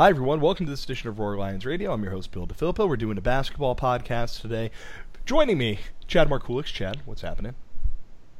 Hi, 0.00 0.08
everyone. 0.08 0.40
Welcome 0.40 0.64
to 0.64 0.70
this 0.70 0.84
edition 0.84 1.10
of 1.10 1.18
Roar 1.18 1.36
Lions 1.36 1.66
Radio. 1.66 1.92
I'm 1.92 2.02
your 2.02 2.12
host, 2.12 2.32
Bill 2.32 2.46
DiFilippo. 2.46 2.88
We're 2.88 2.96
doing 2.96 3.18
a 3.18 3.20
basketball 3.20 3.76
podcast 3.76 4.40
today. 4.40 4.70
Joining 5.26 5.58
me, 5.58 5.78
Chad 6.06 6.30
Markulix. 6.30 6.64
Chad, 6.72 7.02
what's 7.04 7.20
happening? 7.20 7.54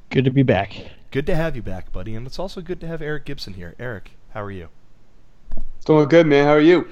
Good 0.09 0.25
to 0.25 0.31
be 0.31 0.43
back. 0.43 0.75
Good 1.11 1.27
to 1.27 1.35
have 1.35 1.57
you 1.57 1.61
back, 1.61 1.93
buddy. 1.93 2.15
And 2.15 2.27
it's 2.27 2.39
also 2.39 2.63
good 2.63 2.81
to 2.81 2.87
have 2.87 3.03
Eric 3.03 3.27
Gibson 3.27 3.53
here. 3.53 3.75
Eric, 3.79 4.13
how 4.31 4.43
are 4.43 4.51
you? 4.51 4.71
Doing 5.85 6.09
good, 6.09 6.27
man. 6.27 6.47
How 6.47 6.53
are 6.53 6.63
you? 6.63 6.89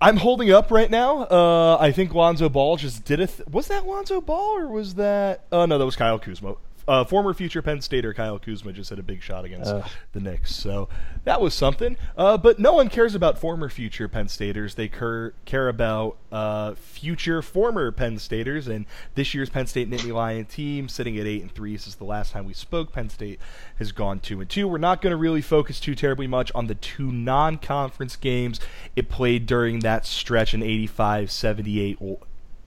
I'm 0.00 0.16
holding 0.16 0.50
up 0.50 0.72
right 0.72 0.90
now. 0.90 1.26
Uh, 1.26 1.76
I 1.78 1.92
think 1.92 2.12
Lonzo 2.12 2.48
Ball 2.48 2.78
just 2.78 3.04
did 3.04 3.20
a. 3.20 3.28
Th- 3.28 3.46
was 3.46 3.68
that 3.68 3.86
Lonzo 3.86 4.20
Ball 4.20 4.56
or 4.56 4.66
was 4.66 4.96
that? 4.96 5.44
Oh 5.52 5.66
no, 5.66 5.78
that 5.78 5.86
was 5.86 5.94
Kyle 5.94 6.18
Kuzma 6.18 6.56
uh, 6.90 7.04
former 7.04 7.32
future 7.32 7.62
Penn 7.62 7.80
Stater 7.80 8.12
Kyle 8.12 8.40
Kuzma 8.40 8.72
just 8.72 8.90
had 8.90 8.98
a 8.98 9.02
big 9.04 9.22
shot 9.22 9.44
against 9.44 9.70
uh. 9.70 9.86
the 10.12 10.18
Knicks. 10.18 10.52
So 10.52 10.88
that 11.22 11.40
was 11.40 11.54
something. 11.54 11.96
Uh, 12.16 12.36
but 12.36 12.58
no 12.58 12.72
one 12.72 12.88
cares 12.88 13.14
about 13.14 13.38
former 13.38 13.68
future 13.68 14.08
Penn 14.08 14.26
Staters. 14.26 14.74
They 14.74 14.88
cur- 14.88 15.32
care 15.44 15.68
about 15.68 16.16
uh, 16.32 16.74
future 16.74 17.42
former 17.42 17.92
Penn 17.92 18.18
Staters. 18.18 18.66
And 18.66 18.86
this 19.14 19.34
year's 19.34 19.48
Penn 19.48 19.68
State 19.68 19.88
Nittany 19.88 20.12
Lion 20.12 20.46
team 20.46 20.88
sitting 20.88 21.16
at 21.16 21.26
eight 21.26 21.42
and 21.42 21.54
three. 21.54 21.76
since 21.76 21.94
the 21.94 22.02
last 22.02 22.32
time 22.32 22.44
we 22.44 22.54
spoke. 22.54 22.92
Penn 22.92 23.08
State 23.08 23.38
has 23.76 23.92
gone 23.92 24.18
two 24.18 24.40
and 24.40 24.50
two. 24.50 24.66
We're 24.66 24.78
not 24.78 25.00
going 25.00 25.12
to 25.12 25.16
really 25.16 25.42
focus 25.42 25.78
too 25.78 25.94
terribly 25.94 26.26
much 26.26 26.50
on 26.56 26.66
the 26.66 26.74
two 26.74 27.12
non-conference 27.12 28.16
games 28.16 28.58
it 28.96 29.08
played 29.08 29.46
during 29.46 29.78
that 29.80 30.06
stretch 30.06 30.54
in 30.54 30.60
85-78 30.62 32.18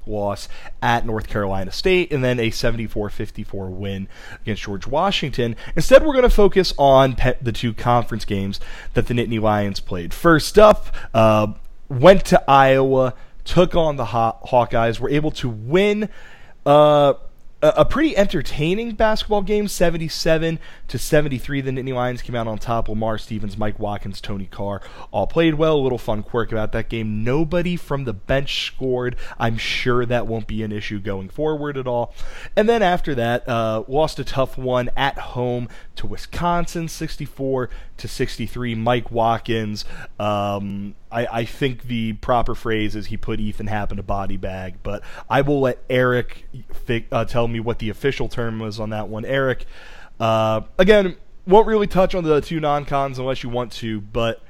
loss 0.08 0.48
at 0.82 1.06
North 1.06 1.28
Carolina 1.28 1.72
State, 1.72 2.12
and 2.12 2.24
then 2.24 2.40
a 2.40 2.50
74 2.50 3.10
54 3.10 3.70
win 3.70 4.08
against 4.42 4.64
George 4.64 4.88
Washington. 4.88 5.56
Instead, 5.76 6.04
we're 6.04 6.14
going 6.14 6.24
to 6.24 6.30
focus 6.30 6.74
on 6.78 7.16
pe- 7.16 7.38
the 7.42 7.52
two 7.52 7.74
conference 7.74 8.26
games 8.26 8.60
that 8.94 9.08
the 9.08 9.14
Nittany 9.14 9.42
Lions 9.42 9.80
played. 9.80 10.14
First 10.14 10.58
up, 10.60 10.88
uh, 11.14 11.54
went 11.90 12.26
to 12.26 12.44
Iowa, 12.50 13.14
took 13.44 13.76
on 13.76 13.96
the 13.96 14.06
Haw- 14.06 14.38
Hawkeyes, 14.46 15.00
were 15.00 15.10
able 15.10 15.32
to 15.32 15.50
win. 15.50 16.10
Uh, 16.66 17.14
a 17.64 17.86
pretty 17.86 18.16
entertaining 18.18 18.92
basketball 18.96 19.42
game, 19.42 19.70
77 19.70 20.60
to 20.90 21.00
73. 21.00 21.62
The 21.62 21.72
Nittany 21.72 21.94
Lions 21.94 22.22
came 22.22 22.36
out 22.36 22.46
on 22.46 22.58
top. 22.58 22.90
Lamar 22.90 23.18
Stevens, 23.18 23.58
Mike 23.58 23.80
Watkins, 23.80 24.20
Tony 24.20 24.48
Carr 24.48 24.82
all 25.12 25.28
played 25.28 25.56
well. 25.56 25.78
A 25.78 25.80
little 25.80 25.98
fun 25.98 26.24
quirk 26.24 26.52
about 26.52 26.74
that 26.74 26.90
game. 26.90 27.24
Nobody 27.24 27.78
from 27.78 28.04
the 28.04 28.14
bench 28.14 28.66
scored. 28.66 29.16
I'm 29.40 29.58
sure 29.58 30.06
that 30.06 30.28
won't 30.28 30.46
be 30.46 30.62
an 30.62 30.74
issue 30.74 31.00
going 31.00 31.30
forward 31.30 31.78
at 31.78 31.88
all. 31.88 32.14
And 32.56 32.68
then 32.68 32.82
after 32.82 33.16
that, 33.16 33.48
uh, 33.48 33.84
lost 33.88 34.20
a 34.20 34.26
tough 34.26 34.58
one 34.58 34.90
at 34.98 35.18
home 35.18 35.70
to 35.96 36.08
Wisconsin, 36.08 36.88
64 36.88 37.70
to 37.98 38.08
63. 38.08 38.76
Mike 38.76 39.12
Watkins. 39.12 39.86
Um, 40.20 40.96
I, 41.12 41.28
I, 41.28 41.46
think 41.46 41.84
the 41.84 42.14
proper 42.14 42.56
phrase 42.56 42.96
is 42.96 43.08
he 43.08 43.18
put 43.18 43.40
Ethan 43.40 43.68
Happ 43.68 43.92
in 43.92 44.00
a 44.00 44.04
body 44.04 44.36
bag, 44.36 44.76
but 44.82 45.04
I 45.30 45.42
will 45.42 45.62
let 45.62 45.84
Eric 45.90 46.48
fi- 46.74 47.06
uh, 47.12 47.26
tell 47.26 47.48
me 47.48 47.53
what 47.60 47.80
the 47.80 47.90
official 47.90 48.28
term 48.28 48.60
was 48.60 48.80
on 48.80 48.90
that 48.92 49.10
one. 49.10 49.26
Eric, 49.26 49.66
uh, 50.20 50.62
again, 50.78 51.16
won't 51.46 51.68
really 51.68 51.88
touch 51.88 52.16
on 52.16 52.24
the 52.24 52.42
two 52.42 52.60
non-cons 52.60 53.20
unless 53.20 53.44
you 53.44 53.50
want 53.50 53.72
to, 53.74 54.02
but 54.02 54.42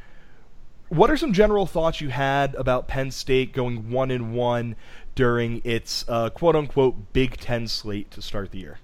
what 0.90 1.10
are 1.10 1.18
some 1.18 1.34
general 1.34 1.66
thoughts 1.66 2.02
you 2.02 2.10
had 2.10 2.54
about 2.56 2.88
Penn 2.88 3.10
State 3.12 3.54
going 3.54 3.90
one 3.90 4.12
and 4.12 4.34
one 4.34 4.76
during 5.16 5.62
its 5.64 6.06
uh, 6.08 6.30
quote 6.30 6.56
unquote 6.56 7.14
Big 7.14 7.38
Ten 7.38 7.68
slate 7.68 8.12
to 8.12 8.22
start 8.22 8.52
the 8.52 8.60
year? 8.60 8.80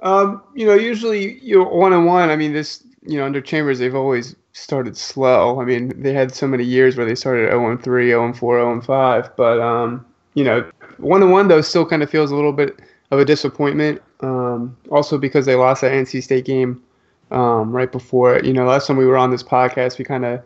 Um, 0.00 0.42
you 0.54 0.66
know, 0.66 0.74
usually 0.74 1.38
you're 1.40 1.68
one 1.68 1.92
on 1.92 2.04
one. 2.04 2.30
I 2.30 2.36
mean, 2.36 2.52
this 2.52 2.82
you 3.02 3.18
know 3.18 3.26
under 3.26 3.40
Chambers 3.40 3.78
they've 3.78 3.94
always 3.94 4.36
started 4.52 4.96
slow. 4.96 5.60
I 5.60 5.64
mean, 5.64 6.00
they 6.00 6.12
had 6.12 6.34
so 6.34 6.46
many 6.46 6.64
years 6.64 6.96
where 6.96 7.06
they 7.06 7.14
started 7.14 7.50
0 7.50 7.70
and 7.70 7.82
3, 7.82 8.08
0 8.08 8.32
4, 8.32 8.58
0 8.58 8.80
5. 8.80 9.36
But 9.36 9.60
um, 9.60 10.06
you 10.34 10.44
know, 10.44 10.68
one 10.98 11.22
on 11.22 11.30
one 11.30 11.48
though 11.48 11.60
still 11.60 11.86
kind 11.86 12.02
of 12.02 12.10
feels 12.10 12.30
a 12.30 12.36
little 12.36 12.52
bit 12.52 12.78
of 13.10 13.18
a 13.18 13.24
disappointment. 13.24 14.02
Um, 14.20 14.76
also 14.90 15.18
because 15.18 15.46
they 15.46 15.54
lost 15.54 15.82
that 15.82 15.92
NC 15.92 16.22
State 16.22 16.44
game 16.44 16.82
um, 17.30 17.72
right 17.72 17.90
before. 17.90 18.38
You 18.40 18.52
know, 18.52 18.64
last 18.64 18.86
time 18.86 18.96
we 18.96 19.06
were 19.06 19.16
on 19.16 19.30
this 19.30 19.42
podcast, 19.42 19.98
we 19.98 20.04
kind 20.04 20.24
of 20.24 20.42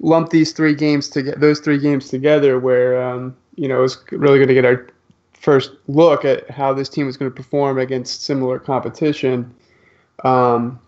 lumped 0.00 0.30
these 0.30 0.52
three 0.52 0.74
games 0.74 1.08
to 1.10 1.22
get 1.22 1.40
those 1.40 1.60
three 1.60 1.78
games 1.78 2.08
together, 2.08 2.58
where 2.58 3.02
um, 3.02 3.36
you 3.56 3.68
know 3.68 3.78
it 3.78 3.82
was 3.82 3.98
really 4.12 4.38
going 4.38 4.48
to 4.48 4.54
get 4.54 4.64
our 4.64 4.86
first 5.32 5.72
look 5.86 6.24
at 6.24 6.48
how 6.50 6.72
this 6.72 6.88
team 6.88 7.06
was 7.06 7.16
going 7.16 7.30
to 7.30 7.34
perform 7.34 7.78
against 7.78 8.24
similar 8.24 8.58
competition. 8.58 9.54
Um, 10.24 10.80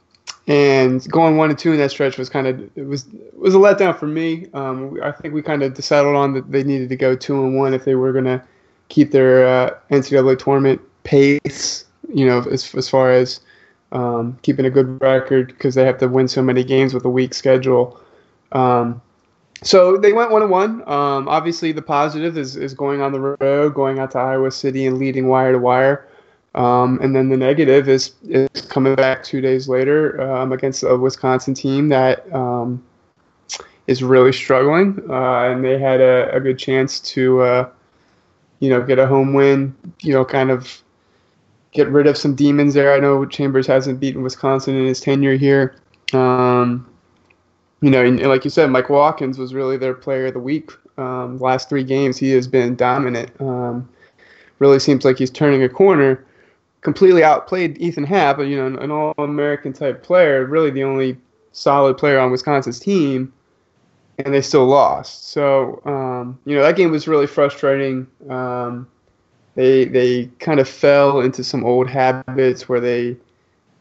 and 0.49 1.07
going 1.11 1.37
one 1.37 1.51
and 1.51 1.59
two 1.59 1.73
in 1.73 1.79
that 1.79 1.91
stretch 1.91 2.17
was 2.17 2.31
kind 2.31 2.47
of 2.47 2.59
it 2.75 2.87
was 2.87 3.07
it 3.07 3.39
was 3.39 3.55
a 3.55 3.59
letdown 3.59 3.97
for 3.97 4.07
me. 4.07 4.47
Um, 4.55 4.99
I 5.03 5.13
think 5.13 5.35
we 5.35 5.43
kind 5.43 5.63
of 5.63 5.75
decided 5.75 6.15
on 6.15 6.33
that 6.33 6.51
they 6.51 6.65
needed 6.65 6.89
to 6.89 6.97
go 6.97 7.15
two 7.15 7.45
and 7.45 7.55
one 7.57 7.75
if 7.75 7.85
they 7.85 7.95
were 7.95 8.13
going 8.13 8.25
to 8.25 8.43
keep 8.89 9.13
their 9.13 9.47
uh, 9.47 9.79
NCAA 9.91 10.39
tournament 10.39 10.81
pace. 11.05 11.85
You 12.13 12.27
know, 12.27 12.39
as 12.51 12.75
as 12.75 12.89
far 12.89 13.13
as 13.13 13.41
um, 13.93 14.39
keeping 14.41 14.65
a 14.65 14.71
good 14.71 14.99
record 15.03 15.49
because 15.49 15.75
they 15.75 15.85
have 15.85 15.99
to 15.99 16.09
win 16.09 16.29
so 16.29 16.43
many 16.43 16.65
games 16.65 16.95
with 16.95 17.05
a 17.05 17.11
weak 17.11 17.35
schedule. 17.35 18.01
Um, 18.53 19.03
so 19.63 19.99
they 19.99 20.15
went 20.15 20.31
one 20.31 20.41
and 20.41 20.51
one. 20.51 20.89
Um, 20.89 21.29
obviously, 21.29 21.73
the 21.73 21.83
positive 21.83 22.39
is, 22.39 22.57
is 22.57 22.73
going 22.73 23.03
on 23.03 23.13
the 23.13 23.21
road, 23.21 23.75
going 23.75 23.99
out 23.99 24.13
to 24.13 24.19
Iowa 24.19 24.51
City 24.51 24.87
and 24.87 24.99
leading 24.99 25.29
wire 25.29 25.53
to 25.53 25.59
wire. 25.59 26.08
Um, 26.55 26.99
and 27.01 27.15
then 27.15 27.29
the 27.29 27.37
negative 27.37 27.89
is, 27.89 28.15
is 28.25 28.49
coming 28.63 28.95
back 28.95 29.23
two 29.23 29.41
days 29.41 29.69
later 29.69 30.21
um, 30.21 30.53
against 30.53 30.83
a 30.83 30.97
Wisconsin 30.97 31.55
team 31.55 31.89
that 31.91 32.33
um, 32.35 32.83
is 33.87 34.03
really 34.03 34.33
struggling. 34.33 35.01
Uh, 35.09 35.51
and 35.51 35.65
they 35.65 35.79
had 35.79 36.01
a, 36.01 36.35
a 36.35 36.41
good 36.41 36.59
chance 36.59 37.01
to, 37.01 37.43
uh, 37.43 37.69
you 38.61 38.71
know, 38.71 38.83
get 38.83 38.99
a 38.99 39.07
home 39.07 39.35
win, 39.35 39.75
you 40.01 40.13
know, 40.13 40.25
kind 40.25 40.51
of 40.51 40.83
get 41.73 41.89
rid 41.89 42.07
of 42.07 42.17
some 42.17 42.35
demons 42.35 42.75
there. 42.75 42.93
I 42.93 42.99
know 42.99 43.25
Chambers 43.25 43.67
hasn't 43.67 44.01
beaten 44.01 44.23
Wisconsin 44.23 44.75
in 44.75 44.87
his 44.87 45.01
tenure 45.01 45.37
here. 45.37 45.77
Um, 46.13 46.89
you 47.83 47.91
know, 47.91 48.05
and, 48.05 48.21
like 48.23 48.45
you 48.45 48.51
said, 48.51 48.71
Mike 48.71 48.89
Watkins 48.89 49.39
was 49.39 49.55
really 49.55 49.77
their 49.77 49.95
player 49.95 50.27
of 50.27 50.33
the 50.33 50.41
week. 50.41 50.73
Um, 50.97 51.39
last 51.39 51.69
three 51.69 51.85
games, 51.85 52.17
he 52.17 52.31
has 52.31 52.49
been 52.49 52.75
dominant. 52.75 53.31
Um, 53.41 53.89
really 54.59 54.81
seems 54.81 55.05
like 55.05 55.19
he's 55.19 55.31
turning 55.31 55.63
a 55.63 55.69
corner. 55.69 56.25
Completely 56.81 57.25
outplayed 57.25 57.77
Ethan 57.79 58.05
Happ, 58.05 58.39
you 58.39 58.57
know, 58.57 58.79
an 58.79 58.91
all-American 58.91 59.73
type 59.73 60.03
player. 60.03 60.45
Really, 60.45 60.71
the 60.71 60.85
only 60.85 61.17
solid 61.53 61.99
player 61.99 62.19
on 62.19 62.31
Wisconsin's 62.31 62.79
team, 62.79 63.33
and 64.19 64.33
they 64.33 64.41
still 64.41 64.67
lost. 64.67 65.31
So, 65.31 65.83
um, 65.85 66.39
you 66.45 66.55
know, 66.55 66.63
that 66.63 66.77
game 66.77 66.91
was 66.91 67.09
really 67.09 67.27
frustrating. 67.27 68.07
Um, 68.29 68.87
they 69.55 69.87
they 69.87 70.27
kind 70.39 70.61
of 70.61 70.69
fell 70.69 71.21
into 71.21 71.43
some 71.43 71.65
old 71.65 71.89
habits 71.89 72.69
where 72.69 72.81
they 72.81 73.17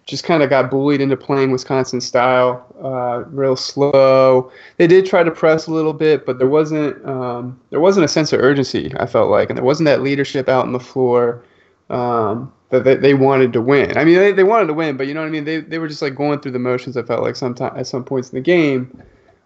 just 0.07 0.23
kind 0.23 0.41
of 0.41 0.49
got 0.49 0.71
bullied 0.71 1.01
into 1.01 1.17
playing 1.17 1.51
Wisconsin 1.51 2.01
style, 2.01 2.65
uh, 2.81 3.25
real 3.29 3.55
slow. 3.55 4.51
They 4.77 4.87
did 4.87 5.05
try 5.05 5.21
to 5.21 5.29
press 5.29 5.67
a 5.67 5.71
little 5.71 5.93
bit, 5.93 6.25
but 6.25 6.39
there 6.39 6.47
wasn't 6.47 7.05
um, 7.05 7.59
there 7.69 7.79
wasn't 7.79 8.05
a 8.05 8.07
sense 8.07 8.33
of 8.33 8.39
urgency. 8.39 8.91
I 8.97 9.05
felt 9.05 9.29
like, 9.29 9.49
and 9.49 9.57
there 9.57 9.63
wasn't 9.63 9.85
that 9.85 10.01
leadership 10.01 10.49
out 10.49 10.65
on 10.65 10.73
the 10.73 10.79
floor 10.79 11.43
um, 11.89 12.51
that 12.69 12.83
they, 12.83 12.95
they 12.95 13.13
wanted 13.13 13.53
to 13.53 13.61
win. 13.61 13.97
I 13.97 14.03
mean, 14.03 14.15
they, 14.15 14.31
they 14.31 14.43
wanted 14.43 14.67
to 14.67 14.73
win, 14.73 14.97
but 14.97 15.07
you 15.07 15.13
know 15.13 15.21
what 15.21 15.27
I 15.27 15.31
mean. 15.31 15.45
They 15.45 15.61
they 15.61 15.79
were 15.79 15.87
just 15.87 16.01
like 16.01 16.15
going 16.15 16.39
through 16.39 16.51
the 16.51 16.59
motions. 16.59 16.97
I 16.97 17.03
felt 17.03 17.23
like 17.23 17.35
sometime 17.35 17.73
at 17.77 17.87
some 17.87 18.03
points 18.03 18.29
in 18.29 18.35
the 18.35 18.41
game, 18.41 19.03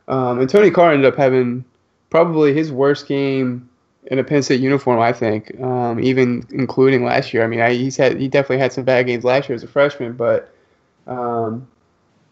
um, 0.07 0.39
and 0.39 0.49
Tony 0.49 0.71
Carr 0.71 0.93
ended 0.93 1.11
up 1.11 1.17
having 1.17 1.63
probably 2.09 2.53
his 2.53 2.71
worst 2.71 3.07
game 3.07 3.69
in 4.05 4.17
a 4.17 4.23
Penn 4.23 4.41
State 4.41 4.59
uniform, 4.59 4.99
I 4.99 5.13
think, 5.13 5.59
um, 5.61 5.99
even 5.99 6.45
including 6.51 7.05
last 7.05 7.33
year. 7.33 7.43
I 7.43 7.47
mean, 7.47 7.61
I, 7.61 7.73
he's 7.73 7.97
had 7.97 8.19
he 8.19 8.27
definitely 8.27 8.59
had 8.59 8.73
some 8.73 8.83
bad 8.83 9.05
games 9.05 9.23
last 9.23 9.49
year 9.49 9.55
as 9.55 9.63
a 9.63 9.67
freshman, 9.67 10.13
but 10.13 10.53
um, 11.07 11.67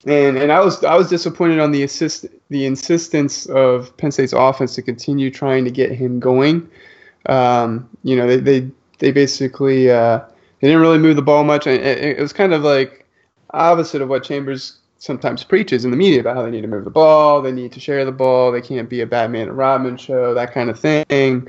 and 0.06 0.38
and 0.38 0.52
I 0.52 0.60
was 0.62 0.84
I 0.84 0.96
was 0.96 1.10
disappointed 1.10 1.60
on 1.60 1.72
the 1.72 1.84
assist 1.84 2.26
the 2.50 2.66
insistence 2.66 3.46
of 3.48 3.96
Penn 3.98 4.12
State's 4.12 4.34
offense 4.34 4.76
to 4.76 4.82
continue 4.82 5.30
trying 5.30 5.66
to 5.66 5.72
get 5.72 5.92
him 5.92 6.20
going. 6.20 6.70
Um, 7.28 7.90
you 8.04 8.16
know, 8.16 8.26
they 8.26 8.38
they 8.38 8.72
they 9.00 9.12
basically 9.12 9.92
uh, 9.92 10.22
they 10.60 10.68
didn't 10.68 10.82
really 10.82 10.98
move 10.98 11.16
the 11.16 11.22
ball 11.22 11.44
much, 11.44 11.68
and 11.68 11.82
it, 11.82 11.98
it 11.98 12.20
was 12.20 12.34
kind 12.34 12.54
of 12.54 12.62
like 12.64 13.06
opposite 13.52 14.02
of 14.02 14.10
what 14.10 14.24
Chambers 14.24 14.78
sometimes 14.98 15.44
preaches 15.44 15.86
in 15.86 15.92
the 15.92 15.98
media 15.98 16.20
about 16.20 16.36
how 16.36 16.44
they 16.44 16.52
need 16.52 16.62
to 16.62 16.68
move 16.68 16.84
the 16.84 16.90
ball, 16.90 17.42
they 17.42 17.52
need 17.52 17.72
to 17.72 17.80
share 17.80 18.04
the 18.04 18.12
ball, 18.12 18.52
they 18.52 18.62
can't 18.62 18.90
be 18.90 19.02
a 19.02 19.06
Batman 19.06 19.48
and 19.48 19.58
Robin 19.58 19.96
show, 19.98 20.34
that 20.34 20.54
kind 20.54 20.70
of 20.70 20.80
thing. 20.80 21.48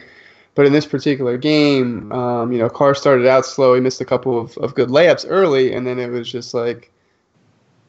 But 0.54 0.66
in 0.66 0.72
this 0.72 0.86
particular 0.86 1.36
game, 1.36 2.10
um, 2.12 2.52
you 2.52 2.58
know, 2.58 2.68
Carr 2.68 2.94
started 2.94 3.26
out 3.26 3.46
slow. 3.46 3.74
He 3.74 3.80
missed 3.80 4.00
a 4.00 4.04
couple 4.04 4.38
of, 4.38 4.56
of 4.58 4.74
good 4.74 4.88
layups 4.88 5.24
early, 5.28 5.72
and 5.72 5.86
then 5.86 5.98
it 5.98 6.08
was 6.08 6.30
just 6.30 6.54
like 6.54 6.90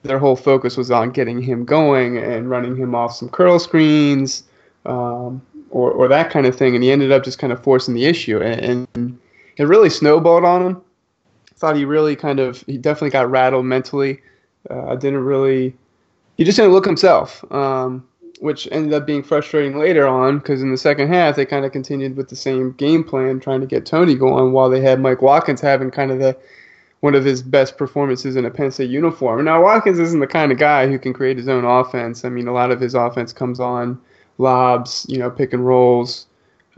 their 0.03 0.19
whole 0.19 0.35
focus 0.35 0.77
was 0.77 0.91
on 0.91 1.11
getting 1.11 1.41
him 1.41 1.65
going 1.65 2.17
and 2.17 2.49
running 2.49 2.75
him 2.75 2.95
off 2.95 3.13
some 3.13 3.29
curl 3.29 3.59
screens 3.59 4.43
um, 4.85 5.41
or, 5.69 5.91
or 5.91 6.07
that 6.07 6.31
kind 6.31 6.45
of 6.45 6.55
thing. 6.55 6.75
And 6.75 6.83
he 6.83 6.91
ended 6.91 7.11
up 7.11 7.23
just 7.23 7.39
kind 7.39 7.53
of 7.53 7.61
forcing 7.63 7.93
the 7.93 8.05
issue. 8.05 8.41
And, 8.41 8.87
and 8.95 9.19
it 9.57 9.65
really 9.65 9.89
snowballed 9.89 10.45
on 10.45 10.65
him. 10.65 10.81
Thought 11.61 11.75
he 11.75 11.85
really 11.85 12.15
kind 12.15 12.39
of, 12.39 12.63
he 12.65 12.77
definitely 12.77 13.11
got 13.11 13.29
rattled 13.29 13.65
mentally. 13.65 14.19
Uh, 14.69 14.95
didn't 14.95 15.23
really, 15.23 15.75
he 16.35 16.43
just 16.43 16.57
didn't 16.57 16.73
look 16.73 16.85
himself. 16.85 17.45
Um, 17.51 18.03
which 18.39 18.67
ended 18.71 18.91
up 18.91 19.05
being 19.05 19.21
frustrating 19.21 19.77
later 19.77 20.07
on 20.07 20.39
because 20.39 20.63
in 20.63 20.71
the 20.71 20.77
second 20.77 21.07
half 21.07 21.35
they 21.35 21.45
kind 21.45 21.63
of 21.63 21.71
continued 21.71 22.17
with 22.17 22.29
the 22.29 22.35
same 22.35 22.71
game 22.71 23.03
plan, 23.03 23.39
trying 23.39 23.61
to 23.61 23.67
get 23.67 23.85
Tony 23.85 24.15
going 24.15 24.51
while 24.51 24.67
they 24.67 24.81
had 24.81 24.99
Mike 24.99 25.21
Watkins 25.21 25.61
having 25.61 25.91
kind 25.91 26.09
of 26.09 26.17
the 26.17 26.35
one 27.01 27.13
of 27.13 27.23
his 27.23 27.43
best 27.43 27.77
performances 27.77 28.35
in 28.35 28.45
a 28.45 28.49
Penn 28.49 28.71
State 28.71 28.89
uniform. 28.89 29.45
Now 29.45 29.61
Watkins 29.61 29.99
isn't 29.99 30.19
the 30.19 30.27
kind 30.27 30.51
of 30.51 30.57
guy 30.57 30.87
who 30.87 30.97
can 30.97 31.13
create 31.13 31.37
his 31.37 31.47
own 31.47 31.65
offense. 31.65 32.25
I 32.25 32.29
mean, 32.29 32.47
a 32.47 32.53
lot 32.53 32.71
of 32.71 32.79
his 32.79 32.95
offense 32.95 33.31
comes 33.31 33.59
on 33.59 34.01
lobs, 34.39 35.05
you 35.07 35.19
know, 35.19 35.29
pick 35.29 35.53
and 35.53 35.65
rolls, 35.65 36.25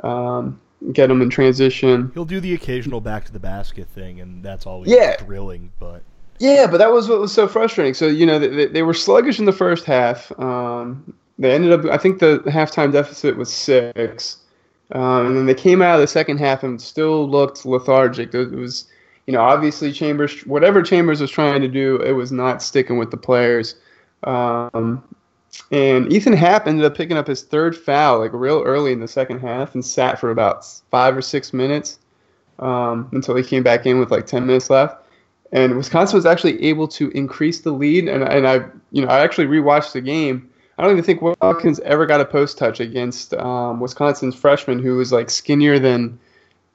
um, 0.04 0.60
get 0.92 1.08
them 1.08 1.22
in 1.22 1.30
transition. 1.30 2.12
He'll 2.14 2.26
do 2.26 2.40
the 2.40 2.54
occasional 2.54 3.00
back 3.02 3.26
to 3.26 3.32
the 3.32 3.40
basket 3.40 3.88
thing, 3.88 4.20
and 4.20 4.44
that's 4.44 4.66
always 4.66 4.92
Yeah. 4.92 5.16
thrilling. 5.18 5.72
But 5.80 6.02
Yeah, 6.40 6.68
but 6.70 6.78
that 6.78 6.92
was 6.92 7.08
what 7.08 7.22
was 7.22 7.32
so 7.32 7.48
frustrating. 7.48 7.94
So 7.94 8.08
you 8.08 8.26
know 8.26 8.40
they, 8.40 8.66
they 8.66 8.82
were 8.84 8.94
sluggish 8.94 9.40
in 9.40 9.46
the 9.46 9.52
first 9.54 9.86
half. 9.86 10.32
Um, 10.40 11.14
they 11.40 11.54
ended 11.54 11.72
up, 11.72 11.86
I 11.92 11.98
think 11.98 12.20
the 12.20 12.40
halftime 12.48 12.92
deficit 12.92 13.38
was 13.38 13.52
six, 13.52 14.38
um, 14.92 15.28
and 15.28 15.38
then 15.38 15.46
they 15.46 15.54
came 15.56 15.82
out 15.82 15.96
of 15.96 16.02
the 16.02 16.08
second 16.08 16.38
half 16.40 16.64
and 16.64 16.80
still 16.82 17.28
looked 17.30 17.66
lethargic. 17.66 18.34
It 18.34 18.52
was, 18.52 18.86
you 19.26 19.34
know, 19.34 19.42
obviously 19.42 19.92
Chambers, 19.92 20.42
whatever 20.46 20.82
Chambers 20.84 21.22
was 21.22 21.32
trying 21.32 21.62
to 21.62 21.68
do, 21.68 21.96
it 21.98 22.12
was 22.12 22.32
not 22.32 22.62
sticking 22.62 22.98
with 22.98 23.10
the 23.10 23.18
players. 23.18 23.76
Um, 24.26 25.04
and 25.72 26.12
Ethan 26.12 26.34
Happ 26.34 26.68
ended 26.68 26.86
up 26.86 26.96
picking 26.96 27.18
up 27.18 27.28
his 27.28 27.44
third 27.44 27.76
foul 27.76 28.20
like 28.20 28.34
real 28.34 28.64
early 28.64 28.92
in 28.92 29.00
the 29.00 29.08
second 29.08 29.40
half 29.40 29.74
and 29.74 29.86
sat 29.86 30.20
for 30.20 30.32
about 30.32 30.66
five 30.90 31.16
or 31.16 31.22
six 31.22 31.54
minutes 31.54 32.00
um, 32.60 33.10
until 33.12 33.36
he 33.36 33.44
came 33.44 33.64
back 33.64 33.86
in 33.86 34.00
with 34.00 34.12
like 34.12 34.26
ten 34.26 34.46
minutes 34.46 34.70
left 34.70 35.04
and 35.54 35.78
Wisconsin 35.78 36.18
was 36.18 36.26
actually 36.26 36.62
able 36.64 36.88
to 36.90 37.10
increase 37.12 37.62
the 37.62 37.72
lead. 37.72 38.10
And 38.10 38.24
and 38.24 38.46
I 38.46 38.66
you 38.92 39.02
know 39.02 39.08
I 39.08 39.20
actually 39.20 39.48
rewatched 39.48 39.94
the 39.94 40.02
game. 40.02 40.50
I 40.78 40.82
don't 40.82 40.92
even 40.92 41.04
think 41.04 41.22
Watkins 41.22 41.80
ever 41.82 42.08
got 42.08 42.20
a 42.20 42.26
post 42.26 42.58
touch 42.58 42.80
against 42.80 43.36
um, 43.36 43.80
Wisconsin's 43.80 44.36
freshman 44.36 44.80
who 44.80 44.98
was 44.98 45.12
like 45.12 45.30
skinnier 45.30 45.78
than 45.78 46.20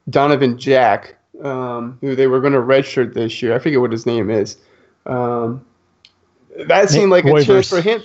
Donovan 0.08 0.56
Jack, 0.56 1.16
um, 1.42 1.98
who 2.00 2.14
they 2.14 2.28
were 2.28 2.40
going 2.40 2.52
to 2.52 2.60
redshirt 2.60 3.12
this 3.12 3.42
year. 3.42 3.54
I 3.54 3.58
forget 3.58 3.80
what 3.80 3.90
his 3.90 4.06
name 4.06 4.30
is. 4.30 4.56
Um, 5.04 5.64
that 6.68 6.90
seemed 6.90 7.10
like 7.10 7.24
a 7.24 7.42
chance 7.42 7.68
for 7.68 7.80
him. 7.80 8.00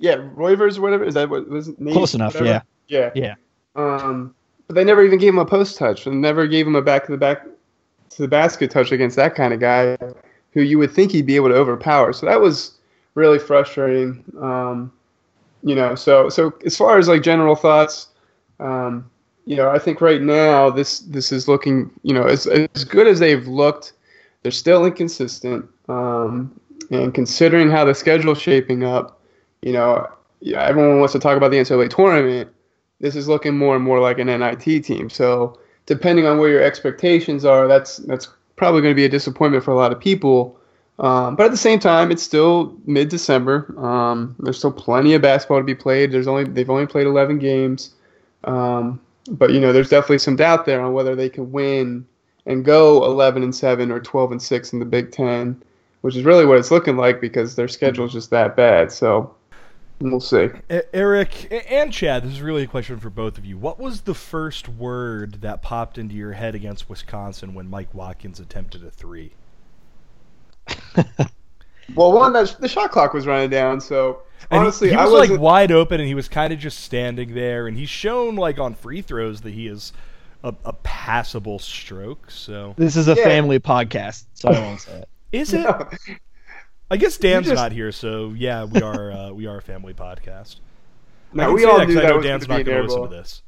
Yeah, 0.00 0.16
Reuvers 0.34 0.78
or 0.78 0.82
whatever. 0.82 1.04
Is 1.04 1.14
that 1.14 1.28
what 1.28 1.48
was 1.48 1.68
name? 1.78 1.92
Close 1.94 2.14
enough, 2.14 2.34
Whatever? 2.34 2.64
yeah. 2.88 3.10
Yeah. 3.14 3.34
Yeah. 3.34 3.34
Um, 3.76 4.34
but 4.66 4.74
they 4.74 4.84
never 4.84 5.04
even 5.04 5.18
gave 5.18 5.32
him 5.32 5.38
a 5.38 5.44
post 5.44 5.76
touch 5.76 6.06
and 6.06 6.20
never 6.20 6.46
gave 6.46 6.66
him 6.66 6.74
a 6.76 6.82
back 6.82 7.06
to 7.06 7.12
the 7.12 7.18
back 7.18 7.46
to 8.10 8.22
the 8.22 8.28
basket 8.28 8.70
touch 8.70 8.90
against 8.92 9.16
that 9.16 9.34
kind 9.34 9.54
of 9.54 9.60
guy 9.60 9.96
who 10.52 10.62
you 10.62 10.78
would 10.78 10.90
think 10.90 11.12
he'd 11.12 11.26
be 11.26 11.36
able 11.36 11.48
to 11.48 11.54
overpower. 11.54 12.12
So 12.12 12.26
that 12.26 12.40
was 12.40 12.72
really 13.14 13.38
frustrating. 13.38 14.24
Um, 14.40 14.92
you 15.62 15.74
know, 15.74 15.94
so 15.94 16.28
so 16.28 16.54
as 16.64 16.76
far 16.76 16.98
as 16.98 17.08
like 17.08 17.22
general 17.22 17.54
thoughts, 17.54 18.08
um, 18.58 19.08
you 19.46 19.56
know, 19.56 19.70
I 19.70 19.78
think 19.78 20.00
right 20.00 20.20
now 20.22 20.70
this 20.70 21.00
this 21.00 21.32
is 21.32 21.46
looking, 21.48 21.90
you 22.02 22.14
know, 22.14 22.24
as 22.24 22.46
as 22.46 22.84
good 22.84 23.06
as 23.06 23.18
they've 23.18 23.46
looked, 23.46 23.92
they're 24.42 24.52
still 24.52 24.84
inconsistent. 24.84 25.68
Um, 25.88 26.58
and 26.90 27.14
considering 27.14 27.70
how 27.70 27.84
the 27.84 27.94
schedule's 27.94 28.40
shaping 28.40 28.82
up, 28.84 29.19
you 29.62 29.72
know, 29.72 30.08
everyone 30.54 30.98
wants 30.98 31.12
to 31.12 31.18
talk 31.18 31.36
about 31.36 31.50
the 31.50 31.58
NCAA 31.58 31.94
tournament. 31.94 32.50
This 33.00 33.16
is 33.16 33.28
looking 33.28 33.56
more 33.56 33.76
and 33.76 33.84
more 33.84 34.00
like 34.00 34.18
an 34.18 34.26
NIT 34.26 34.84
team. 34.84 35.08
So 35.10 35.58
depending 35.86 36.26
on 36.26 36.38
where 36.38 36.50
your 36.50 36.62
expectations 36.62 37.44
are, 37.44 37.66
that's 37.66 37.98
that's 37.98 38.28
probably 38.56 38.82
going 38.82 38.92
to 38.92 38.96
be 38.96 39.06
a 39.06 39.08
disappointment 39.08 39.64
for 39.64 39.70
a 39.70 39.76
lot 39.76 39.92
of 39.92 40.00
people. 40.00 40.58
Um, 40.98 41.34
but 41.34 41.46
at 41.46 41.50
the 41.50 41.56
same 41.56 41.78
time, 41.78 42.10
it's 42.10 42.22
still 42.22 42.76
mid-December. 42.84 43.74
Um, 43.78 44.36
there's 44.38 44.58
still 44.58 44.72
plenty 44.72 45.14
of 45.14 45.22
basketball 45.22 45.58
to 45.58 45.64
be 45.64 45.74
played. 45.74 46.12
There's 46.12 46.26
only 46.26 46.44
they've 46.44 46.68
only 46.68 46.86
played 46.86 47.06
11 47.06 47.38
games, 47.38 47.94
um, 48.44 49.00
but 49.30 49.50
you 49.50 49.60
know 49.60 49.72
there's 49.72 49.88
definitely 49.88 50.18
some 50.18 50.36
doubt 50.36 50.66
there 50.66 50.82
on 50.82 50.92
whether 50.92 51.16
they 51.16 51.30
can 51.30 51.50
win 51.50 52.06
and 52.46 52.64
go 52.64 53.04
11 53.04 53.42
and 53.42 53.54
7 53.54 53.90
or 53.90 54.00
12 54.00 54.32
and 54.32 54.42
6 54.42 54.72
in 54.72 54.78
the 54.78 54.84
Big 54.84 55.10
Ten, 55.10 55.62
which 56.02 56.16
is 56.16 56.24
really 56.24 56.44
what 56.44 56.58
it's 56.58 56.70
looking 56.70 56.96
like 56.96 57.20
because 57.20 57.54
their 57.56 57.68
schedule 57.68 58.06
is 58.06 58.12
just 58.12 58.30
that 58.30 58.56
bad. 58.56 58.92
So 58.92 59.34
we'll 60.00 60.20
see. 60.20 60.48
Eric 60.92 61.64
and 61.70 61.92
Chad, 61.92 62.22
this 62.24 62.32
is 62.32 62.40
really 62.42 62.62
a 62.62 62.66
question 62.66 62.98
for 62.98 63.10
both 63.10 63.38
of 63.38 63.44
you. 63.44 63.56
What 63.58 63.78
was 63.78 64.02
the 64.02 64.14
first 64.14 64.68
word 64.68 65.40
that 65.42 65.62
popped 65.62 65.98
into 65.98 66.14
your 66.14 66.32
head 66.32 66.54
against 66.54 66.88
Wisconsin 66.88 67.54
when 67.54 67.68
Mike 67.68 67.92
Watkins 67.94 68.40
attempted 68.40 68.84
a 68.84 68.90
three? 68.90 69.32
Well, 71.96 72.12
one 72.12 72.32
that 72.34 72.56
the 72.60 72.68
shot 72.68 72.92
clock 72.92 73.14
was 73.14 73.26
running 73.26 73.50
down, 73.50 73.80
so 73.80 74.20
And 74.48 74.60
honestly, 74.62 74.90
he, 74.90 74.94
I 74.94 75.02
was 75.04 75.12
wasn't. 75.12 75.32
like 75.32 75.40
wide 75.40 75.72
open, 75.72 75.98
and 75.98 76.06
he 76.08 76.14
was 76.14 76.28
kind 76.28 76.52
of 76.52 76.60
just 76.60 76.78
standing 76.80 77.34
there. 77.34 77.66
And 77.66 77.76
he's 77.76 77.88
shown 77.88 78.36
like 78.36 78.60
on 78.60 78.74
free 78.74 79.02
throws 79.02 79.40
that 79.40 79.52
he 79.54 79.66
is 79.66 79.92
a, 80.44 80.54
a 80.64 80.72
passable 80.72 81.58
stroke. 81.58 82.30
So 82.30 82.74
This 82.78 82.94
is 82.96 83.08
a 83.08 83.14
Yeah. 83.16 83.24
family 83.24 83.58
podcast, 83.58 84.26
so 84.34 84.50
I 84.50 84.60
won't 84.60 84.80
say 84.80 84.98
it. 84.98 85.08
is 85.32 85.52
it? 85.52 85.66
I 86.90 86.96
guess 86.96 87.16
Dan's 87.18 87.46
just- 87.46 87.54
not 87.56 87.72
here, 87.72 87.92
so 87.92 88.34
yeah, 88.36 88.64
we 88.64 88.82
are 88.82 89.12
uh, 89.12 89.30
we 89.30 89.46
are 89.46 89.58
a 89.58 89.62
family 89.62 89.94
podcast. 89.94 90.56
I 91.32 91.36
no, 91.36 91.52
we 91.52 91.64
all 91.64 91.78
that 91.78 91.86
'cause 91.86 91.94
knew 91.94 92.00
I 92.00 92.02
that 92.02 92.08
know 92.10 92.16
was 92.16 92.24
Dan's 92.26 92.46
going 92.46 92.58
not 92.58 92.58
to 92.58 92.64
be 92.64 92.70
going 92.72 92.86
to 92.88 92.94
listen 92.94 93.02
to 93.10 93.16
this. 93.16 93.42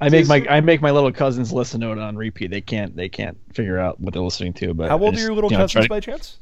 I 0.00 0.08
make 0.08 0.26
my 0.26 0.44
I 0.50 0.60
make 0.60 0.82
my 0.82 0.90
little 0.90 1.12
cousins 1.12 1.52
listen 1.52 1.80
to 1.82 1.92
it 1.92 1.98
on 1.98 2.16
repeat. 2.16 2.50
They 2.50 2.60
can't 2.60 2.96
they 2.96 3.08
can't 3.08 3.38
figure 3.52 3.78
out 3.78 4.00
what 4.00 4.12
they're 4.12 4.22
listening 4.22 4.52
to. 4.54 4.74
But 4.74 4.88
How 4.88 4.98
I 4.98 5.00
old 5.00 5.14
are 5.16 5.20
your 5.20 5.32
little 5.32 5.50
you 5.50 5.56
know, 5.56 5.62
cousins 5.64 5.86
try- 5.86 5.96
by 5.96 6.00
chance? 6.00 6.38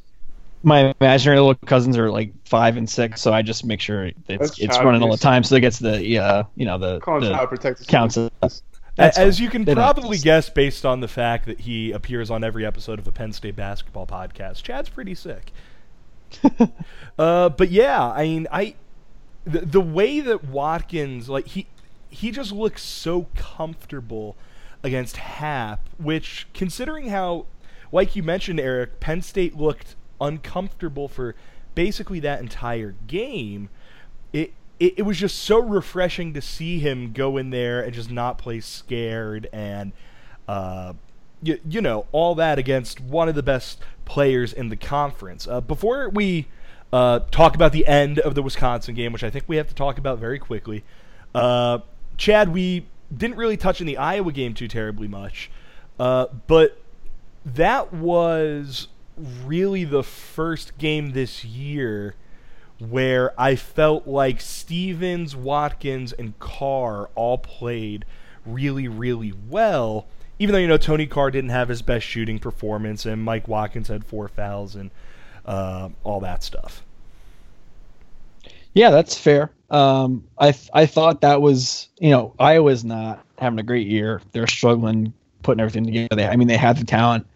My 0.65 0.95
imaginary 1.01 1.39
little 1.41 1.57
cousins 1.67 1.99
are 1.99 2.11
like 2.11 2.33
five 2.47 2.77
and 2.77 2.89
six, 2.89 3.21
so 3.21 3.33
I 3.33 3.43
just 3.43 3.65
make 3.67 3.81
sure 3.81 4.07
it's 4.07 4.17
That's 4.27 4.59
it's 4.61 4.79
running 4.79 5.03
all 5.03 5.11
the 5.11 5.17
time, 5.19 5.43
so 5.45 5.57
it 5.57 5.61
gets 5.61 5.79
the 5.81 6.19
uh 6.19 6.45
you 6.55 6.65
know 6.65 6.79
the, 6.79 6.95
the 6.95 7.77
counts. 7.89 8.15
services. 8.15 8.63
As- 8.99 9.17
That's 9.17 9.19
As 9.19 9.37
fine. 9.39 9.45
you 9.45 9.51
can 9.51 9.65
They 9.65 9.75
don't 9.75 9.83
have 9.85 9.95
to 9.97 10.01
probably 10.03 10.19
guess 10.19 10.51
based 10.51 10.85
on 10.85 11.01
the 11.01 11.09
fact 11.09 11.47
that 11.47 11.61
he 11.61 11.93
appears 11.93 12.31
on 12.31 12.45
every 12.45 12.65
episode 12.67 12.99
of 12.99 13.05
the 13.05 13.13
Penn 13.13 13.33
State 13.33 13.57
basketball 13.57 14.07
podcast, 14.07 14.63
Chad's 14.63 14.89
pretty 14.89 15.15
sick. 15.15 15.53
uh, 17.19 17.49
but 17.51 17.71
yeah, 17.71 18.11
I 18.11 18.23
mean, 18.25 18.47
I 18.51 18.75
the, 19.45 19.61
the 19.61 19.81
way 19.81 20.21
that 20.21 20.45
Watkins 20.45 21.29
like 21.29 21.49
he 21.49 21.67
he 22.09 22.31
just 22.31 22.53
looks 22.53 22.83
so 22.83 23.27
comfortable 23.35 24.37
against 24.83 25.17
Happ, 25.17 25.89
which 25.99 26.47
considering 26.55 27.09
how 27.09 27.47
like 27.93 28.15
you 28.17 28.23
mentioned 28.23 28.61
Eric, 28.61 29.01
Penn 29.01 29.23
State 29.23 29.57
looked 29.57 29.95
uncomfortable 30.21 31.09
for 31.09 31.35
basically 31.75 32.21
that 32.21 32.41
entire 32.41 32.95
game. 33.07 33.69
It 34.33 34.53
it, 34.83 34.95
it 34.97 35.03
was 35.03 35.17
just 35.17 35.39
so 35.39 35.61
refreshing 35.61 36.35
to 36.35 36.43
see 36.43 36.81
him 36.81 37.13
go 37.13 37.37
in 37.37 37.51
there 37.51 37.81
and 37.81 37.95
just 37.95 38.11
not 38.11 38.37
play 38.37 38.59
scared 38.59 39.49
and 39.53 39.93
uh, 40.49 40.93
you, 41.41 41.61
you 41.69 41.81
know 41.81 42.07
all 42.11 42.35
that 42.35 42.59
against 42.59 43.01
one 43.01 43.29
of 43.29 43.37
the 43.37 43.45
best 43.45 43.79
players 44.05 44.53
in 44.53 44.71
the 44.71 44.77
conference. 44.77 45.47
Uh, 45.47 45.61
before 45.61 46.09
we 46.09 46.49
uh, 46.93 47.21
talk 47.31 47.55
about 47.55 47.71
the 47.71 47.87
end 47.87 48.19
of 48.19 48.35
the 48.35 48.43
Wisconsin 48.43 48.97
game, 48.97 49.13
which 49.13 49.23
I 49.23 49.31
think 49.31 49.45
we 49.47 49.57
have 49.57 49.69
to 49.69 49.75
talk 49.75 49.99
about 49.99 50.19
very 50.19 50.41
quickly, 50.41 50.83
uh, 51.33 51.79
Chad, 52.17 52.53
we 52.53 52.87
didn't 53.17 53.37
really 53.37 53.57
touch 53.57 53.81
in 53.81 53.87
the 53.87 53.97
Iowa 53.97 54.33
game 54.33 54.53
too 54.53 54.67
terribly 54.67 55.07
much, 55.07 55.49
uh, 56.01 56.27
but 56.49 56.83
that 57.45 57.93
was 57.93 58.89
really 59.45 59.85
the 59.85 60.03
first 60.03 60.77
game 60.77 61.13
this 61.13 61.45
year 61.45 62.17
where 62.91 63.39
I 63.41 63.57
felt 63.57 64.07
like 64.07 64.41
Stevens, 64.41 65.37
Watkins, 65.37 66.13
and 66.13 66.39
Carr 66.39 67.11
all 67.15 67.39
played 67.39 68.05
really, 68.45 68.89
really 68.89 69.33
well. 69.49 70.07
Even 70.39 70.53
though 70.53 70.59
you 70.59 70.67
know 70.67 70.77
Tony 70.77 71.07
Carr 71.07 71.31
didn't 71.31 71.51
have 71.51 71.69
his 71.69 71.83
best 71.83 72.07
shooting 72.07 72.39
performance, 72.39 73.07
and 73.07 73.23
Mike 73.23 73.47
Watkins 73.47 73.89
had 73.89 74.05
four 74.05 74.29
fouls 74.29 74.75
and 74.75 74.91
uh, 75.47 75.91
all 76.03 76.21
that 76.21 76.43
stuff. 76.43 76.83
Yeah, 78.75 78.91
that's 78.91 79.17
fair. 79.17 79.51
Um, 79.71 80.25
I 80.39 80.55
I 80.73 80.87
thought 80.87 81.21
that 81.21 81.41
was 81.41 81.89
you 81.99 82.11
know 82.11 82.35
Iowa's 82.39 82.85
not 82.85 83.25
having 83.39 83.59
a 83.59 83.63
great 83.63 83.87
year. 83.87 84.21
They're 84.33 84.47
struggling 84.47 85.13
putting 85.43 85.61
everything 85.61 85.85
together. 85.85 86.17
They, 86.17 86.27
I 86.27 86.37
mean, 86.37 86.49
they 86.49 86.57
had 86.57 86.77
the 86.77 86.85
talent. 86.85 87.27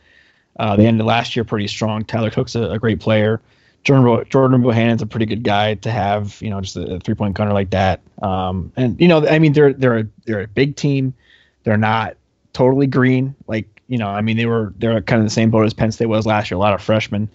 Uh, 0.58 0.76
they 0.76 0.86
ended 0.86 1.04
last 1.04 1.36
year 1.36 1.44
pretty 1.44 1.66
strong. 1.66 2.04
Tyler 2.04 2.30
Cook's 2.30 2.54
a, 2.54 2.62
a 2.70 2.78
great 2.78 3.00
player. 3.00 3.40
Jordan 3.86 4.26
Jordan 4.30 4.62
Bohannon's 4.62 5.00
a 5.00 5.06
pretty 5.06 5.26
good 5.26 5.44
guy 5.44 5.74
to 5.74 5.92
have. 5.92 6.42
You 6.42 6.50
know, 6.50 6.60
just 6.60 6.76
a, 6.76 6.96
a 6.96 7.00
three 7.00 7.14
point 7.14 7.36
gunner 7.36 7.52
like 7.52 7.70
that. 7.70 8.00
Um, 8.20 8.72
and 8.76 9.00
you 9.00 9.06
know, 9.06 9.24
I 9.24 9.38
mean, 9.38 9.52
they're 9.52 9.72
they're 9.72 9.98
a, 9.98 10.04
they're 10.24 10.40
a 10.42 10.48
big 10.48 10.74
team. 10.74 11.14
They're 11.62 11.76
not 11.76 12.16
totally 12.52 12.88
green. 12.88 13.36
Like 13.46 13.80
you 13.86 13.96
know, 13.96 14.08
I 14.08 14.22
mean, 14.22 14.36
they 14.36 14.46
were 14.46 14.74
they're 14.78 15.00
kind 15.02 15.22
of 15.22 15.26
the 15.26 15.30
same 15.30 15.50
boat 15.50 15.66
as 15.66 15.72
Penn 15.72 15.92
State 15.92 16.06
was 16.06 16.26
last 16.26 16.50
year. 16.50 16.56
A 16.56 16.60
lot 16.60 16.74
of 16.74 16.82
freshmen 16.82 17.30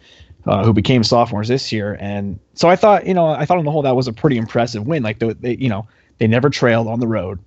uh, 0.46 0.66
who 0.66 0.74
became 0.74 1.06
sophomores 1.06 1.48
this 1.48 1.72
year. 1.72 1.96
And 2.02 2.38
so 2.54 2.68
I 2.68 2.76
thought, 2.76 3.08
you 3.08 3.14
know, 3.14 3.28
I 3.28 3.46
thought 3.46 3.58
on 3.58 3.64
the 3.64 3.72
whole 3.72 3.84
that 3.84 3.96
was 3.96 4.10
a 4.10 4.14
pretty 4.14 4.38
impressive 4.38 4.86
win. 4.86 5.04
Like 5.04 5.20
they, 5.20 5.32
they 5.32 5.56
you 5.56 5.70
know, 5.70 5.88
they 6.18 6.28
never 6.28 6.50
trailed 6.50 6.88
on 6.88 7.00
the 7.00 7.08
road. 7.08 7.40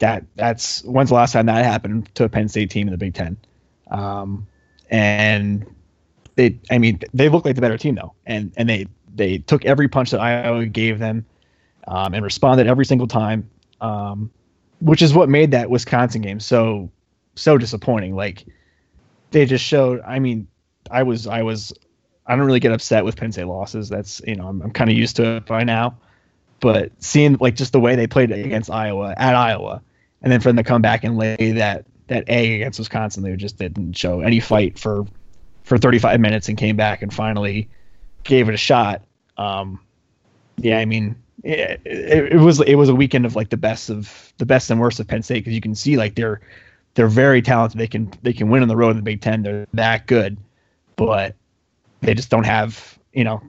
That 0.00 0.24
that's 0.36 0.84
when's 0.84 1.08
the 1.08 1.14
last 1.14 1.32
time 1.32 1.46
that 1.46 1.64
happened 1.64 2.14
to 2.16 2.24
a 2.24 2.28
Penn 2.28 2.50
State 2.50 2.70
team 2.70 2.88
in 2.88 2.92
the 2.92 2.98
Big 2.98 3.14
Ten? 3.14 3.38
Um, 3.90 4.46
and 4.90 5.64
they, 6.40 6.74
I 6.74 6.78
mean, 6.78 7.00
they 7.14 7.28
look 7.28 7.44
like 7.44 7.54
the 7.54 7.60
better 7.60 7.78
team 7.78 7.94
though, 7.94 8.14
and 8.26 8.52
and 8.56 8.68
they 8.68 8.86
they 9.14 9.38
took 9.38 9.64
every 9.64 9.88
punch 9.88 10.10
that 10.12 10.20
Iowa 10.20 10.66
gave 10.66 10.98
them. 10.98 11.26
um, 11.86 12.14
and 12.14 12.24
responded 12.24 12.66
every 12.66 12.84
single 12.84 13.06
time, 13.06 13.50
um, 13.80 14.30
which 14.80 15.02
is 15.02 15.14
what 15.14 15.28
made 15.28 15.50
that 15.50 15.70
Wisconsin 15.70 16.22
game 16.22 16.40
so 16.40 16.90
so 17.34 17.58
disappointing. 17.58 18.14
Like 18.14 18.44
they 19.30 19.46
just 19.46 19.64
showed. 19.64 20.00
I 20.06 20.18
mean, 20.18 20.46
I 20.90 21.02
was 21.02 21.26
I 21.26 21.42
was 21.42 21.72
I 22.26 22.36
don't 22.36 22.46
really 22.46 22.60
get 22.60 22.72
upset 22.72 23.04
with 23.04 23.16
Penn 23.16 23.32
State 23.32 23.46
losses. 23.46 23.88
That's 23.88 24.20
you 24.26 24.36
know 24.36 24.46
I'm, 24.46 24.62
I'm 24.62 24.70
kind 24.70 24.90
of 24.90 24.96
used 24.96 25.16
to 25.16 25.36
it 25.36 25.46
by 25.46 25.64
now. 25.64 25.98
But 26.60 26.92
seeing 26.98 27.36
like 27.40 27.56
just 27.56 27.72
the 27.72 27.80
way 27.80 27.96
they 27.96 28.06
played 28.06 28.30
against 28.30 28.70
Iowa 28.70 29.14
at 29.16 29.34
Iowa, 29.34 29.82
and 30.22 30.30
then 30.30 30.40
for 30.40 30.50
them 30.50 30.56
to 30.56 30.64
come 30.64 30.82
back 30.82 31.04
and 31.04 31.16
lay 31.16 31.52
that 31.52 31.86
that 32.08 32.28
A 32.28 32.54
against 32.56 32.78
Wisconsin, 32.78 33.22
they 33.22 33.34
just 33.36 33.56
didn't 33.56 33.94
show 33.94 34.20
any 34.20 34.40
fight 34.40 34.78
for 34.78 35.06
for 35.64 35.78
35 35.78 36.20
minutes 36.20 36.48
and 36.48 36.58
came 36.58 36.76
back 36.76 37.02
and 37.02 37.12
finally 37.12 37.68
gave 38.24 38.48
it 38.48 38.54
a 38.54 38.58
shot. 38.58 39.02
Um, 39.36 39.80
yeah, 40.56 40.78
I 40.78 40.84
mean, 40.84 41.16
it, 41.42 41.80
it, 41.84 42.32
it, 42.32 42.36
was 42.36 42.60
it 42.60 42.74
was 42.74 42.88
a 42.88 42.94
weekend 42.94 43.24
of 43.26 43.34
like 43.36 43.50
the 43.50 43.56
best 43.56 43.90
of 43.90 44.32
the 44.38 44.46
best 44.46 44.70
and 44.70 44.80
worst 44.80 45.00
of 45.00 45.08
Penn 45.08 45.22
State 45.22 45.40
because 45.40 45.54
you 45.54 45.60
can 45.60 45.74
see 45.74 45.96
like 45.96 46.14
they're 46.14 46.40
they're 46.94 47.08
very 47.08 47.40
talented. 47.40 47.78
They 47.78 47.86
can 47.86 48.12
they 48.22 48.32
can 48.32 48.50
win 48.50 48.62
on 48.62 48.68
the 48.68 48.76
road 48.76 48.90
in 48.90 48.96
the 48.96 49.02
Big 49.02 49.20
Ten. 49.20 49.42
They're 49.42 49.66
that 49.74 50.06
good, 50.06 50.36
but 50.96 51.34
they 52.00 52.14
just 52.14 52.30
don't 52.30 52.44
have 52.44 52.98
you 53.12 53.24
know 53.24 53.42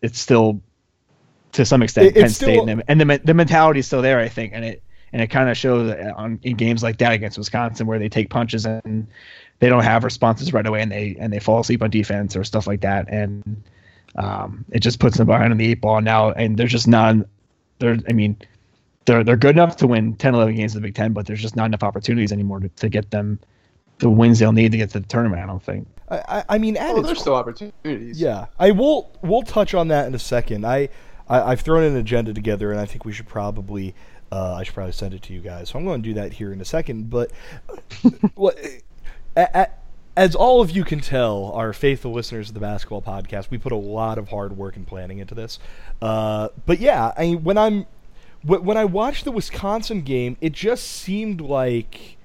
it's 0.00 0.18
still 0.18 0.60
to 1.52 1.64
some 1.64 1.82
extent 1.82 2.08
it, 2.08 2.14
Penn 2.14 2.28
State 2.30 2.54
still, 2.54 2.68
and, 2.68 2.80
the, 2.80 2.90
and 2.90 3.00
the 3.00 3.20
the 3.24 3.34
mentality 3.34 3.80
is 3.80 3.86
still 3.86 4.02
there. 4.02 4.20
I 4.20 4.28
think, 4.28 4.52
and 4.54 4.64
it 4.64 4.82
and 5.12 5.22
it 5.22 5.28
kind 5.28 5.48
of 5.48 5.56
shows 5.56 5.94
on 6.16 6.40
in 6.42 6.56
games 6.56 6.82
like 6.82 6.98
that 6.98 7.12
against 7.12 7.38
Wisconsin 7.38 7.86
where 7.86 7.98
they 7.98 8.08
take 8.08 8.30
punches 8.30 8.66
and 8.66 9.06
they 9.64 9.70
don't 9.70 9.82
have 9.82 10.04
responses 10.04 10.52
right 10.52 10.66
away 10.66 10.82
and 10.82 10.92
they 10.92 11.16
and 11.18 11.32
they 11.32 11.38
fall 11.38 11.60
asleep 11.60 11.82
on 11.82 11.88
defense 11.88 12.36
or 12.36 12.44
stuff 12.44 12.66
like 12.66 12.82
that. 12.82 13.08
And 13.08 13.62
um, 14.14 14.62
it 14.70 14.80
just 14.80 15.00
puts 15.00 15.16
them 15.16 15.26
behind 15.26 15.52
on 15.52 15.56
the 15.56 15.70
eight 15.70 15.80
ball 15.80 16.02
now. 16.02 16.32
And 16.32 16.58
there's 16.58 16.70
just 16.70 16.86
not 16.86 17.16
there 17.78 17.96
I 18.06 18.12
mean 18.12 18.36
they're 19.06 19.24
they're 19.24 19.38
good 19.38 19.56
enough 19.56 19.76
to 19.76 19.86
win 19.86 20.16
10 20.16 20.34
11 20.34 20.54
games 20.54 20.74
in 20.74 20.82
the 20.82 20.86
Big 20.86 20.94
10 20.94 21.14
but 21.14 21.24
there's 21.24 21.40
just 21.40 21.56
not 21.56 21.64
enough 21.64 21.82
opportunities 21.82 22.30
anymore 22.30 22.60
to, 22.60 22.68
to 22.68 22.90
get 22.90 23.10
them 23.10 23.40
the 24.00 24.10
wins 24.10 24.38
they'll 24.38 24.52
need 24.52 24.70
to 24.72 24.76
get 24.76 24.90
to 24.90 25.00
the 25.00 25.06
tournament 25.06 25.42
I 25.42 25.46
don't 25.46 25.62
think. 25.62 25.88
I, 26.10 26.44
I 26.46 26.58
mean 26.58 26.76
oh, 26.78 27.00
there's 27.00 27.20
still 27.20 27.34
opportunities. 27.34 28.20
Yeah. 28.20 28.48
I 28.58 28.70
will 28.72 29.18
we'll 29.22 29.44
touch 29.44 29.72
on 29.72 29.88
that 29.88 30.06
in 30.06 30.14
a 30.14 30.18
second. 30.18 30.66
I, 30.66 30.90
I 31.26 31.48
have 31.48 31.62
thrown 31.62 31.84
an 31.84 31.96
agenda 31.96 32.34
together 32.34 32.70
and 32.70 32.78
I 32.78 32.84
think 32.84 33.06
we 33.06 33.14
should 33.14 33.28
probably 33.28 33.94
uh, 34.30 34.56
I 34.56 34.62
should 34.62 34.74
probably 34.74 34.92
send 34.92 35.14
it 35.14 35.22
to 35.22 35.32
you 35.32 35.40
guys. 35.40 35.70
So 35.70 35.78
I'm 35.78 35.86
going 35.86 36.02
to 36.02 36.06
do 36.06 36.12
that 36.16 36.34
here 36.34 36.52
in 36.52 36.60
a 36.60 36.66
second 36.66 37.08
but 37.08 37.32
what 38.34 38.58
as 39.36 40.34
all 40.34 40.60
of 40.60 40.70
you 40.70 40.84
can 40.84 41.00
tell, 41.00 41.50
our 41.52 41.72
faithful 41.72 42.12
listeners 42.12 42.48
of 42.48 42.54
the 42.54 42.60
basketball 42.60 43.02
podcast, 43.02 43.50
we 43.50 43.58
put 43.58 43.72
a 43.72 43.76
lot 43.76 44.18
of 44.18 44.28
hard 44.28 44.56
work 44.56 44.76
and 44.76 44.86
planning 44.86 45.18
into 45.18 45.34
this. 45.34 45.58
Uh, 46.00 46.48
but 46.66 46.78
yeah, 46.78 47.12
I 47.16 47.22
mean, 47.22 47.44
when 47.44 47.58
I'm 47.58 47.86
when 48.46 48.76
I 48.76 48.84
watched 48.84 49.24
the 49.24 49.32
Wisconsin 49.32 50.02
game, 50.02 50.36
it 50.40 50.52
just 50.52 50.86
seemed 50.86 51.40
like 51.40 52.18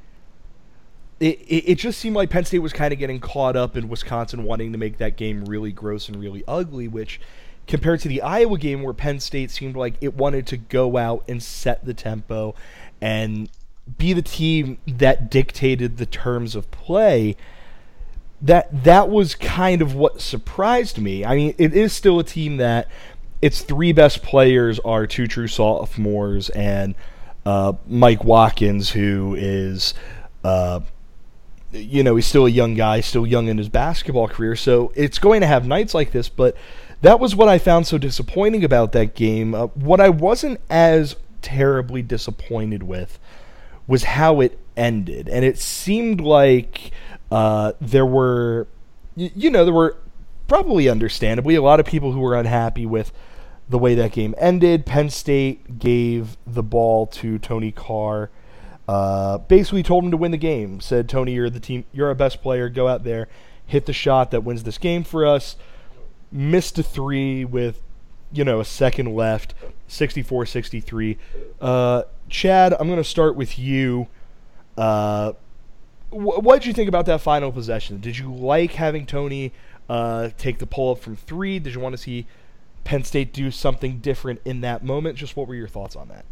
it, 1.19 1.39
it, 1.41 1.71
it 1.71 1.75
just 1.75 1.99
seemed 1.99 2.15
like 2.15 2.29
Penn 2.29 2.45
State 2.45 2.59
was 2.59 2.73
kind 2.73 2.91
of 2.91 2.99
getting 2.99 3.19
caught 3.19 3.55
up 3.55 3.77
in 3.77 3.89
Wisconsin 3.89 4.43
wanting 4.43 4.71
to 4.73 4.77
make 4.77 4.97
that 4.97 5.15
game 5.15 5.45
really 5.45 5.71
gross 5.71 6.09
and 6.09 6.19
really 6.19 6.43
ugly, 6.47 6.87
which 6.87 7.21
compared 7.67 8.01
to 8.01 8.07
the 8.07 8.21
Iowa 8.21 8.57
game 8.57 8.81
where 8.81 8.93
Penn 8.93 9.19
State 9.19 9.51
seemed 9.51 9.75
like 9.75 9.95
it 10.01 10.13
wanted 10.15 10.45
to 10.47 10.57
go 10.57 10.97
out 10.97 11.23
and 11.27 11.41
set 11.41 11.85
the 11.85 11.93
tempo 11.93 12.53
and 12.99 13.49
be 13.97 14.13
the 14.13 14.21
team 14.21 14.77
that 14.87 15.29
dictated 15.31 15.97
the 15.97 16.05
terms 16.05 16.55
of 16.55 16.69
play 16.71 17.35
that 18.41 18.83
that 18.83 19.09
was 19.09 19.35
kind 19.35 19.81
of 19.81 19.95
what 19.95 20.21
surprised 20.21 20.97
me. 20.97 21.25
I 21.25 21.35
mean, 21.35 21.55
it 21.57 21.73
is 21.73 21.91
still 21.91 22.19
a 22.19 22.23
team 22.23 22.57
that 22.57 22.87
its 23.41 23.61
three 23.61 23.91
best 23.91 24.23
players 24.23 24.79
are 24.79 25.07
two 25.07 25.27
true 25.27 25.47
sophomores 25.47 26.49
and 26.49 26.95
uh, 27.45 27.73
Mike 27.87 28.23
Watkins, 28.23 28.91
who 28.91 29.35
is, 29.37 29.93
uh, 30.43 30.81
you 31.71 32.03
know, 32.03 32.15
he's 32.15 32.25
still 32.25 32.45
a 32.45 32.49
young 32.49 32.75
guy, 32.75 33.01
still 33.01 33.25
young 33.25 33.47
in 33.47 33.57
his 33.57 33.69
basketball 33.69 34.27
career. 34.27 34.55
So 34.55 34.91
it's 34.95 35.19
going 35.19 35.41
to 35.41 35.47
have 35.47 35.67
nights 35.67 35.93
like 35.93 36.11
this, 36.11 36.29
but 36.29 36.55
that 37.01 37.19
was 37.19 37.35
what 37.35 37.47
I 37.47 37.57
found 37.57 37.87
so 37.87 37.97
disappointing 37.97 38.63
about 38.63 38.91
that 38.93 39.15
game. 39.15 39.53
Uh, 39.53 39.67
what 39.67 39.99
I 39.99 40.09
wasn't 40.09 40.59
as 40.69 41.15
terribly 41.41 42.01
disappointed 42.01 42.83
with 42.83 43.19
was 43.89 44.03
how 44.03 44.39
it 44.39 44.59
ended, 44.77 45.27
and 45.27 45.43
it 45.43 45.57
seemed 45.57 46.21
like 46.21 46.91
uh, 47.31 47.73
there 47.81 48.05
were, 48.05 48.67
you, 49.15 49.49
know, 49.49 49.65
there 49.65 49.73
were 49.73 49.97
probably 50.47 50.87
understandably 50.87 51.55
a 51.55 51.61
lot 51.63 51.79
of 51.79 51.87
people 51.87 52.11
who 52.11 52.19
were 52.19 52.35
unhappy 52.35 52.85
with 52.85 53.11
the 53.67 53.79
way 53.79 53.95
that 53.95 54.11
game 54.11 54.35
ended. 54.37 54.85
Penn 54.85 55.09
State 55.09 55.79
gave 55.79 56.37
the 56.45 56.61
ball 56.61 57.07
to 57.07 57.39
Tony 57.39 57.71
Carr. 57.71 58.29
Uh, 58.87 59.39
basically 59.39 59.81
told 59.81 60.03
him 60.03 60.11
to 60.11 60.17
win 60.17 60.29
the 60.29 60.37
game. 60.37 60.79
Said 60.79 61.09
Tony, 61.09 61.33
you're 61.33 61.49
the 61.49 61.59
team. 61.59 61.83
You're 61.91 62.09
our 62.09 62.15
best 62.15 62.43
player. 62.43 62.69
Go 62.69 62.87
out 62.87 63.03
there, 63.03 63.27
hit 63.65 63.87
the 63.87 63.93
shot 63.93 64.29
that 64.29 64.41
wins 64.41 64.63
this 64.63 64.77
game 64.77 65.03
for 65.03 65.25
us. 65.25 65.55
Missed 66.31 66.77
a 66.77 66.83
three 66.83 67.43
with, 67.43 67.81
you 68.31 68.43
know, 68.43 68.59
a 68.59 68.65
second 68.65 69.15
left. 69.15 69.55
64-63. 69.89 71.17
Uh, 71.59 72.03
Chad, 72.29 72.73
I'm 72.73 72.87
going 72.87 72.97
to 72.97 73.03
start 73.03 73.35
with 73.35 73.59
you. 73.59 74.07
Uh, 74.77 75.33
wh- 76.09 76.41
what 76.41 76.61
did 76.61 76.67
you 76.67 76.73
think 76.73 76.87
about 76.87 77.05
that 77.07 77.21
final 77.21 77.51
possession? 77.51 77.99
Did 77.99 78.17
you 78.17 78.33
like 78.33 78.73
having 78.73 79.05
Tony 79.05 79.51
uh, 79.89 80.29
take 80.37 80.59
the 80.59 80.67
pull 80.67 80.91
up 80.91 80.99
from 80.99 81.15
three? 81.15 81.59
Did 81.59 81.73
you 81.73 81.79
want 81.79 81.93
to 81.93 82.01
see 82.01 82.25
Penn 82.83 83.03
State 83.03 83.33
do 83.33 83.51
something 83.51 83.99
different 83.99 84.41
in 84.45 84.61
that 84.61 84.83
moment? 84.83 85.17
Just 85.17 85.35
what 85.35 85.47
were 85.47 85.55
your 85.55 85.67
thoughts 85.67 85.95
on 85.95 86.07
that? 86.09 86.25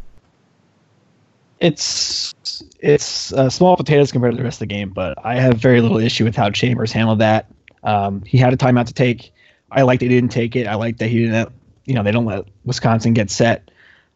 It's 1.60 2.34
it's 2.78 3.32
uh, 3.32 3.50
small 3.50 3.76
potatoes 3.76 4.12
compared 4.12 4.32
to 4.32 4.38
the 4.38 4.44
rest 4.44 4.56
of 4.56 4.68
the 4.68 4.74
game, 4.74 4.90
but 4.90 5.18
I 5.24 5.40
have 5.40 5.54
very 5.54 5.80
little 5.80 5.98
issue 5.98 6.24
with 6.24 6.36
how 6.36 6.50
Chambers 6.50 6.92
handled 6.92 7.18
that. 7.18 7.46
Um, 7.82 8.22
he 8.22 8.38
had 8.38 8.52
a 8.52 8.56
timeout 8.56 8.86
to 8.86 8.94
take. 8.94 9.32
I 9.70 9.82
like 9.82 10.00
that 10.00 10.06
he 10.06 10.14
didn't 10.14 10.30
take 10.30 10.54
it. 10.54 10.68
I 10.68 10.76
like 10.76 10.98
that 10.98 11.08
he 11.08 11.24
didn't. 11.24 11.50
You 11.84 11.94
know, 11.94 12.02
they 12.02 12.12
don't 12.12 12.26
let 12.26 12.44
Wisconsin 12.64 13.12
get 13.12 13.30
set. 13.30 13.70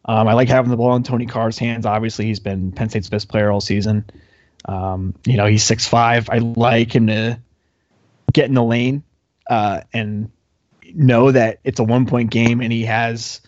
Um, 0.04 0.26
I 0.26 0.34
like 0.34 0.48
having 0.48 0.70
the 0.70 0.76
ball 0.76 0.96
in 0.96 1.02
Tony 1.02 1.26
Carr's 1.26 1.58
hands. 1.58 1.86
Obviously, 1.86 2.26
he's 2.26 2.40
been 2.40 2.72
Penn 2.72 2.88
State's 2.88 3.08
best 3.08 3.28
player 3.28 3.50
all 3.50 3.60
season. 3.60 4.04
Um, 4.64 5.14
you 5.24 5.36
know, 5.36 5.46
he's 5.46 5.62
six 5.62 5.86
five. 5.86 6.28
I 6.30 6.38
like 6.38 6.94
him 6.94 7.06
to 7.08 7.40
get 8.32 8.46
in 8.46 8.54
the 8.54 8.62
lane 8.62 9.02
uh, 9.48 9.82
and 9.92 10.30
know 10.94 11.30
that 11.30 11.60
it's 11.64 11.80
a 11.80 11.84
one 11.84 12.06
point 12.06 12.30
game 12.30 12.60
and 12.60 12.72
he 12.72 12.84
has 12.84 13.40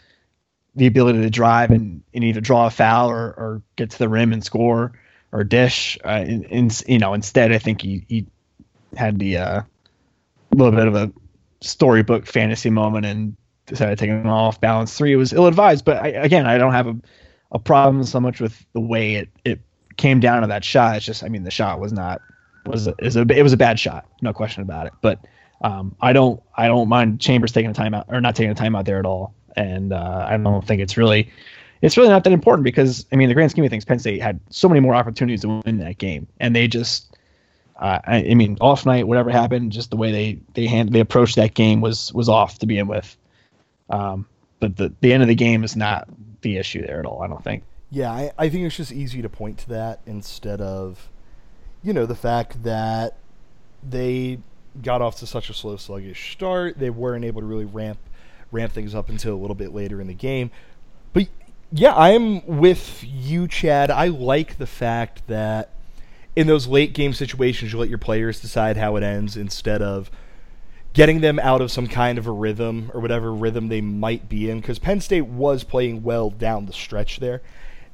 the 0.77 0.87
ability 0.87 1.21
to 1.23 1.31
drive 1.31 1.71
and, 1.71 2.03
and 2.13 2.25
either 2.25 2.41
draw 2.41 2.67
a 2.67 2.71
foul 2.71 3.11
or, 3.11 3.27
or 3.27 3.63
get 3.77 3.91
to 3.91 3.99
the 3.99 4.09
rim 4.09 4.33
and 4.33 4.45
score 4.45 4.93
or 5.33 5.45
dish. 5.45 5.99
Uh, 6.05 6.09
and, 6.09 6.47
and, 6.51 6.83
you 6.87 6.99
know, 6.99 7.15
instead, 7.15 7.53
I 7.53 7.59
think 7.59 7.81
he, 7.83 8.05
he 8.09 8.27
had 8.97 9.19
the 9.19 9.37
uh, 9.37 9.63
little 10.53 10.73
bit 10.73 10.89
of 10.89 10.95
a 10.95 11.13
storybook 11.61 12.27
fantasy 12.27 12.71
moment 12.71 13.07
and 13.07 13.37
decided 13.67 13.99
to 13.99 14.05
take 14.05 14.11
an 14.11 14.27
off 14.27 14.61
balance 14.61 14.97
three. 14.97 15.13
It 15.13 15.17
was 15.17 15.33
ill 15.33 15.47
advised, 15.47 15.85
but 15.85 16.03
I, 16.03 16.09
again, 16.09 16.47
I 16.47 16.59
don't 16.59 16.73
have 16.73 16.87
a, 16.87 16.97
a 17.53 17.59
problem 17.59 18.05
so 18.05 18.21
much 18.21 18.41
with 18.41 18.65
the 18.73 18.81
way 18.81 19.15
it, 19.15 19.29
it 19.45 19.61
came 19.97 20.21
down 20.21 20.43
to 20.43 20.49
that 20.49 20.65
shot. 20.65 20.97
It's 20.97 21.07
just, 21.07 21.25
I 21.25 21.29
mean, 21.29 21.45
the 21.45 21.51
shot 21.51 21.81
was 21.81 21.93
not 21.93 22.21
was 22.67 22.87
a, 22.87 22.95
is 22.99 23.17
a 23.17 23.23
it 23.23 23.43
was 23.43 23.53
a 23.53 23.57
bad 23.57 23.79
shot, 23.79 24.07
no 24.23 24.33
question 24.33 24.63
about 24.63 24.87
it. 24.87 24.93
But 25.01 25.21
um, 25.61 25.95
I 26.01 26.13
don't 26.13 26.43
I 26.57 26.67
don't 26.67 26.89
mind 26.89 27.21
Chambers 27.21 27.53
taking 27.53 27.71
a 27.71 27.75
timeout 27.75 28.05
or 28.09 28.21
not 28.21 28.37
taking 28.37 28.51
a 28.51 28.55
timeout 28.55 28.85
there 28.85 28.99
at 28.99 29.07
all, 29.07 29.35
and 29.57 29.93
uh, 29.93 30.27
I 30.29 30.37
don't 30.37 30.67
think 30.67 30.81
it's 30.81 30.97
really 30.97 31.31
it's 31.83 31.97
really 31.97 32.09
not 32.09 32.25
that 32.25 32.33
important 32.33 32.65
because 32.65 33.07
I 33.13 33.17
mean, 33.17 33.29
the 33.29 33.35
grand 33.35 33.51
scheme 33.51 33.65
of 33.65 33.71
things, 33.71 33.85
Penn 33.85 33.99
State 33.99 34.23
had 34.23 34.41
so 34.51 34.69
many 34.69 34.81
more 34.81 34.95
opportunities 34.95 35.43
to 35.43 35.61
win 35.65 35.79
that 35.79 35.99
game, 35.99 36.27
and 36.41 36.55
they 36.55 36.69
just. 36.69 37.11
Uh, 37.77 37.99
I, 38.05 38.17
I 38.31 38.35
mean, 38.35 38.57
off 38.61 38.87
night, 38.87 39.09
whatever 39.09 39.31
happened, 39.31 39.73
just 39.73 39.91
the 39.91 39.97
way 39.97 40.13
they 40.13 40.39
they 40.55 40.69
hand, 40.69 40.93
they 40.93 41.01
approached 41.01 41.35
that 41.37 41.55
game 41.55 41.81
was 41.81 42.15
was 42.15 42.29
off 42.29 42.61
to 42.61 42.67
begin 42.67 42.87
with. 42.87 43.17
Um, 43.91 44.27
but 44.61 44.77
the 44.77 44.93
the 45.01 45.13
end 45.13 45.23
of 45.23 45.29
the 45.29 45.35
game 45.35 45.65
is 45.65 45.77
not 45.77 46.09
the 46.41 46.57
issue 46.57 46.87
there 46.87 47.01
at 47.01 47.07
all. 47.07 47.23
I 47.23 47.27
don't 47.27 47.43
think. 47.43 47.65
Yeah, 47.91 48.11
I, 48.11 48.33
I 48.39 48.49
think 48.49 48.65
it's 48.65 48.77
just 48.77 48.93
easy 48.93 49.23
to 49.23 49.29
point 49.29 49.59
to 49.59 49.69
that 49.69 50.01
instead 50.05 50.61
of, 50.61 51.09
you 51.83 51.93
know, 51.93 52.07
the 52.07 52.17
fact 52.17 52.65
that 52.65 53.17
they 53.89 54.39
got 54.83 55.01
off 55.03 55.19
to 55.21 55.27
such 55.27 55.51
a 55.51 55.55
slow, 55.55 55.77
sluggish 55.77 56.33
start. 56.33 56.79
They 56.79 56.91
weren't 56.91 57.25
able 57.25 57.41
to 57.41 57.47
really 57.47 57.65
ramp 57.65 57.99
ramp 58.51 58.73
things 58.73 58.95
up 58.95 59.09
until 59.09 59.35
a 59.35 59.41
little 59.41 59.55
bit 59.55 59.73
later 59.73 60.01
in 60.01 60.07
the 60.07 60.15
game. 60.15 60.51
But 61.13 61.29
yeah, 61.73 61.95
I'm 61.95 62.45
with 62.47 63.05
you, 63.05 63.49
Chad. 63.49 63.91
I 63.91 64.09
like 64.09 64.59
the 64.59 64.67
fact 64.67 65.27
that 65.27 65.71
in 66.37 66.47
those 66.47 66.67
late 66.67 66.95
game 66.95 67.13
situations, 67.13 67.73
you 67.73 67.79
let 67.79 67.89
your 67.89 67.99
players 67.99 68.41
decide 68.41 68.77
how 68.77 68.97
it 68.97 69.03
ends 69.03 69.37
instead 69.37 69.83
of 69.83 70.11
getting 70.95 71.21
them 71.21 71.39
out 71.41 71.61
of 71.61 71.71
some 71.71 71.87
kind 71.89 72.19
of 72.19 72.27
a 72.27 72.31
rhythm 72.31 72.91
or 72.95 73.01
whatever 73.01 73.33
rhythm 73.35 73.69
they 73.69 73.81
might 73.81 74.29
be 74.29 74.49
in. 74.49 74.61
Because 74.61 74.79
Penn 74.79 75.01
State 75.01 75.27
was 75.27 75.65
playing 75.65 76.03
well 76.03 76.31
down 76.31 76.67
the 76.67 76.73
stretch 76.73 77.19
there 77.19 77.43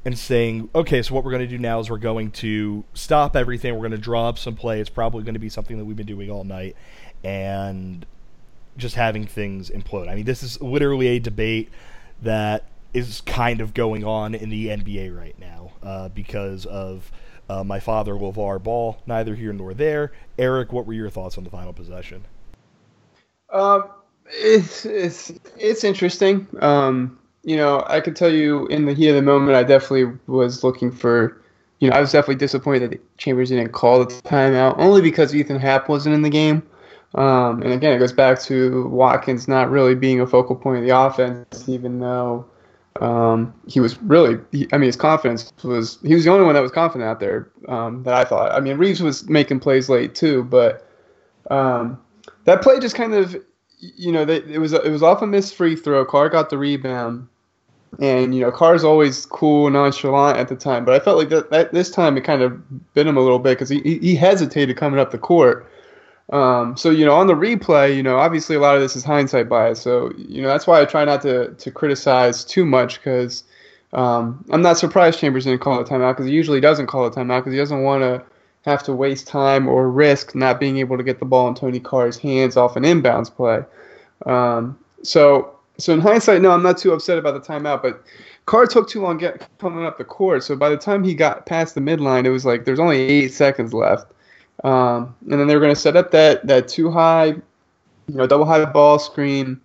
and 0.04 0.18
saying, 0.18 0.68
okay, 0.74 1.02
so 1.02 1.14
what 1.14 1.24
we're 1.24 1.30
going 1.30 1.42
to 1.42 1.48
do 1.48 1.58
now 1.58 1.80
is 1.80 1.90
we're 1.90 1.98
going 1.98 2.30
to 2.30 2.84
stop 2.94 3.34
everything. 3.34 3.74
We're 3.74 3.80
going 3.80 3.90
to 3.92 3.98
draw 3.98 4.28
up 4.28 4.38
some 4.38 4.54
play. 4.54 4.80
It's 4.80 4.90
probably 4.90 5.24
going 5.24 5.34
to 5.34 5.40
be 5.40 5.48
something 5.48 5.78
that 5.78 5.84
we've 5.84 5.96
been 5.96 6.06
doing 6.06 6.30
all 6.30 6.44
night, 6.44 6.76
and 7.24 8.06
just 8.76 8.94
having 8.94 9.26
things 9.26 9.70
implode. 9.70 10.08
I 10.08 10.14
mean, 10.14 10.24
this 10.24 10.42
is 10.42 10.60
literally 10.60 11.08
a 11.08 11.18
debate 11.18 11.70
that 12.22 12.64
is 12.92 13.20
kind 13.22 13.60
of 13.60 13.74
going 13.74 14.04
on 14.04 14.34
in 14.34 14.50
the 14.50 14.68
NBA 14.68 15.16
right 15.16 15.38
now 15.38 15.72
uh, 15.82 16.08
because 16.10 16.66
of 16.66 17.10
uh, 17.48 17.64
my 17.64 17.80
father, 17.80 18.14
LeVar 18.14 18.62
Ball. 18.62 18.98
Neither 19.06 19.34
here 19.34 19.52
nor 19.52 19.74
there. 19.74 20.12
Eric, 20.38 20.72
what 20.72 20.86
were 20.86 20.92
your 20.92 21.10
thoughts 21.10 21.36
on 21.38 21.44
the 21.44 21.50
final 21.50 21.72
possession? 21.72 22.24
Um, 23.52 23.84
it's 24.26 24.84
it's 24.84 25.32
it's 25.58 25.84
interesting. 25.84 26.46
Um, 26.60 27.18
you 27.42 27.56
know, 27.56 27.84
I 27.86 28.00
could 28.00 28.16
tell 28.16 28.32
you 28.32 28.66
in 28.66 28.86
the 28.86 28.94
heat 28.94 29.08
of 29.08 29.16
the 29.16 29.22
moment, 29.22 29.56
I 29.56 29.62
definitely 29.62 30.16
was 30.26 30.62
looking 30.62 30.90
for. 30.90 31.40
You 31.78 31.88
know, 31.88 31.96
I 31.96 32.00
was 32.00 32.12
definitely 32.12 32.34
disappointed 32.34 32.90
that 32.90 33.18
Chambers 33.18 33.48
didn't 33.48 33.72
call 33.72 34.04
the 34.04 34.06
timeout, 34.22 34.74
only 34.76 35.00
because 35.00 35.34
Ethan 35.34 35.58
Happ 35.58 35.88
wasn't 35.88 36.14
in 36.14 36.20
the 36.22 36.28
game. 36.28 36.62
Um, 37.14 37.62
and 37.62 37.72
again, 37.72 37.92
it 37.92 37.98
goes 37.98 38.12
back 38.12 38.40
to 38.42 38.86
Watkins 38.88 39.48
not 39.48 39.70
really 39.70 39.94
being 39.94 40.20
a 40.20 40.26
focal 40.26 40.54
point 40.54 40.78
of 40.78 40.84
the 40.84 40.96
offense, 40.96 41.68
even 41.68 41.98
though 41.98 42.46
um, 43.00 43.54
he 43.66 43.80
was 43.80 44.00
really. 44.02 44.38
He, 44.52 44.68
I 44.72 44.76
mean, 44.76 44.86
his 44.86 44.96
confidence 44.96 45.52
was. 45.64 45.98
He 46.02 46.14
was 46.14 46.24
the 46.24 46.30
only 46.30 46.44
one 46.44 46.54
that 46.54 46.62
was 46.62 46.70
confident 46.70 47.08
out 47.08 47.18
there 47.18 47.50
um, 47.66 48.02
that 48.02 48.14
I 48.14 48.24
thought. 48.24 48.52
I 48.52 48.60
mean, 48.60 48.76
Reaves 48.76 49.02
was 49.02 49.28
making 49.28 49.60
plays 49.60 49.88
late 49.88 50.14
too, 50.14 50.44
but 50.44 50.86
um, 51.50 51.98
that 52.50 52.62
play 52.62 52.78
just 52.80 52.94
kind 52.94 53.14
of 53.14 53.36
you 53.80 54.12
know, 54.12 54.24
they, 54.24 54.36
it 54.36 54.58
was 54.58 54.72
it 54.72 54.90
was 54.90 55.02
off 55.02 55.22
a 55.22 55.26
missed 55.26 55.54
free 55.54 55.76
throw. 55.76 56.04
Carr 56.04 56.28
got 56.28 56.50
the 56.50 56.58
rebound, 56.58 57.26
and 57.98 58.34
you 58.34 58.40
know, 58.40 58.50
Carr's 58.50 58.84
always 58.84 59.26
cool, 59.26 59.66
and 59.66 59.74
nonchalant 59.74 60.38
at 60.38 60.48
the 60.48 60.56
time. 60.56 60.84
But 60.84 60.94
I 60.94 61.00
felt 61.00 61.18
like 61.18 61.30
that, 61.30 61.50
that 61.50 61.72
this 61.72 61.90
time 61.90 62.16
it 62.16 62.22
kind 62.22 62.42
of 62.42 62.94
bit 62.94 63.06
him 63.06 63.16
a 63.16 63.20
little 63.20 63.38
bit 63.38 63.58
because 63.58 63.68
he 63.68 63.98
he 63.98 64.14
hesitated 64.14 64.76
coming 64.76 65.00
up 65.00 65.10
the 65.10 65.18
court. 65.18 65.66
Um, 66.30 66.76
so 66.76 66.90
you 66.90 67.04
know, 67.04 67.14
on 67.14 67.26
the 67.26 67.34
replay, 67.34 67.96
you 67.96 68.02
know, 68.02 68.18
obviously 68.18 68.54
a 68.54 68.60
lot 68.60 68.76
of 68.76 68.82
this 68.82 68.96
is 68.96 69.04
hindsight 69.04 69.48
bias. 69.48 69.80
So 69.80 70.12
you 70.16 70.42
know, 70.42 70.48
that's 70.48 70.66
why 70.66 70.80
I 70.80 70.84
try 70.84 71.04
not 71.04 71.22
to 71.22 71.54
to 71.54 71.70
criticize 71.70 72.44
too 72.44 72.66
much 72.66 72.98
because 73.00 73.44
um, 73.92 74.44
I'm 74.50 74.62
not 74.62 74.78
surprised 74.78 75.18
Chambers 75.18 75.44
didn't 75.44 75.60
call 75.60 75.80
a 75.80 75.84
timeout 75.84 76.12
because 76.12 76.26
he 76.26 76.32
usually 76.32 76.60
doesn't 76.60 76.86
call 76.86 77.06
a 77.06 77.10
timeout 77.10 77.40
because 77.40 77.52
he 77.52 77.58
doesn't 77.58 77.82
want 77.82 78.02
to 78.02 78.22
have 78.64 78.82
to 78.84 78.92
waste 78.92 79.26
time 79.26 79.68
or 79.68 79.90
risk 79.90 80.34
not 80.34 80.60
being 80.60 80.78
able 80.78 80.96
to 80.96 81.02
get 81.02 81.18
the 81.18 81.24
ball 81.24 81.48
in 81.48 81.54
Tony 81.54 81.80
Carr's 81.80 82.18
hands 82.18 82.56
off 82.56 82.76
an 82.76 82.82
inbounds 82.82 83.34
play. 83.34 83.62
Um, 84.26 84.78
so, 85.02 85.56
so 85.78 85.94
in 85.94 86.00
hindsight, 86.00 86.42
no, 86.42 86.50
I'm 86.50 86.62
not 86.62 86.76
too 86.76 86.92
upset 86.92 87.18
about 87.18 87.32
the 87.32 87.52
timeout, 87.52 87.82
but 87.82 88.04
Carr 88.46 88.66
took 88.66 88.88
too 88.88 89.00
long 89.00 89.16
get 89.16 89.48
coming 89.58 89.84
up 89.84 89.96
the 89.96 90.04
court. 90.04 90.42
So 90.42 90.56
by 90.56 90.68
the 90.68 90.76
time 90.76 91.04
he 91.04 91.14
got 91.14 91.46
past 91.46 91.74
the 91.74 91.80
midline, 91.80 92.26
it 92.26 92.30
was 92.30 92.44
like 92.44 92.64
there's 92.64 92.80
only 92.80 92.98
eight 92.98 93.32
seconds 93.32 93.72
left, 93.72 94.12
um, 94.64 95.14
and 95.22 95.40
then 95.40 95.46
they 95.46 95.54
were 95.54 95.60
going 95.60 95.74
to 95.74 95.80
set 95.80 95.96
up 95.96 96.10
that 96.10 96.46
that 96.46 96.68
too 96.68 96.90
high, 96.90 97.26
you 97.26 97.44
know, 98.08 98.26
double 98.26 98.44
high 98.44 98.64
ball 98.64 98.98
screen, 98.98 99.60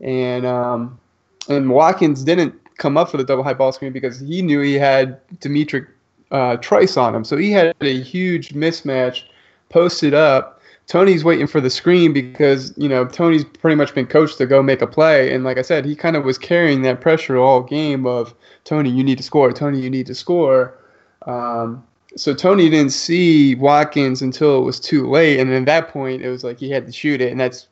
and 0.00 0.46
um, 0.46 1.00
and 1.48 1.70
Watkins 1.70 2.22
didn't 2.22 2.54
come 2.76 2.96
up 2.96 3.10
for 3.10 3.16
the 3.16 3.24
double 3.24 3.42
high 3.42 3.54
ball 3.54 3.72
screen 3.72 3.92
because 3.92 4.20
he 4.20 4.42
knew 4.42 4.60
he 4.60 4.74
had 4.74 5.20
D'Mitrik 5.40 5.88
uh, 6.30 6.56
Trice 6.56 6.96
on 6.96 7.14
him. 7.14 7.24
So 7.24 7.36
he 7.36 7.50
had 7.50 7.74
a 7.80 8.00
huge 8.00 8.50
mismatch 8.50 9.22
posted 9.68 10.14
up. 10.14 10.60
Tony's 10.86 11.22
waiting 11.22 11.46
for 11.46 11.60
the 11.60 11.68
screen 11.68 12.14
because, 12.14 12.72
you 12.78 12.88
know, 12.88 13.04
Tony's 13.04 13.44
pretty 13.44 13.76
much 13.76 13.94
been 13.94 14.06
coached 14.06 14.38
to 14.38 14.46
go 14.46 14.62
make 14.62 14.80
a 14.80 14.86
play. 14.86 15.34
And 15.34 15.44
like 15.44 15.58
I 15.58 15.62
said, 15.62 15.84
he 15.84 15.94
kind 15.94 16.16
of 16.16 16.24
was 16.24 16.38
carrying 16.38 16.80
that 16.82 17.02
pressure 17.02 17.36
all 17.36 17.62
game 17.62 18.06
of 18.06 18.34
Tony, 18.64 18.90
you 18.90 19.04
need 19.04 19.18
to 19.18 19.24
score. 19.24 19.52
Tony, 19.52 19.80
you 19.80 19.90
need 19.90 20.06
to 20.06 20.14
score. 20.14 20.78
Um, 21.26 21.84
so 22.16 22.34
Tony 22.34 22.70
didn't 22.70 22.92
see 22.92 23.54
Watkins 23.56 24.22
until 24.22 24.58
it 24.58 24.64
was 24.64 24.80
too 24.80 25.06
late. 25.06 25.40
And 25.40 25.52
at 25.52 25.66
that 25.66 25.88
point, 25.88 26.22
it 26.22 26.30
was 26.30 26.42
like 26.42 26.58
he 26.58 26.70
had 26.70 26.86
to 26.86 26.92
shoot 26.92 27.20
it. 27.20 27.30
And 27.30 27.40
that's, 27.40 27.68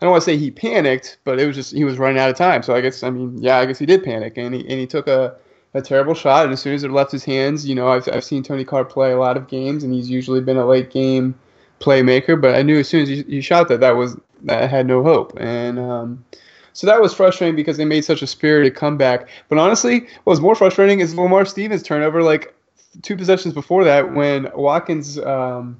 I 0.00 0.04
don't 0.04 0.10
want 0.10 0.22
to 0.22 0.24
say 0.24 0.38
he 0.38 0.50
panicked, 0.50 1.18
but 1.24 1.38
it 1.38 1.46
was 1.46 1.56
just, 1.56 1.72
he 1.72 1.84
was 1.84 1.98
running 1.98 2.18
out 2.18 2.30
of 2.30 2.36
time. 2.36 2.62
So 2.62 2.74
I 2.74 2.80
guess, 2.80 3.02
I 3.02 3.10
mean, 3.10 3.36
yeah, 3.42 3.58
I 3.58 3.66
guess 3.66 3.78
he 3.78 3.84
did 3.84 4.02
panic. 4.02 4.38
And 4.38 4.54
he, 4.54 4.60
and 4.62 4.80
he 4.80 4.86
took 4.86 5.06
a, 5.06 5.36
a 5.74 5.82
terrible 5.82 6.14
shot. 6.14 6.44
And 6.44 6.52
as 6.52 6.62
soon 6.62 6.74
as 6.74 6.84
it 6.84 6.90
left 6.90 7.12
his 7.12 7.24
hands, 7.24 7.66
you 7.66 7.74
know, 7.74 7.88
I've, 7.88 8.08
I've 8.08 8.24
seen 8.24 8.42
Tony 8.42 8.64
Carr 8.64 8.84
play 8.84 9.12
a 9.12 9.18
lot 9.18 9.36
of 9.36 9.48
games, 9.48 9.84
and 9.84 9.92
he's 9.92 10.08
usually 10.08 10.40
been 10.40 10.56
a 10.56 10.66
late 10.66 10.90
game 10.90 11.34
playmaker. 11.80 12.40
But 12.40 12.54
I 12.54 12.62
knew 12.62 12.78
as 12.78 12.88
soon 12.88 13.02
as 13.02 13.08
he, 13.08 13.22
he 13.22 13.40
shot 13.40 13.68
that, 13.68 13.80
that 13.80 13.96
was 13.96 14.16
that 14.44 14.70
had 14.70 14.86
no 14.86 15.02
hope. 15.02 15.36
And 15.38 15.78
um, 15.78 16.24
so 16.72 16.86
that 16.86 17.00
was 17.00 17.12
frustrating 17.12 17.56
because 17.56 17.76
they 17.76 17.84
made 17.84 18.04
such 18.04 18.22
a 18.22 18.26
spirited 18.26 18.74
comeback. 18.74 19.28
But 19.48 19.58
honestly, 19.58 20.00
what 20.24 20.32
was 20.32 20.40
more 20.40 20.54
frustrating 20.54 21.00
is 21.00 21.14
Lamar 21.14 21.44
Stevens' 21.44 21.82
turnover. 21.82 22.22
Like 22.22 22.54
two 23.02 23.16
possessions 23.16 23.52
before 23.52 23.84
that, 23.84 24.14
when 24.14 24.50
Watkins 24.54 25.18
um, 25.18 25.76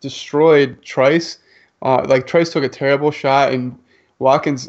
destroyed 0.00 0.80
Trice. 0.82 1.38
Uh, 1.82 2.04
like 2.08 2.26
Trice 2.26 2.50
took 2.50 2.64
a 2.64 2.68
terrible 2.68 3.10
shot, 3.10 3.52
and 3.52 3.78
Watkins 4.18 4.68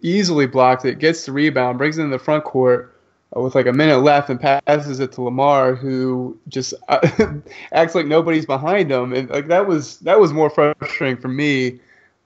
easily 0.00 0.46
blocked 0.46 0.84
it, 0.84 0.98
gets 0.98 1.26
the 1.26 1.32
rebound, 1.32 1.76
brings 1.76 1.98
it 1.98 2.02
in 2.02 2.10
the 2.10 2.18
front 2.18 2.44
court 2.44 2.97
with 3.34 3.54
like 3.54 3.66
a 3.66 3.72
minute 3.72 3.98
left 3.98 4.30
and 4.30 4.40
passes 4.40 5.00
it 5.00 5.12
to 5.12 5.22
Lamar, 5.22 5.74
who 5.74 6.38
just 6.48 6.74
uh, 6.88 7.06
acts 7.72 7.94
like 7.94 8.06
nobody's 8.06 8.46
behind 8.46 8.90
him, 8.90 9.12
and 9.12 9.28
like 9.30 9.48
that 9.48 9.66
was 9.66 9.98
that 10.00 10.18
was 10.18 10.32
more 10.32 10.50
frustrating 10.50 11.16
for 11.16 11.28
me 11.28 11.78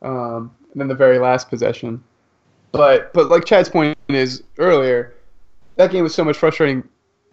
um, 0.02 0.54
than 0.74 0.88
the 0.88 0.94
very 0.94 1.18
last 1.18 1.48
possession. 1.48 2.02
But 2.70 3.12
but 3.12 3.28
like 3.28 3.44
Chad's 3.44 3.68
point 3.68 3.98
is 4.08 4.42
earlier, 4.58 5.14
that 5.76 5.90
game 5.90 6.04
was 6.04 6.14
so 6.14 6.24
much 6.24 6.36
frustrating, 6.36 6.88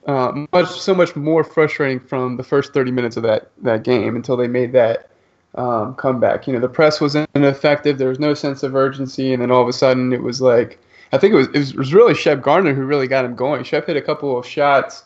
uh, 0.08 0.46
much 0.52 0.70
so 0.70 0.96
much 0.96 1.16
more 1.16 1.44
frustrating 1.44 2.00
from 2.00 2.38
the 2.38 2.44
first 2.44 2.74
30 2.74 2.92
minutes 2.92 3.18
of 3.18 3.24
that 3.24 3.52
that 3.62 3.84
game 3.84 4.16
until 4.16 4.36
they 4.36 4.48
made 4.48 4.72
that 4.74 5.10
um, 5.56 5.94
comeback. 5.96 6.48
You 6.48 6.54
know, 6.54 6.60
the 6.60 6.70
press 6.70 7.00
was 7.00 7.16
ineffective. 7.36 8.00
There 8.00 8.10
was 8.10 8.20
no 8.20 8.34
sense 8.34 8.64
of 8.64 8.76
urgency, 8.76 9.32
and 9.32 9.42
then 9.42 9.52
all 9.52 9.62
of 9.62 9.68
a 9.68 9.74
sudden 9.74 10.12
it 10.12 10.24
was 10.24 10.42
like 10.42 10.80
I 11.12 11.18
think 11.18 11.34
it 11.34 11.38
was, 11.38 11.48
it 11.48 11.76
was, 11.76 11.94
really 11.94 12.14
Shep 12.14 12.42
Garner 12.42 12.74
who 12.74 12.84
really 12.84 13.08
got 13.08 13.26
him 13.26 13.36
going. 13.36 13.64
Shep 13.64 13.88
hit 13.88 13.98
a 13.98 14.02
couple 14.02 14.38
of 14.38 14.46
shots 14.46 15.06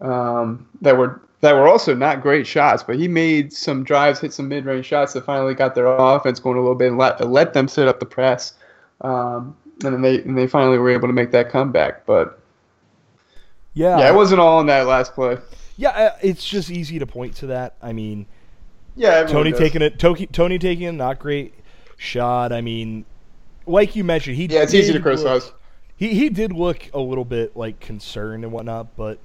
um, 0.00 0.66
that 0.80 0.96
were 0.96 1.20
that 1.40 1.54
were 1.54 1.68
also 1.68 1.94
not 1.94 2.22
great 2.22 2.46
shots, 2.46 2.82
but 2.82 2.96
he 2.96 3.08
made 3.08 3.52
some 3.52 3.82
drives, 3.82 4.20
hit 4.20 4.32
some 4.32 4.48
mid-range 4.48 4.86
shots 4.86 5.12
that 5.12 5.24
finally 5.24 5.54
got 5.54 5.74
their 5.74 5.86
offense 5.86 6.38
going 6.38 6.56
a 6.56 6.60
little 6.60 6.76
bit 6.76 6.88
and 6.88 6.98
let 6.98 7.20
let 7.28 7.52
them 7.52 7.68
set 7.68 7.88
up 7.88 8.00
the 8.00 8.06
press. 8.06 8.54
Um, 9.02 9.56
and 9.84 9.94
then 9.94 10.02
they 10.02 10.22
and 10.22 10.38
they 10.38 10.46
finally 10.46 10.78
were 10.78 10.90
able 10.90 11.08
to 11.08 11.14
make 11.14 11.32
that 11.32 11.50
comeback. 11.50 12.06
But 12.06 12.38
yeah, 13.74 13.98
yeah, 13.98 14.08
it 14.10 14.14
wasn't 14.14 14.40
all 14.40 14.60
in 14.60 14.66
that 14.66 14.86
last 14.86 15.14
play. 15.14 15.38
Yeah, 15.76 15.90
uh, 15.90 16.16
it's 16.22 16.46
just 16.46 16.70
easy 16.70 16.98
to 16.98 17.06
point 17.06 17.34
to 17.36 17.46
that. 17.48 17.76
I 17.82 17.92
mean, 17.92 18.26
yeah, 18.94 19.24
Tony 19.24 19.52
taking 19.52 19.82
it, 19.82 19.98
Tony, 19.98 20.26
Tony 20.26 20.58
taking 20.58 20.86
a 20.86 20.92
not 20.92 21.18
great 21.18 21.54
shot. 21.96 22.52
I 22.52 22.60
mean, 22.60 23.04
like 23.66 23.96
you 23.96 24.04
mentioned, 24.04 24.36
he 24.36 24.46
yeah, 24.46 24.62
it's 24.62 24.74
easy 24.74 24.92
to 24.92 25.00
criticize. 25.00 25.46
Look, 25.46 25.60
he 25.96 26.14
he 26.14 26.28
did 26.28 26.52
look 26.52 26.88
a 26.94 27.00
little 27.00 27.24
bit 27.24 27.56
like 27.56 27.80
concerned 27.80 28.44
and 28.44 28.52
whatnot, 28.52 28.96
but 28.96 29.18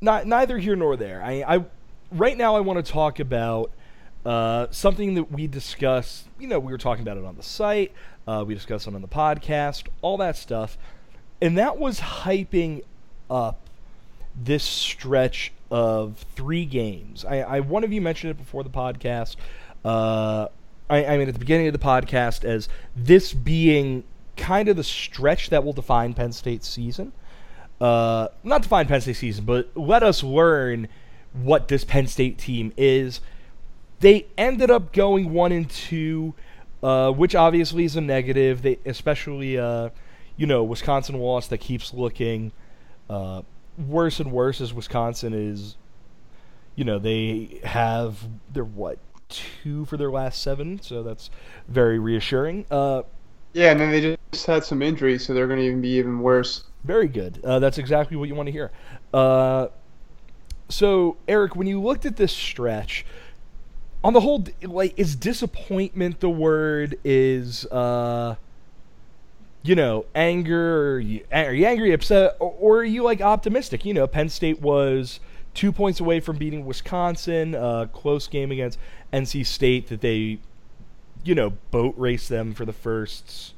not 0.00 0.26
neither 0.26 0.58
here 0.58 0.76
nor 0.76 0.96
there. 0.96 1.22
I 1.22 1.44
I 1.56 1.64
right 2.12 2.36
now 2.36 2.56
I 2.56 2.60
want 2.60 2.84
to 2.84 2.92
talk 2.92 3.20
about 3.20 3.70
uh, 4.24 4.66
something 4.70 5.14
that 5.14 5.32
we 5.32 5.46
discussed. 5.46 6.28
You 6.38 6.48
know, 6.48 6.58
we 6.58 6.72
were 6.72 6.78
talking 6.78 7.02
about 7.02 7.16
it 7.16 7.24
on 7.24 7.36
the 7.36 7.42
site. 7.42 7.92
Uh, 8.26 8.44
we 8.46 8.54
discussed 8.54 8.86
it 8.86 8.94
on 8.94 9.02
the 9.02 9.08
podcast, 9.08 9.84
all 10.02 10.16
that 10.18 10.36
stuff, 10.36 10.78
and 11.40 11.58
that 11.58 11.78
was 11.78 12.00
hyping 12.00 12.82
up 13.28 13.60
this 14.36 14.62
stretch 14.62 15.52
of 15.70 16.24
three 16.34 16.64
games. 16.64 17.24
I, 17.24 17.40
I 17.40 17.60
one 17.60 17.84
of 17.84 17.92
you 17.92 18.00
mentioned 18.00 18.32
it 18.32 18.38
before 18.38 18.62
the 18.62 18.70
podcast. 18.70 19.36
Uh, 19.84 20.48
I, 20.90 21.04
I 21.06 21.18
mean, 21.18 21.28
at 21.28 21.34
the 21.34 21.40
beginning 21.40 21.68
of 21.68 21.72
the 21.72 21.78
podcast, 21.78 22.44
as 22.44 22.68
this 22.96 23.32
being 23.32 24.04
kind 24.40 24.68
of 24.68 24.76
the 24.76 24.84
stretch 24.84 25.50
that 25.50 25.64
will 25.64 25.72
define 25.72 26.14
Penn 26.14 26.32
State's 26.32 26.68
season. 26.68 27.12
Uh, 27.80 28.28
not 28.42 28.62
define 28.62 28.86
Penn 28.86 29.00
State 29.00 29.16
season, 29.16 29.44
but 29.44 29.70
let 29.76 30.02
us 30.02 30.22
learn 30.22 30.88
what 31.32 31.68
this 31.68 31.84
Penn 31.84 32.06
State 32.06 32.38
team 32.38 32.72
is. 32.76 33.20
They 34.00 34.26
ended 34.36 34.70
up 34.70 34.92
going 34.92 35.32
one 35.32 35.52
and 35.52 35.68
two, 35.68 36.34
uh, 36.82 37.12
which 37.12 37.34
obviously 37.34 37.84
is 37.84 37.96
a 37.96 38.00
negative. 38.00 38.62
They 38.62 38.78
especially, 38.84 39.58
uh, 39.58 39.90
you 40.36 40.46
know, 40.46 40.64
Wisconsin 40.64 41.18
loss 41.18 41.46
that 41.48 41.58
keeps 41.58 41.92
looking 41.94 42.52
uh, 43.08 43.42
worse 43.78 44.20
and 44.20 44.32
worse 44.32 44.60
as 44.60 44.72
Wisconsin 44.72 45.32
is. 45.34 45.76
You 46.76 46.84
know, 46.84 46.98
they 46.98 47.60
have 47.62 48.26
they're 48.52 48.64
what 48.64 48.98
two 49.30 49.84
for 49.86 49.96
their 49.96 50.10
last 50.10 50.42
seven, 50.42 50.80
so 50.82 51.02
that's 51.02 51.30
very 51.68 51.98
reassuring. 51.98 52.66
Uh, 52.70 53.02
yeah, 53.52 53.72
and 53.72 53.80
then 53.80 53.90
they 53.90 54.16
just 54.32 54.46
had 54.46 54.64
some 54.64 54.82
injuries, 54.82 55.24
so 55.24 55.34
they're 55.34 55.46
going 55.46 55.58
to 55.58 55.66
even 55.66 55.80
be 55.80 55.90
even 55.90 56.20
worse. 56.20 56.64
Very 56.84 57.08
good. 57.08 57.40
Uh, 57.44 57.58
that's 57.58 57.78
exactly 57.78 58.16
what 58.16 58.28
you 58.28 58.34
want 58.34 58.46
to 58.46 58.52
hear. 58.52 58.70
Uh, 59.12 59.68
so, 60.68 61.16
Eric, 61.26 61.56
when 61.56 61.66
you 61.66 61.80
looked 61.80 62.06
at 62.06 62.16
this 62.16 62.32
stretch, 62.32 63.04
on 64.02 64.12
the 64.12 64.20
whole, 64.20 64.44
like, 64.62 64.98
is 64.98 65.16
disappointment 65.16 66.20
the 66.20 66.30
word? 66.30 66.98
Is 67.04 67.66
uh, 67.66 68.36
you 69.62 69.74
know, 69.74 70.06
anger? 70.14 70.94
Are 70.94 71.00
you, 71.00 71.24
are 71.32 71.52
you 71.52 71.66
angry, 71.66 71.92
upset, 71.92 72.36
or, 72.38 72.54
or 72.58 72.78
are 72.78 72.84
you 72.84 73.02
like 73.02 73.20
optimistic? 73.20 73.84
You 73.84 73.94
know, 73.94 74.06
Penn 74.06 74.28
State 74.28 74.60
was 74.60 75.20
two 75.52 75.72
points 75.72 76.00
away 76.00 76.20
from 76.20 76.36
beating 76.36 76.64
Wisconsin. 76.64 77.54
Uh, 77.54 77.86
close 77.92 78.26
game 78.26 78.52
against 78.52 78.78
NC 79.12 79.46
State 79.46 79.88
that 79.88 80.00
they, 80.00 80.38
you 81.24 81.34
know, 81.34 81.50
boat 81.70 81.94
race 81.96 82.28
them 82.28 82.54
for 82.54 82.64
the 82.64 82.72
first, 82.72 83.54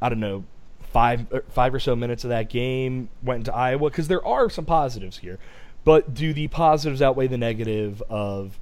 I 0.00 0.08
don't 0.08 0.20
know, 0.20 0.44
five 0.80 1.26
er, 1.32 1.44
five 1.50 1.74
or 1.74 1.80
so 1.80 1.96
minutes 1.96 2.24
of 2.24 2.30
that 2.30 2.48
game 2.48 3.08
went 3.22 3.40
into 3.40 3.54
Iowa 3.54 3.90
because 3.90 4.08
there 4.08 4.24
are 4.26 4.50
some 4.50 4.64
positives 4.64 5.18
here, 5.18 5.38
but 5.84 6.14
do 6.14 6.32
the 6.32 6.48
positives 6.48 7.02
outweigh 7.02 7.26
the 7.26 7.38
negative 7.38 8.02
of 8.08 8.58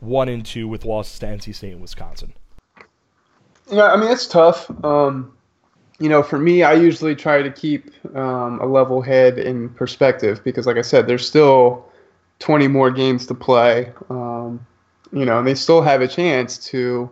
one 0.00 0.28
and 0.28 0.44
two 0.44 0.68
with 0.68 0.84
losses 0.84 1.18
to 1.20 1.26
NC 1.26 1.54
State 1.54 1.72
and 1.72 1.80
Wisconsin? 1.80 2.32
Yeah, 3.70 3.86
I 3.86 3.96
mean 3.96 4.10
it's 4.10 4.26
tough. 4.26 4.70
Um, 4.84 5.32
you 5.98 6.08
know, 6.08 6.22
for 6.22 6.38
me, 6.38 6.62
I 6.62 6.74
usually 6.74 7.16
try 7.16 7.42
to 7.42 7.50
keep 7.50 7.90
um, 8.16 8.60
a 8.60 8.66
level 8.66 9.02
head 9.02 9.38
in 9.38 9.68
perspective 9.70 10.42
because, 10.44 10.66
like 10.66 10.76
I 10.76 10.82
said, 10.82 11.06
there's 11.08 11.26
still 11.26 11.84
20 12.38 12.68
more 12.68 12.90
games 12.90 13.26
to 13.26 13.34
play. 13.34 13.92
Um, 14.08 14.64
you 15.12 15.24
know, 15.24 15.38
and 15.38 15.46
they 15.46 15.54
still 15.54 15.82
have 15.82 16.00
a 16.00 16.08
chance 16.08 16.58
to 16.68 17.10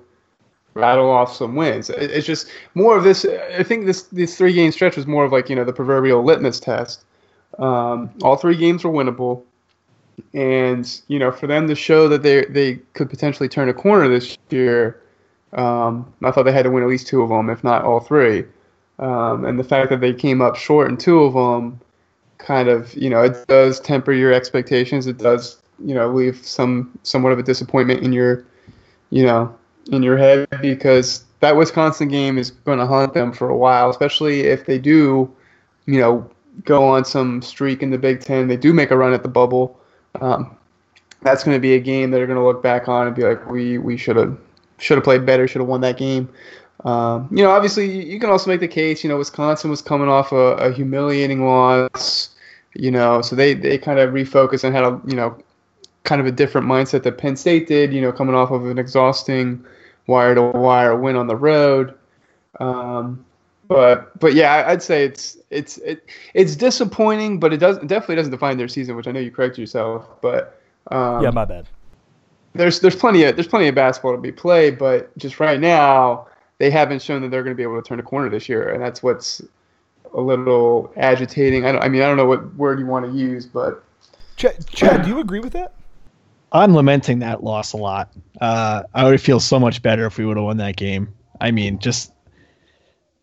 rattle 0.77 1.11
off 1.11 1.35
some 1.35 1.57
wins. 1.57 1.91
It's 1.91 2.27
just 2.27 2.49
more 2.75 2.97
of 2.97 3.05
this. 3.05 3.25
I 3.25 3.63
think 3.63 3.87
this 3.87 4.03
this 4.05 4.37
three 4.37 4.53
game 4.53 4.71
stretch 4.71 4.97
was 4.97 5.07
more 5.07 5.25
of 5.25 5.33
like 5.33 5.49
you 5.49 5.57
know 5.57 5.65
the 5.65 5.73
proverbial 5.73 6.23
litmus 6.23 6.61
test. 6.61 7.05
Um, 7.59 8.11
all 8.23 8.37
three 8.37 8.57
games 8.57 8.85
were 8.85 8.91
winnable, 8.91 9.43
and 10.35 11.01
you 11.09 11.19
know 11.19 11.33
for 11.33 11.47
them 11.47 11.67
to 11.69 11.75
show 11.75 12.09
that 12.09 12.23
they 12.23 12.45
they 12.45 12.77
could 12.93 13.11
potentially 13.11 13.49
turn 13.49 13.69
a 13.69 13.75
corner 13.75 14.09
this 14.09 14.37
year, 14.51 15.01
um, 15.55 16.13
I 16.23 16.31
thought 16.31 16.45
they 16.45 16.53
had 16.53 16.65
to 16.65 16.71
win 16.71 16.83
at 16.83 16.89
least 16.89 17.07
two 17.07 17.23
of 17.23 17.31
them, 17.31 17.51
if 17.51 17.65
not 17.65 17.85
all 17.85 18.01
three. 18.01 18.45
Um, 18.99 19.45
and 19.45 19.59
the 19.59 19.65
fact 19.65 19.91
that 19.91 20.01
they 20.01 20.15
came 20.15 20.41
up 20.41 20.57
short 20.57 20.89
in 20.91 20.97
two 20.97 21.21
of 21.23 21.35
them, 21.35 21.81
kind 22.39 22.69
of 22.69 22.95
you 22.95 23.09
know 23.09 23.23
it 23.23 23.47
does 23.47 23.81
temper 23.81 24.13
your 24.13 24.33
expectations. 24.33 25.07
It 25.07 25.19
does 25.19 25.63
you 25.85 25.95
know 25.95 26.09
leave 26.09 26.45
some 26.45 26.97
somewhat 27.03 27.33
of 27.33 27.39
a 27.39 27.43
disappointment 27.43 28.03
in 28.03 28.13
your 28.13 28.45
you 29.11 29.25
know 29.25 29.55
in 29.91 30.03
your 30.03 30.17
head 30.17 30.49
because 30.61 31.25
that 31.41 31.57
Wisconsin 31.57 32.09
game 32.09 32.39
is 32.39 32.51
going 32.51 32.79
to 32.79 32.87
haunt 32.87 33.15
them 33.15 33.33
for 33.33 33.49
a 33.49 33.57
while, 33.57 33.91
especially 33.91 34.41
if 34.41 34.67
they 34.67 34.79
do, 34.79 35.31
you 35.87 36.01
know, 36.01 36.29
go 36.65 36.83
on 36.85 37.05
some 37.05 37.43
streak 37.43 37.83
in 37.83 37.91
the 37.91 37.99
Big 37.99 38.21
Ten. 38.21 38.49
They 38.49 38.57
do 38.57 38.73
make 38.73 38.91
a 38.91 38.97
run 38.97 39.13
at 39.13 39.23
the 39.23 39.29
bubble. 39.29 39.79
Um, 40.21 40.57
that's 41.23 41.45
going 41.45 41.57
to 41.57 41.61
be 41.61 41.75
a 41.75 41.81
game 41.81 42.11
that 42.11 42.19
they're 42.19 42.27
going 42.27 42.39
to 42.39 42.45
look 42.45 42.63
back 42.63 42.89
on 42.89 43.07
and 43.07 43.15
be 43.15 43.23
like, 43.23 43.49
we 43.51 43.79
we 43.79 43.97
should 43.97 44.17
have 44.17 44.37
should 44.79 44.97
have 44.97 45.05
played 45.05 45.27
better, 45.27 45.47
should 45.47 45.61
have 45.61 45.69
won 45.69 45.81
that 45.83 45.99
game. 45.99 46.29
Um, 46.85 47.29
you 47.31 47.43
know, 47.43 47.51
obviously, 47.51 48.05
you 48.05 48.21
can 48.21 48.31
also 48.31 48.51
make 48.51 48.61
the 48.61 48.69
case. 48.69 49.03
You 49.03 49.11
know, 49.11 49.19
Wisconsin 49.19 49.71
was 49.71 49.83
coming 49.83 50.09
off 50.09 50.33
a, 50.33 50.57
a 50.57 50.73
humiliating 50.73 51.45
loss. 51.45 52.31
You 52.75 52.91
know, 52.91 53.23
so 53.23 53.35
they 53.37 53.55
they 53.55 53.79
kind 53.79 53.99
of 53.99 54.11
refocused 54.11 54.65
and 54.65 54.75
had 54.75 54.85
a 54.85 55.01
you 55.07 55.17
know 55.17 55.37
kind 56.07 56.21
of 56.21 56.27
a 56.27 56.33
different 56.33 56.67
mindset 56.67 57.03
that 57.03 57.19
Penn 57.19 57.37
State 57.37 57.67
did. 57.67 57.93
You 57.93 58.01
know, 58.01 58.13
coming 58.13 58.35
off 58.35 58.51
of 58.51 58.65
an 58.67 58.79
exhausting 58.79 59.63
wire 60.07 60.35
to 60.35 60.43
wire 60.43 60.97
win 60.97 61.17
on 61.17 61.27
the 61.27 61.37
road. 61.37 61.95
Um, 62.61 63.25
but 63.69 64.19
but 64.19 64.35
yeah, 64.35 64.65
I'd 64.67 64.83
say 64.83 65.05
it's 65.05 65.37
it's 65.51 65.79
it, 65.79 66.09
it's 66.35 66.57
disappointing, 66.57 67.39
but 67.41 67.53
it 67.53 67.59
does 67.59 67.77
it 67.79 67.89
definitely 67.89 68.17
doesn't 68.17 68.33
define 68.33 68.57
their 68.57 68.69
season, 68.69 68.97
which 68.97 69.09
I 69.09 69.13
know 69.13 69.21
you 69.21 69.31
correct 69.31 69.59
yourself. 69.59 70.07
But 70.23 70.61
um, 70.91 71.23
yeah, 71.23 71.31
my 71.31 71.45
bad. 71.45 71.69
There's 72.55 72.81
there's 72.81 72.97
plenty 72.97 73.25
of 73.25 73.37
there's 73.37 73.49
plenty 73.49 73.69
of 73.69 73.75
basketball 73.75 74.13
to 74.13 74.19
be 74.19 74.33
played, 74.33 74.79
but 74.79 75.17
just 75.19 75.41
right 75.41 75.61
now 75.61 76.29
they 76.59 76.71
haven't 76.71 77.03
shown 77.03 77.23
that 77.23 77.31
they're 77.31 77.43
going 77.43 77.55
to 77.55 77.57
be 77.57 77.63
able 77.63 77.81
to 77.81 77.87
turn 77.87 78.01
a 78.01 78.03
corner 78.03 78.31
this 78.31 78.49
year, 78.49 78.73
and 78.73 78.83
that's 78.83 79.03
what's 79.03 79.43
a 80.15 80.21
little 80.21 80.93
agitating. 80.97 81.67
I, 81.67 81.73
don't, 81.73 81.83
I 81.83 81.89
mean 81.89 82.03
I 82.03 82.07
don't 82.07 82.17
know 82.17 82.27
what 82.27 82.55
word 82.55 82.79
you 82.79 82.87
want 82.87 83.05
to 83.05 83.13
use, 83.13 83.45
but 83.47 83.83
Chad, 84.37 84.67
Chad 84.69 85.03
do 85.03 85.09
you 85.09 85.19
agree 85.19 85.41
with 85.41 85.53
that? 85.53 85.75
I'm 86.57 86.75
lamenting 86.75 87.21
that 87.21 87.43
loss 87.45 87.73
a 87.73 87.77
lot. 87.77 88.13
Uh, 88.41 88.83
I 88.95 89.05
would 89.05 89.21
feel 89.21 89.41
so 89.41 89.59
much 89.59 89.83
better 89.83 90.07
if 90.07 90.19
we 90.19 90.25
would 90.27 90.37
have 90.37 90.45
won 90.45 90.57
that 90.59 90.77
game. 90.77 91.13
I 91.41 91.51
mean, 91.51 91.79
just 91.79 92.13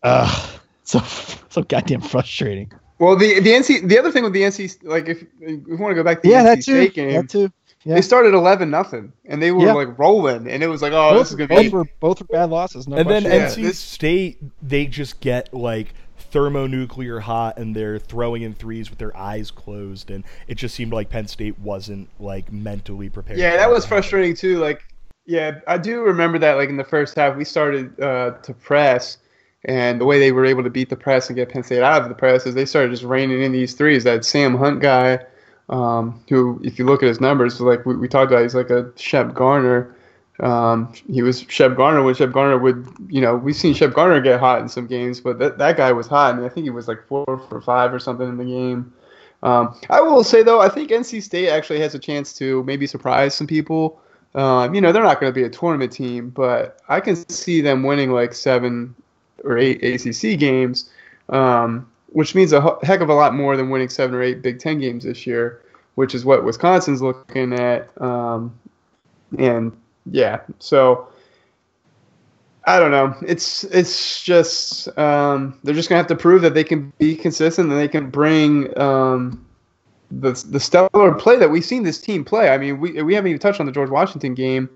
uh, 0.02 0.48
so 0.84 1.00
so 1.48 1.62
goddamn 1.62 2.00
frustrating. 2.00 2.72
Well, 2.98 3.16
the 3.16 3.40
the 3.40 3.50
NC 3.50 3.88
the 3.88 3.98
other 3.98 4.12
thing 4.12 4.22
with 4.24 4.32
the 4.32 4.42
NC 4.42 4.78
like 4.84 5.08
if, 5.08 5.22
if 5.40 5.66
we 5.66 5.76
want 5.76 5.90
to 5.90 5.94
go 5.94 6.04
back 6.04 6.22
to 6.22 6.28
the 6.28 6.32
yeah, 6.34 6.42
NC 6.42 6.44
that 6.44 6.56
too. 6.56 6.62
State 6.84 6.94
game, 6.94 7.12
That 7.12 7.28
too. 7.28 7.52
Yeah. 7.86 7.96
they 7.96 8.02
started 8.02 8.32
eleven 8.34 8.70
nothing, 8.70 9.12
and 9.26 9.42
they 9.42 9.50
were 9.50 9.66
Yeah. 9.66 9.72
like 9.74 9.98
rolling, 9.98 10.48
and 10.48 10.62
it 10.62 10.68
was 10.68 10.80
like, 10.80 10.92
oh, 10.92 11.10
both, 11.10 11.18
this 11.22 11.30
is 11.30 11.36
gonna 11.36 11.48
both 11.48 11.60
be. 11.62 11.68
were 11.68 11.84
both 12.00 12.20
were 12.20 12.26
bad 12.26 12.50
losses. 12.50 12.88
No 12.88 12.96
and 12.96 13.10
then. 13.10 13.24
Yeah, 13.24 13.48
NC 13.48 13.62
this- 13.62 13.78
State, 13.78 14.38
they 14.62 14.86
just 14.86 15.20
get 15.20 15.52
like 15.52 15.92
thermonuclear 16.34 17.20
hot 17.20 17.56
and 17.58 17.76
they're 17.76 17.96
throwing 17.96 18.42
in 18.42 18.52
threes 18.52 18.90
with 18.90 18.98
their 18.98 19.16
eyes 19.16 19.52
closed 19.52 20.10
and 20.10 20.24
it 20.48 20.56
just 20.56 20.74
seemed 20.74 20.92
like 20.92 21.08
Penn 21.08 21.28
State 21.28 21.56
wasn't 21.60 22.08
like 22.18 22.50
mentally 22.50 23.08
prepared. 23.08 23.38
Yeah, 23.38 23.56
that 23.56 23.70
was 23.70 23.86
frustrating 23.86 24.34
too. 24.34 24.58
Like, 24.58 24.82
yeah, 25.26 25.60
I 25.68 25.78
do 25.78 26.00
remember 26.00 26.40
that. 26.40 26.54
Like 26.54 26.68
in 26.68 26.76
the 26.76 26.82
first 26.82 27.14
half, 27.14 27.36
we 27.36 27.44
started 27.44 28.00
uh, 28.00 28.32
to 28.42 28.52
press, 28.52 29.18
and 29.66 30.00
the 30.00 30.04
way 30.04 30.18
they 30.18 30.32
were 30.32 30.44
able 30.44 30.64
to 30.64 30.70
beat 30.70 30.90
the 30.90 30.96
press 30.96 31.28
and 31.28 31.36
get 31.36 31.50
Penn 31.50 31.62
State 31.62 31.84
out 31.84 32.02
of 32.02 32.08
the 32.08 32.16
press 32.16 32.46
is 32.46 32.56
they 32.56 32.66
started 32.66 32.90
just 32.90 33.04
raining 33.04 33.40
in 33.40 33.52
these 33.52 33.74
threes. 33.74 34.02
That 34.02 34.24
Sam 34.24 34.58
Hunt 34.58 34.80
guy, 34.80 35.20
um, 35.68 36.20
who, 36.28 36.60
if 36.64 36.80
you 36.80 36.84
look 36.84 37.04
at 37.04 37.08
his 37.08 37.20
numbers, 37.20 37.60
like 37.60 37.86
we, 37.86 37.94
we 37.94 38.08
talked 38.08 38.32
about, 38.32 38.42
he's 38.42 38.56
like 38.56 38.70
a 38.70 38.90
Shep 38.96 39.34
Garner. 39.34 39.94
Um, 40.40 40.92
he 41.10 41.22
was 41.22 41.44
Shep 41.48 41.76
Garner 41.76 42.02
when 42.02 42.14
Shep 42.14 42.32
Garner 42.32 42.58
would, 42.58 42.88
you 43.08 43.20
know, 43.20 43.36
we've 43.36 43.54
seen 43.54 43.72
Shep 43.72 43.92
Garner 43.92 44.20
get 44.20 44.40
hot 44.40 44.60
in 44.60 44.68
some 44.68 44.86
games, 44.86 45.20
but 45.20 45.38
that, 45.38 45.58
that 45.58 45.76
guy 45.76 45.92
was 45.92 46.06
hot. 46.06 46.34
I 46.34 46.36
mean, 46.36 46.44
I 46.44 46.48
think 46.48 46.64
he 46.64 46.70
was 46.70 46.88
like 46.88 47.06
four 47.06 47.24
for 47.48 47.60
five 47.60 47.94
or 47.94 47.98
something 47.98 48.28
in 48.28 48.36
the 48.36 48.44
game. 48.44 48.92
Um, 49.44 49.78
I 49.90 50.00
will 50.00 50.24
say 50.24 50.42
though, 50.42 50.60
I 50.60 50.68
think 50.68 50.90
NC 50.90 51.22
State 51.22 51.50
actually 51.50 51.78
has 51.80 51.94
a 51.94 51.98
chance 51.98 52.32
to 52.34 52.64
maybe 52.64 52.86
surprise 52.86 53.34
some 53.34 53.46
people. 53.46 54.00
Um, 54.34 54.74
you 54.74 54.80
know, 54.80 54.90
they're 54.90 55.04
not 55.04 55.20
going 55.20 55.32
to 55.32 55.34
be 55.34 55.44
a 55.44 55.50
tournament 55.50 55.92
team, 55.92 56.30
but 56.30 56.80
I 56.88 56.98
can 56.98 57.16
see 57.28 57.60
them 57.60 57.84
winning 57.84 58.10
like 58.10 58.34
seven 58.34 58.94
or 59.44 59.58
eight 59.58 59.84
ACC 59.84 60.38
games, 60.38 60.90
um, 61.28 61.88
which 62.08 62.34
means 62.34 62.52
a 62.52 62.76
heck 62.82 63.00
of 63.00 63.08
a 63.08 63.14
lot 63.14 63.34
more 63.34 63.56
than 63.56 63.70
winning 63.70 63.88
seven 63.88 64.16
or 64.16 64.22
eight 64.22 64.42
Big 64.42 64.58
Ten 64.58 64.80
games 64.80 65.04
this 65.04 65.26
year, 65.26 65.62
which 65.94 66.14
is 66.14 66.24
what 66.24 66.42
Wisconsin's 66.42 67.02
looking 67.02 67.52
at. 67.52 67.88
Um, 68.02 68.58
and 69.38 69.76
yeah, 70.10 70.40
so 70.58 71.08
I 72.66 72.78
don't 72.78 72.90
know. 72.90 73.14
It's 73.26 73.64
it's 73.64 74.22
just 74.22 74.96
um, 74.98 75.58
they're 75.64 75.74
just 75.74 75.88
gonna 75.88 75.98
have 75.98 76.06
to 76.08 76.16
prove 76.16 76.42
that 76.42 76.54
they 76.54 76.64
can 76.64 76.92
be 76.98 77.14
consistent 77.14 77.70
and 77.70 77.78
they 77.78 77.88
can 77.88 78.10
bring 78.10 78.76
um, 78.78 79.44
the 80.10 80.32
the 80.50 80.60
stellar 80.60 81.14
play 81.14 81.36
that 81.36 81.50
we've 81.50 81.64
seen 81.64 81.82
this 81.82 82.00
team 82.00 82.24
play. 82.24 82.48
I 82.50 82.58
mean, 82.58 82.80
we 82.80 83.02
we 83.02 83.14
haven't 83.14 83.30
even 83.30 83.40
touched 83.40 83.60
on 83.60 83.66
the 83.66 83.72
George 83.72 83.90
Washington 83.90 84.34
game. 84.34 84.70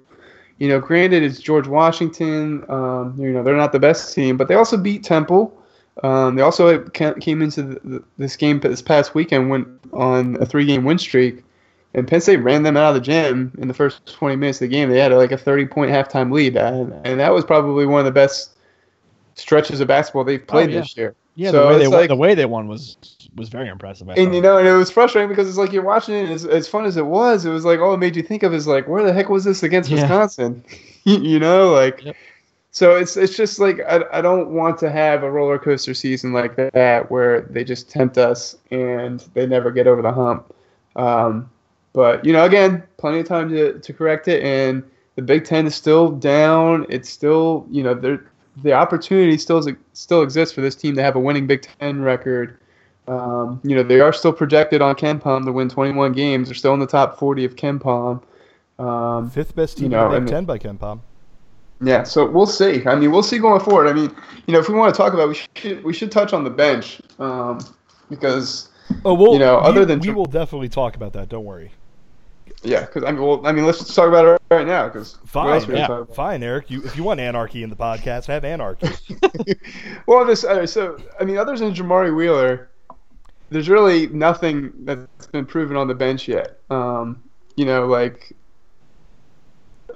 You 0.59 0.69
know, 0.69 0.81
granted, 0.81 1.23
it's 1.23 1.39
George 1.39 1.69
Washington. 1.69 2.65
Um, 2.69 3.15
you 3.19 3.33
know, 3.33 3.43
they're 3.43 3.57
not 3.57 3.73
the 3.73 3.79
best 3.79 4.15
team, 4.15 4.37
but 4.37 4.49
they 4.49 4.55
also 4.55 4.77
beat 4.77 5.05
Temple. 5.05 5.55
Um, 6.03 6.37
they 6.37 6.43
also 6.43 6.81
came 6.91 7.43
into 7.43 7.63
the, 7.63 8.05
this 8.19 8.37
game 8.37 8.61
this 8.61 8.83
past 8.83 9.15
weekend 9.15 9.51
went 9.51 9.67
on 9.93 10.37
a 10.41 10.47
three-game 10.47 10.85
win 10.85 10.99
streak, 10.99 11.43
and 11.95 12.07
Penn 12.07 12.21
State 12.21 12.37
ran 12.39 12.63
them 12.63 12.77
out 12.77 12.91
of 12.91 12.95
the 12.95 13.01
gym 13.01 13.53
in 13.59 13.69
the 13.69 13.75
first 13.75 14.05
20 14.15 14.37
minutes 14.37 14.59
of 14.59 14.69
the 14.69 14.69
game. 14.69 14.91
They 14.91 14.99
had 15.01 15.13
like 15.13 15.33
a 15.33 15.37
30-point 15.37 15.91
halftime 15.91 16.33
lead, 16.33 16.57
and, 16.57 16.93
and 17.07 17.19
that 17.21 17.33
was 17.33 17.45
probably 17.45 17.87
one 17.87 17.99
of 18.01 18.05
the 18.05 18.13
best 18.13 18.57
stretches 19.35 19.81
of 19.81 19.89
basketball 19.89 20.25
they've 20.25 20.45
played 20.47 20.71
Oh, 20.71 20.73
yeah. 20.73 20.81
this 20.81 20.97
year. 20.97 21.15
yeah, 21.37 21.51
so 21.51 21.63
the 21.63 21.67
way 21.69 21.79
they 21.79 21.85
it's 21.85 21.91
won, 21.91 22.01
like- 22.01 22.09
the 22.09 22.17
way 22.17 22.35
they 22.35 22.45
won 22.47 22.69
was 22.69 22.97
was 23.37 23.49
very 23.51 23.69
impressive. 23.69 24.09
I 24.09 24.15
And 24.15 24.29
thought. 24.29 24.35
you 24.35 24.41
know, 24.43 24.59
and 24.59 24.67
it 24.67 24.73
was 24.73 24.91
frustrating 24.91 25.29
because 25.29 25.49
it's 25.49 25.59
like 25.59 25.71
you're 25.73 25.85
watching 25.85 26.15
it. 26.15 26.29
As, 26.31 26.45
as 26.45 26.67
fun 26.67 26.85
as 26.87 26.97
it 26.97 27.07
was, 27.07 27.45
it 27.45 27.51
was 27.51 27.65
like 27.65 27.79
all 27.79 27.95
it 27.95 27.99
made 27.99 28.17
you 28.17 28.23
think 28.23 28.43
of 28.43 28.53
is 28.53 28.67
like, 28.67 28.89
where 28.89 29.05
the 29.05 29.13
heck 29.13 29.29
was 29.29 29.45
this 29.45 29.63
against 29.63 29.91
Yeah. 29.91 30.01
Wisconsin? 30.03 30.65
you 31.05 31.39
know, 31.39 31.71
like. 31.73 32.05
Yep. 32.05 32.17
So 32.71 32.97
it's 32.97 33.17
it's 33.17 33.37
just 33.37 33.59
like 33.59 33.81
I, 33.89 34.03
I 34.13 34.21
don't 34.21 34.51
want 34.51 34.79
to 34.79 34.91
have 34.91 35.23
a 35.23 35.31
roller 35.31 35.59
coaster 35.59 35.95
season 35.95 36.33
like 36.33 36.55
that 36.57 37.11
where 37.11 37.41
they 37.43 37.65
just 37.65 37.91
tempt 37.91 38.19
us 38.19 38.57
and 38.71 39.21
they 39.35 39.47
never 39.47 39.71
get 39.71 39.87
over 39.87 40.03
the 40.03 40.13
hump. 40.13 40.55
Um, 40.95 41.49
but 41.99 42.25
you 42.25 42.33
know, 42.33 42.45
again, 42.45 42.85
plenty 42.97 43.19
of 43.19 43.27
time 43.27 43.49
to, 43.49 43.77
to 43.81 43.93
correct 43.93 44.29
it, 44.29 44.41
and 44.45 44.85
the 45.17 45.23
Big 45.23 45.45
Ten 45.45 45.67
is 45.67 45.75
still 45.75 46.11
down. 46.11 46.87
It's 46.89 47.11
still 47.11 47.67
you 47.73 47.83
know 47.83 47.93
there 47.93 48.25
the 48.63 48.73
opportunity 48.73 49.37
still 49.37 49.61
still 49.95 50.23
exists 50.23 50.55
for 50.55 50.61
this 50.61 50.77
team 50.77 50.95
to 50.95 51.03
have 51.03 51.17
a 51.17 51.19
winning 51.19 51.49
Big 51.49 51.63
Ten 51.81 52.01
record. 52.01 52.61
Um, 53.09 53.61
you 53.65 53.75
know, 53.75 53.83
they 53.83 53.99
are 53.99 54.13
still 54.13 54.33
projected 54.33 54.81
on 54.81 54.95
KenPom 54.95 55.45
to 55.47 55.51
win 55.51 55.69
21 55.69 56.13
games. 56.13 56.47
They're 56.47 56.55
still 56.55 56.73
in 56.73 56.79
the 56.79 56.87
top 56.87 57.19
40 57.19 57.47
of 57.47 57.57
KenPom. 57.57 58.23
Um, 58.79 59.29
Fifth 59.31 59.57
best 59.57 59.79
team 59.79 59.87
You 59.87 59.97
know, 59.97 60.07
in 60.07 60.13
the 60.13 60.21
Big 60.21 60.29
Ten 60.29 60.45
by 60.45 60.59
Ken 60.59 60.79
Pom. 60.79 61.03
yeah, 61.83 62.05
so 62.05 62.31
we'll 62.31 62.47
see. 62.47 62.87
I 62.87 62.95
mean, 62.95 63.11
we'll 63.11 63.25
see 63.25 63.41
going 63.41 63.61
forward. 63.61 63.89
I 63.89 63.93
mean, 63.93 64.15
you 64.47 64.53
know, 64.53 64.61
if 64.61 64.69
we 64.69 64.77
want 64.77 64.95
to 64.95 64.97
talk 64.97 65.15
about, 65.15 65.25
it, 65.25 65.29
we 65.31 65.61
should 65.61 65.83
we 65.83 65.93
should 65.93 66.13
touch 66.13 66.33
on 66.33 66.45
the 66.45 66.51
bench 66.51 67.01
um, 67.19 67.59
because 68.09 68.69
Oh, 69.05 69.15
well, 69.15 69.33
You 69.33 69.39
know, 69.39 69.59
we, 69.59 69.67
other 69.67 69.85
than 69.85 70.01
we 70.01 70.11
will 70.11 70.27
definitely 70.27 70.69
talk 70.69 70.97
about 70.97 71.13
that. 71.15 71.29
Don't 71.29 71.45
worry. 71.45 71.73
Yeah, 72.63 72.81
because 72.81 73.05
I 73.05 73.13
mean, 73.13 73.23
well, 73.23 73.47
I 73.47 73.53
mean, 73.53 73.65
let's 73.65 73.79
just 73.79 73.95
talk 73.95 74.09
about 74.09 74.25
it 74.27 74.43
right 74.51 74.67
now. 74.67 74.87
Because 74.87 75.19
Fine, 75.25 75.71
yeah. 75.71 76.05
fine, 76.13 76.43
Eric. 76.43 76.71
You 76.71 76.83
if 76.85 76.97
you 76.97 77.05
want 77.05 77.21
anarchy 77.21 77.63
in 77.63 77.71
the 77.71 77.77
podcast, 77.77 78.27
have 78.27 78.45
anarchy. 78.45 78.89
well, 80.07 80.25
this 80.25 80.45
uh, 80.45 80.67
so 80.67 80.99
I 81.21 81.25
mean, 81.25 81.39
other 81.39 81.57
than 81.57 81.75
Jamari 81.75 82.15
Wheeler, 82.15 82.71
there's 83.51 83.69
really 83.69 84.09
nothing 84.09 84.73
that's 84.85 85.27
been 85.27 85.47
proven 85.47 85.77
on 85.77 85.89
the 85.89 85.95
bench 85.95 86.29
yet. 86.29 86.59
Um, 86.71 87.23
you 87.57 87.65
know, 87.65 87.87
like. 87.87 88.35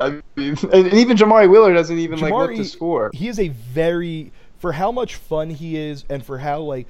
I 0.00 0.22
mean, 0.36 0.56
and 0.72 0.92
even 0.92 1.16
Jamari 1.16 1.48
Wheeler 1.50 1.74
doesn't 1.74 1.98
even 1.98 2.18
like 2.18 2.32
look 2.32 2.54
to 2.54 2.64
score. 2.64 3.10
he 3.12 3.28
is 3.28 3.38
a 3.38 3.48
very 3.48 4.32
for 4.58 4.72
how 4.72 4.90
much 4.90 5.16
fun 5.16 5.50
he 5.50 5.76
is 5.76 6.04
and 6.08 6.24
for 6.24 6.38
how 6.38 6.60
like 6.60 6.86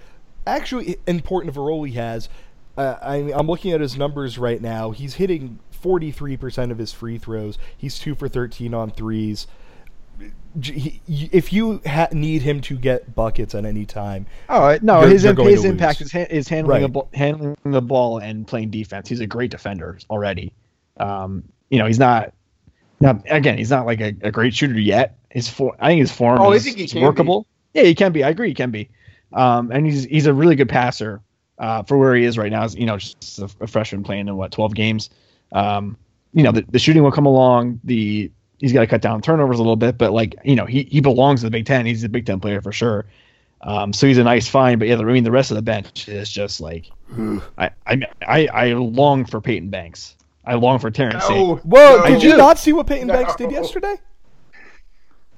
actually 0.46 0.96
important 1.06 1.50
of 1.50 1.56
a 1.56 1.60
role 1.60 1.84
he 1.84 1.94
has. 1.94 2.28
Uh, 2.76 2.96
I, 3.02 3.16
I'm 3.34 3.46
looking 3.46 3.72
at 3.72 3.80
his 3.80 3.96
numbers 3.96 4.38
right 4.38 4.60
now. 4.60 4.90
He's 4.90 5.14
hitting 5.14 5.58
43% 5.82 6.70
of 6.70 6.78
his 6.78 6.92
free 6.92 7.18
throws. 7.18 7.58
He's 7.76 7.98
two 7.98 8.14
for 8.14 8.28
13 8.28 8.72
on 8.72 8.90
threes. 8.90 9.46
If 10.54 11.52
you 11.52 11.80
ha- 11.86 12.08
need 12.12 12.42
him 12.42 12.60
to 12.62 12.76
get 12.76 13.14
buckets 13.14 13.54
at 13.54 13.64
any 13.64 13.86
time, 13.86 14.26
oh 14.50 14.78
no, 14.82 15.00
his, 15.00 15.24
imp- 15.24 15.40
his 15.40 15.64
impact 15.64 16.00
is, 16.02 16.12
ha- 16.12 16.26
is 16.30 16.46
handling 16.46 16.82
right. 16.82 16.92
the 17.10 17.16
handling 17.16 17.56
the 17.64 17.82
ball 17.82 18.18
and 18.18 18.46
playing 18.46 18.70
defense. 18.70 19.08
He's 19.08 19.20
a 19.20 19.26
great 19.26 19.50
defender 19.50 19.98
already. 20.10 20.52
Um, 20.98 21.42
you 21.70 21.78
know, 21.78 21.86
he's 21.86 21.98
not 21.98 22.34
now 23.00 23.20
again, 23.30 23.58
he's 23.58 23.70
not 23.70 23.86
like 23.86 24.00
a, 24.00 24.14
a 24.20 24.30
great 24.30 24.54
shooter 24.54 24.78
yet. 24.78 25.16
His 25.30 25.48
for 25.48 25.74
I 25.80 25.88
think 25.88 26.00
his 26.00 26.12
form 26.12 26.40
oh, 26.40 26.52
is, 26.52 26.66
is 26.66 26.94
workable. 26.94 27.46
Be. 27.72 27.80
Yeah, 27.80 27.86
he 27.86 27.94
can 27.94 28.12
be. 28.12 28.22
I 28.22 28.28
agree, 28.28 28.48
he 28.48 28.54
can 28.54 28.70
be. 28.70 28.90
Um, 29.32 29.72
and 29.72 29.86
he's 29.86 30.04
he's 30.04 30.26
a 30.26 30.34
really 30.34 30.54
good 30.54 30.68
passer 30.68 31.22
uh, 31.62 31.82
for 31.84 31.96
where 31.96 32.14
he 32.14 32.24
is 32.24 32.36
right 32.36 32.50
now. 32.50 32.64
Is 32.64 32.74
you 32.74 32.84
know 32.84 32.98
just 32.98 33.38
a, 33.38 33.48
a 33.60 33.66
freshman 33.66 34.02
playing 34.02 34.28
in 34.28 34.36
what 34.36 34.50
twelve 34.50 34.74
games. 34.74 35.08
Um, 35.52 35.96
you 36.34 36.42
know 36.42 36.52
the, 36.52 36.62
the 36.68 36.78
shooting 36.78 37.02
will 37.02 37.12
come 37.12 37.24
along. 37.24 37.80
The 37.84 38.30
he's 38.58 38.72
got 38.72 38.80
to 38.80 38.86
cut 38.86 39.00
down 39.00 39.22
turnovers 39.22 39.58
a 39.58 39.62
little 39.62 39.76
bit, 39.76 39.96
but 39.96 40.12
like 40.12 40.34
you 40.44 40.56
know 40.56 40.66
he 40.66 40.82
he 40.84 41.00
belongs 41.00 41.40
to 41.40 41.46
the 41.46 41.50
Big 41.50 41.64
Ten. 41.64 41.86
He's 41.86 42.04
a 42.04 42.08
Big 42.08 42.26
Ten 42.26 42.40
player 42.40 42.60
for 42.60 42.72
sure. 42.72 43.06
Um, 43.62 43.92
so 43.92 44.08
he's 44.08 44.18
a 44.18 44.24
nice 44.24 44.48
find, 44.48 44.80
but 44.80 44.88
yeah, 44.88 44.98
I 44.98 45.04
mean 45.04 45.22
the 45.22 45.30
rest 45.30 45.52
of 45.52 45.54
the 45.54 45.62
bench 45.62 46.08
is 46.08 46.28
just 46.28 46.60
like 46.60 46.90
I, 47.56 47.70
I 47.86 48.02
I 48.26 48.46
I 48.48 48.72
long 48.72 49.24
for 49.24 49.40
Peyton 49.40 49.70
Banks. 49.70 50.16
I 50.44 50.54
long 50.54 50.80
for 50.80 50.90
Terrence. 50.90 51.28
No, 51.28 51.56
Whoa! 51.56 51.98
No, 51.98 52.06
did 52.06 52.24
you 52.24 52.36
not 52.36 52.58
see 52.58 52.72
what 52.72 52.88
Peyton 52.88 53.06
no. 53.06 53.14
Banks 53.14 53.36
did 53.36 53.52
yesterday? 53.52 53.94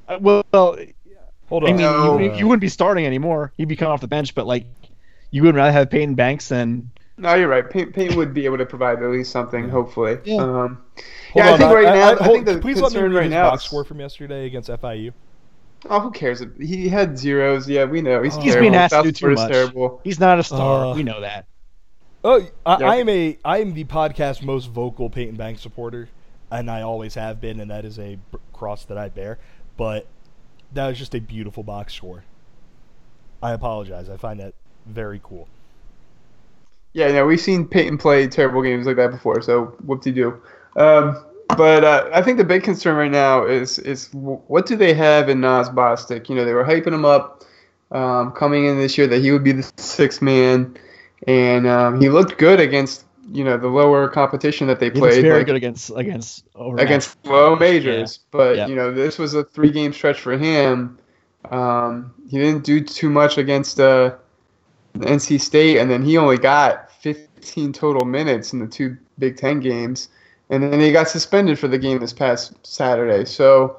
Uh, 0.08 0.18
well, 0.20 0.44
hold 0.52 1.64
on. 1.64 1.64
I 1.64 1.72
mean, 1.72 1.76
no. 1.76 2.18
you, 2.18 2.34
you, 2.34 2.46
wouldn't 2.46 2.62
be 2.62 2.68
starting 2.68 3.04
anymore. 3.04 3.52
He'd 3.58 3.68
be 3.68 3.76
coming 3.76 3.92
off 3.92 4.00
the 4.00 4.08
bench, 4.08 4.34
but 4.34 4.46
like, 4.46 4.66
you 5.34 5.42
would 5.42 5.56
rather 5.56 5.72
have 5.72 5.90
Peyton 5.90 6.14
Banks 6.14 6.46
than. 6.46 6.92
No, 7.18 7.34
you're 7.34 7.48
right. 7.48 7.68
Peyton, 7.68 7.92
Peyton 7.92 8.16
would 8.16 8.32
be 8.32 8.44
able 8.44 8.58
to 8.58 8.66
provide 8.66 9.02
at 9.02 9.10
least 9.10 9.32
something, 9.32 9.68
hopefully. 9.68 10.16
Yeah. 10.24 10.36
Um, 10.36 10.84
yeah, 11.34 11.52
I 11.52 11.56
think 11.58 11.72
right 11.72 11.86
I, 11.86 11.94
now. 11.94 12.00
I, 12.00 12.12
I, 12.12 12.24
I 12.24 12.28
think 12.28 12.46
the 12.46 12.60
please 12.60 12.80
concern 12.80 13.02
let 13.02 13.08
me 13.08 13.14
read 13.16 13.20
right 13.22 13.30
now. 13.30 13.50
Box 13.50 13.64
score 13.64 13.82
from 13.82 13.98
yesterday 13.98 14.46
against 14.46 14.68
FIU. 14.68 15.12
Oh, 15.90 15.98
who 15.98 16.12
cares? 16.12 16.40
He 16.60 16.88
had 16.88 17.18
zeros. 17.18 17.68
Yeah, 17.68 17.84
we 17.84 18.00
know 18.00 18.22
he's, 18.22 18.36
he's 18.36 18.44
terrible. 18.44 18.60
being 18.60 18.76
asked 18.76 18.92
South 18.92 19.06
to 19.06 19.10
do 19.10 19.18
too 19.18 19.34
much. 19.34 19.50
Terrible. 19.50 20.00
He's 20.04 20.20
not 20.20 20.38
a 20.38 20.44
star. 20.44 20.92
Uh, 20.92 20.94
we 20.94 21.02
know 21.02 21.20
that. 21.20 21.46
Oh, 22.22 22.46
I, 22.64 22.74
I, 22.74 22.96
am 22.96 23.08
a 23.08 23.36
I 23.44 23.58
am 23.58 23.74
the 23.74 23.84
podcast 23.84 24.44
most 24.44 24.66
vocal 24.66 25.10
Peyton 25.10 25.34
Banks 25.34 25.62
supporter, 25.62 26.08
and 26.52 26.70
I 26.70 26.82
always 26.82 27.14
have 27.16 27.40
been, 27.40 27.58
and 27.58 27.72
that 27.72 27.84
is 27.84 27.98
a 27.98 28.20
cross 28.52 28.84
that 28.84 28.98
I 28.98 29.08
bear. 29.08 29.40
But 29.76 30.06
that 30.74 30.86
was 30.86 30.96
just 30.96 31.16
a 31.16 31.20
beautiful 31.20 31.64
box 31.64 31.92
score. 31.92 32.22
I 33.42 33.50
apologize. 33.50 34.08
I 34.08 34.16
find 34.16 34.38
that 34.38 34.54
very 34.86 35.20
cool. 35.22 35.48
Yeah, 36.92 37.10
no, 37.10 37.26
we've 37.26 37.40
seen 37.40 37.66
Peyton 37.66 37.98
play 37.98 38.28
terrible 38.28 38.62
games 38.62 38.86
like 38.86 38.96
that 38.96 39.10
before, 39.10 39.42
so 39.42 39.66
whoop 39.84 40.02
de 40.02 40.12
doo. 40.12 40.40
Um, 40.76 41.24
but 41.56 41.84
uh, 41.84 42.08
I 42.12 42.22
think 42.22 42.38
the 42.38 42.44
big 42.44 42.62
concern 42.62 42.96
right 42.96 43.10
now 43.10 43.46
is 43.46 43.78
is 43.80 44.08
what 44.12 44.66
do 44.66 44.76
they 44.76 44.94
have 44.94 45.28
in 45.28 45.40
Naz 45.40 45.68
Bostick? 45.68 46.28
You 46.28 46.36
know, 46.36 46.44
they 46.44 46.54
were 46.54 46.64
hyping 46.64 46.92
him 46.94 47.04
up 47.04 47.44
um, 47.90 48.32
coming 48.32 48.66
in 48.66 48.78
this 48.78 48.96
year 48.96 49.06
that 49.08 49.20
he 49.22 49.32
would 49.32 49.44
be 49.44 49.52
the 49.52 49.70
sixth 49.76 50.22
man 50.22 50.76
and 51.26 51.66
um, 51.66 52.00
he 52.00 52.08
looked 52.08 52.38
good 52.38 52.60
against 52.60 53.04
you 53.32 53.42
know 53.42 53.56
the 53.56 53.68
lower 53.68 54.08
competition 54.08 54.66
that 54.66 54.80
they 54.80 54.86
he 54.86 54.98
played. 54.98 55.22
very 55.22 55.38
like, 55.38 55.46
good 55.46 55.56
against 55.56 55.90
against 55.96 56.44
against 56.78 57.24
low 57.24 57.56
majors, 57.56 58.20
yeah. 58.20 58.28
but 58.30 58.56
yeah. 58.56 58.66
you 58.66 58.74
know 58.74 58.92
this 58.92 59.18
was 59.18 59.34
a 59.34 59.44
three 59.44 59.70
game 59.70 59.92
stretch 59.92 60.20
for 60.20 60.36
him. 60.36 60.98
Um, 61.50 62.14
he 62.28 62.38
didn't 62.38 62.64
do 62.64 62.80
too 62.80 63.10
much 63.10 63.38
against 63.38 63.80
uh, 63.80 64.14
NC 64.94 65.40
State, 65.40 65.78
and 65.78 65.90
then 65.90 66.02
he 66.02 66.16
only 66.16 66.38
got 66.38 66.90
15 66.92 67.72
total 67.72 68.06
minutes 68.06 68.52
in 68.52 68.58
the 68.58 68.66
two 68.66 68.96
Big 69.18 69.36
Ten 69.36 69.60
games, 69.60 70.08
and 70.50 70.62
then 70.62 70.80
he 70.80 70.92
got 70.92 71.08
suspended 71.08 71.58
for 71.58 71.68
the 71.68 71.78
game 71.78 71.98
this 71.98 72.12
past 72.12 72.54
Saturday. 72.66 73.24
So. 73.24 73.78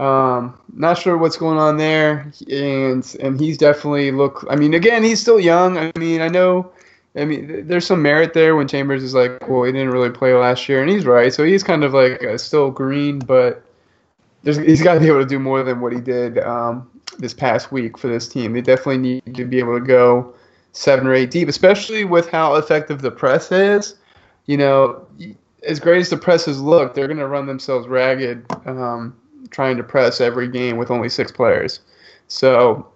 Um, 0.00 0.58
not 0.72 0.98
sure 0.98 1.16
what's 1.16 1.36
going 1.36 1.56
on 1.56 1.76
there, 1.76 2.32
and 2.50 3.16
and 3.20 3.38
he's 3.38 3.56
definitely 3.56 4.10
look. 4.10 4.44
I 4.50 4.56
mean, 4.56 4.74
again, 4.74 5.04
he's 5.04 5.20
still 5.20 5.38
young. 5.38 5.78
I 5.78 5.92
mean, 5.96 6.20
I 6.20 6.26
know 6.26 6.72
I 7.16 7.24
mean, 7.24 7.66
there's 7.66 7.86
some 7.86 8.02
merit 8.02 8.34
there 8.34 8.56
when 8.56 8.66
Chambers 8.66 9.02
is 9.02 9.14
like, 9.14 9.48
well, 9.48 9.62
he 9.62 9.72
didn't 9.72 9.90
really 9.90 10.10
play 10.10 10.34
last 10.34 10.68
year, 10.68 10.82
and 10.82 10.90
he's 10.90 11.06
right. 11.06 11.32
So 11.32 11.44
he's 11.44 11.62
kind 11.62 11.84
of 11.84 11.94
like 11.94 12.24
uh, 12.24 12.36
still 12.38 12.70
green, 12.70 13.20
but 13.20 13.62
he's 14.42 14.82
got 14.82 14.94
to 14.94 15.00
be 15.00 15.06
able 15.06 15.20
to 15.20 15.26
do 15.26 15.38
more 15.38 15.62
than 15.62 15.80
what 15.80 15.92
he 15.92 16.00
did 16.00 16.38
um, 16.38 16.90
this 17.18 17.32
past 17.32 17.70
week 17.70 17.96
for 17.96 18.08
this 18.08 18.26
team. 18.26 18.52
They 18.52 18.62
definitely 18.62 18.98
need 18.98 19.36
to 19.36 19.44
be 19.44 19.60
able 19.60 19.78
to 19.78 19.84
go 19.84 20.34
seven 20.74 21.06
or 21.06 21.14
eight 21.14 21.30
deep, 21.30 21.48
especially 21.48 22.04
with 22.04 22.28
how 22.28 22.54
effective 22.56 23.00
the 23.00 23.10
press 23.10 23.50
is. 23.50 23.96
You 24.46 24.58
know, 24.58 25.06
as 25.66 25.80
great 25.80 26.00
as 26.00 26.10
the 26.10 26.16
press 26.16 26.44
presses 26.44 26.60
look, 26.60 26.94
they're 26.94 27.06
going 27.06 27.18
to 27.18 27.26
run 27.26 27.46
themselves 27.46 27.88
ragged 27.88 28.44
um, 28.66 29.16
trying 29.50 29.78
to 29.78 29.82
press 29.82 30.20
every 30.20 30.48
game 30.48 30.76
with 30.76 30.90
only 30.90 31.08
six 31.08 31.32
players. 31.32 31.80
So 32.28 32.86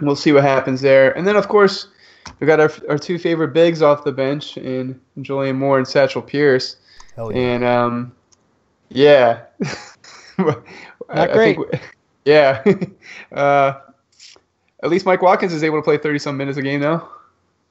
we'll 0.00 0.16
see 0.16 0.32
what 0.32 0.44
happens 0.44 0.80
there. 0.80 1.16
And 1.16 1.26
then, 1.26 1.36
of 1.36 1.48
course 1.48 1.88
we've 2.38 2.46
got 2.46 2.60
our, 2.60 2.70
our 2.88 2.98
two 2.98 3.18
favorite 3.18 3.52
bigs 3.52 3.82
off 3.82 4.04
the 4.04 4.12
bench 4.12 4.56
in 4.56 5.00
Julian 5.22 5.58
Moore 5.58 5.78
and 5.78 5.86
Satchel 5.86 6.22
Pierce. 6.22 6.76
Hell 7.16 7.32
yeah. 7.32 7.38
And 7.38 7.64
um, 7.64 8.12
yeah, 8.90 9.42
not 10.38 10.62
I, 11.08 11.26
great. 11.32 11.58
I 11.72 11.80
yeah, 12.24 12.64
uh, 13.32 13.80
at 14.82 14.90
least 14.90 15.06
Mike 15.06 15.22
Watkins 15.22 15.52
is 15.52 15.62
able 15.64 15.78
to 15.78 15.82
play 15.82 15.98
thirty 15.98 16.18
some 16.18 16.36
minutes 16.36 16.58
a 16.58 16.62
game 16.62 16.80
now. 16.80 17.08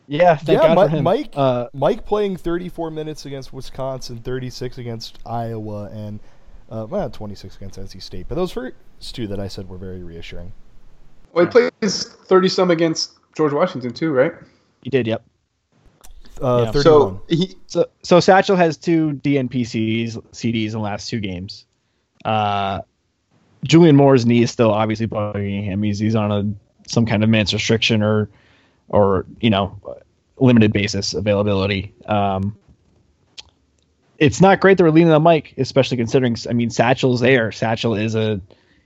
Yeah, 0.07 0.39
yeah. 0.45 0.73
Mike, 0.73 1.01
Mike, 1.01 1.29
uh, 1.35 1.67
Mike, 1.73 2.05
playing 2.05 2.37
34 2.37 2.91
minutes 2.91 3.25
against 3.25 3.51
Wisconsin, 3.51 4.19
36 4.19 4.77
against 4.77 5.19
Iowa, 5.25 5.89
and 5.91 6.21
uh, 6.69 6.87
well, 6.89 7.09
26 7.09 7.57
against 7.57 7.77
NC 7.77 8.01
State. 8.01 8.25
But 8.29 8.35
those 8.35 8.53
first 8.53 8.75
two 9.13 9.27
that 9.27 9.39
I 9.39 9.49
said 9.49 9.67
were 9.67 9.77
very 9.77 10.03
reassuring. 10.03 10.53
Well, 11.33 11.45
he 11.45 11.51
plays 11.51 12.05
30 12.05 12.47
some 12.47 12.71
against 12.71 13.17
George 13.35 13.51
Washington 13.51 13.93
too, 13.93 14.11
right? 14.11 14.31
He 14.81 14.89
did. 14.89 15.07
Yep. 15.07 15.23
Uh, 16.41 16.71
yeah. 16.73 16.81
So 16.81 17.21
he 17.27 17.55
so 17.65 17.87
so 18.03 18.19
Satchel 18.19 18.55
has 18.55 18.77
two 18.77 19.13
DNPCs 19.23 20.13
CDs 20.13 20.21
CDs 20.31 20.65
in 20.67 20.71
the 20.71 20.79
last 20.79 21.09
two 21.09 21.19
games. 21.19 21.65
Uh, 22.23 22.81
Julian 23.63 23.95
Moore's 23.95 24.25
knee 24.25 24.43
is 24.43 24.51
still 24.51 24.71
obviously 24.71 25.07
bugging 25.07 25.63
him. 25.63 25.81
He's 25.83 25.99
he's 25.99 26.15
on 26.15 26.31
a 26.31 26.66
some 26.87 27.05
kind 27.05 27.23
of 27.23 27.29
minutes 27.29 27.53
restriction 27.53 28.01
or 28.01 28.29
or 28.89 29.25
you 29.39 29.49
know 29.49 29.79
limited 30.37 30.73
basis 30.73 31.13
availability. 31.13 31.93
Um, 32.05 32.57
it's 34.17 34.41
not 34.41 34.59
great 34.59 34.77
that 34.77 34.83
we're 34.83 34.89
leaning 34.89 35.13
on 35.13 35.21
Mike, 35.21 35.53
especially 35.57 35.97
considering 35.97 36.35
I 36.49 36.53
mean 36.53 36.69
Satchel's 36.69 37.19
there. 37.19 37.51
Satchel 37.51 37.95
is 37.95 38.15
a 38.15 38.41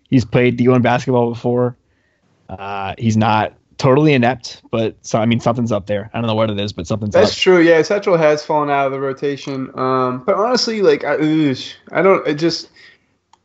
he's 0.09 0.25
played 0.25 0.57
D1 0.57 0.81
basketball 0.81 1.29
before. 1.29 1.77
Uh, 2.49 2.95
he's 2.97 3.15
not 3.15 3.53
totally 3.77 4.13
inept, 4.13 4.61
but 4.69 4.95
so 5.01 5.19
I 5.19 5.25
mean 5.25 5.39
something's 5.39 5.71
up 5.71 5.87
there. 5.87 6.09
I 6.13 6.19
don't 6.19 6.27
know 6.27 6.35
what 6.35 6.49
it 6.49 6.59
is, 6.59 6.73
but 6.73 6.85
something's 6.85 7.15
up. 7.15 7.21
That's 7.21 7.33
up. 7.33 7.37
true. 7.37 7.59
Yeah, 7.61 7.81
Satchel 7.81 8.17
has 8.17 8.43
fallen 8.43 8.69
out 8.69 8.85
of 8.85 8.91
the 8.91 8.99
rotation. 8.99 9.71
Um, 9.79 10.23
but 10.23 10.35
honestly, 10.35 10.81
like 10.81 11.03
I, 11.03 11.13
I 11.13 12.01
don't. 12.01 12.27
It 12.27 12.35
just, 12.35 12.69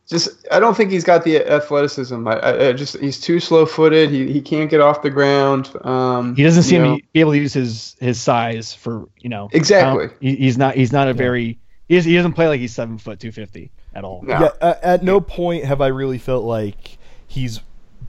just 0.07 0.47
I 0.51 0.59
don't 0.59 0.75
think 0.75 0.89
he's 0.89 1.03
got 1.03 1.23
the 1.23 1.45
athleticism. 1.45 2.27
I, 2.27 2.69
I 2.69 2.73
just 2.73 2.97
he's 2.97 3.19
too 3.19 3.39
slow 3.39 3.65
footed. 3.65 4.09
He 4.09 4.31
he 4.31 4.41
can't 4.41 4.69
get 4.69 4.79
off 4.79 5.01
the 5.01 5.09
ground. 5.09 5.71
Um, 5.85 6.35
he 6.35 6.43
doesn't 6.43 6.63
seem 6.63 6.83
to 6.83 7.03
be 7.11 7.19
able 7.19 7.33
to 7.33 7.37
use 7.37 7.53
his 7.53 7.95
his 7.99 8.19
size 8.19 8.73
for 8.73 9.07
you 9.19 9.29
know 9.29 9.49
exactly. 9.51 10.09
He, 10.21 10.35
he's 10.37 10.57
not 10.57 10.75
he's 10.75 10.93
not 10.93 11.07
a 11.07 11.11
yeah. 11.11 11.17
very 11.17 11.59
he, 11.89 11.99
he 11.99 12.15
doesn't 12.15 12.33
play 12.33 12.47
like 12.47 12.61
he's 12.61 12.73
seven 12.73 12.97
foot 12.97 13.19
two 13.19 13.31
fifty 13.33 13.69
at 13.93 14.05
all. 14.05 14.23
No. 14.23 14.39
Yeah, 14.39 14.49
uh, 14.61 14.75
at 14.81 15.03
no 15.03 15.19
point 15.19 15.65
have 15.65 15.81
I 15.81 15.87
really 15.87 16.17
felt 16.17 16.45
like 16.45 16.97
he's 17.27 17.59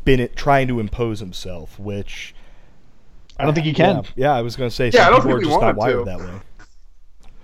been 0.04 0.20
it, 0.20 0.36
trying 0.36 0.68
to 0.68 0.78
impose 0.78 1.18
himself, 1.18 1.78
which 1.80 2.34
I 3.38 3.44
don't 3.44 3.54
think 3.54 3.66
he 3.66 3.72
can. 3.72 3.96
Yeah, 3.96 4.02
yeah 4.16 4.34
I 4.34 4.42
was 4.42 4.54
going 4.54 4.70
to 4.70 4.74
say. 4.74 4.90
Yeah, 4.94 5.08
I 5.08 5.10
don't 5.10 5.22
think 5.22 5.34
are 5.34 5.40
just 5.40 5.60
not 5.60 5.76
wired 5.76 5.98
to. 5.98 6.04
that 6.04 6.18
way. 6.20 6.40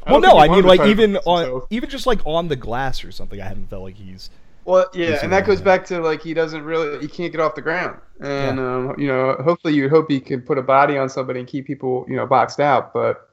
Well, 0.06 0.20
no, 0.20 0.38
I 0.38 0.48
mean, 0.48 0.64
like 0.64 0.82
even 0.82 1.16
on 1.18 1.62
even 1.70 1.88
just 1.88 2.06
like 2.06 2.20
on 2.24 2.48
the 2.48 2.56
glass 2.56 3.04
or 3.04 3.10
something, 3.10 3.40
I 3.40 3.46
haven't 3.46 3.68
felt 3.70 3.82
like 3.82 3.96
he's. 3.96 4.30
Well, 4.64 4.86
yeah, 4.94 5.18
and 5.22 5.32
that 5.32 5.44
goes 5.44 5.60
back 5.60 5.84
to 5.86 6.00
like 6.00 6.22
he 6.22 6.32
doesn't 6.32 6.64
really 6.64 6.98
he 7.00 7.08
can't 7.08 7.30
get 7.30 7.40
off 7.40 7.54
the 7.54 7.62
ground, 7.62 8.00
and 8.20 8.58
yeah. 8.58 8.74
um, 8.74 8.94
you 8.98 9.06
know, 9.06 9.36
hopefully 9.44 9.74
you 9.74 9.88
hope 9.88 10.10
he 10.10 10.20
can 10.20 10.40
put 10.40 10.56
a 10.56 10.62
body 10.62 10.96
on 10.96 11.08
somebody 11.08 11.40
and 11.40 11.48
keep 11.48 11.66
people 11.66 12.06
you 12.08 12.16
know 12.16 12.26
boxed 12.26 12.60
out, 12.60 12.94
but 12.94 13.30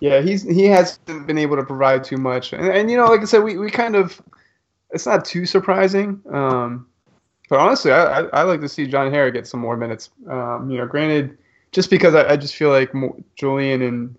yeah, 0.00 0.22
he's 0.22 0.42
he 0.42 0.64
hasn't 0.64 1.26
been 1.26 1.36
able 1.36 1.56
to 1.56 1.64
provide 1.64 2.02
too 2.02 2.16
much, 2.16 2.54
and, 2.54 2.66
and 2.66 2.90
you 2.90 2.96
know, 2.96 3.06
like 3.06 3.20
I 3.20 3.24
said, 3.24 3.42
we, 3.42 3.58
we 3.58 3.70
kind 3.70 3.94
of 3.94 4.20
it's 4.90 5.06
not 5.06 5.24
too 5.24 5.44
surprising. 5.44 6.20
Um, 6.32 6.86
but 7.50 7.58
honestly, 7.58 7.92
I, 7.92 8.20
I, 8.20 8.22
I, 8.28 8.42
like 8.44 8.60
to 8.60 8.68
see 8.68 8.86
John 8.86 9.12
Harris 9.12 9.32
get 9.32 9.46
some 9.46 9.60
more 9.60 9.76
minutes. 9.76 10.10
Um, 10.28 10.70
you 10.70 10.78
know, 10.78 10.86
granted, 10.86 11.36
just 11.72 11.90
because 11.90 12.14
I, 12.14 12.30
I 12.30 12.36
just 12.36 12.56
feel 12.56 12.70
like 12.70 12.92
Julian 13.36 13.82
and 13.82 14.16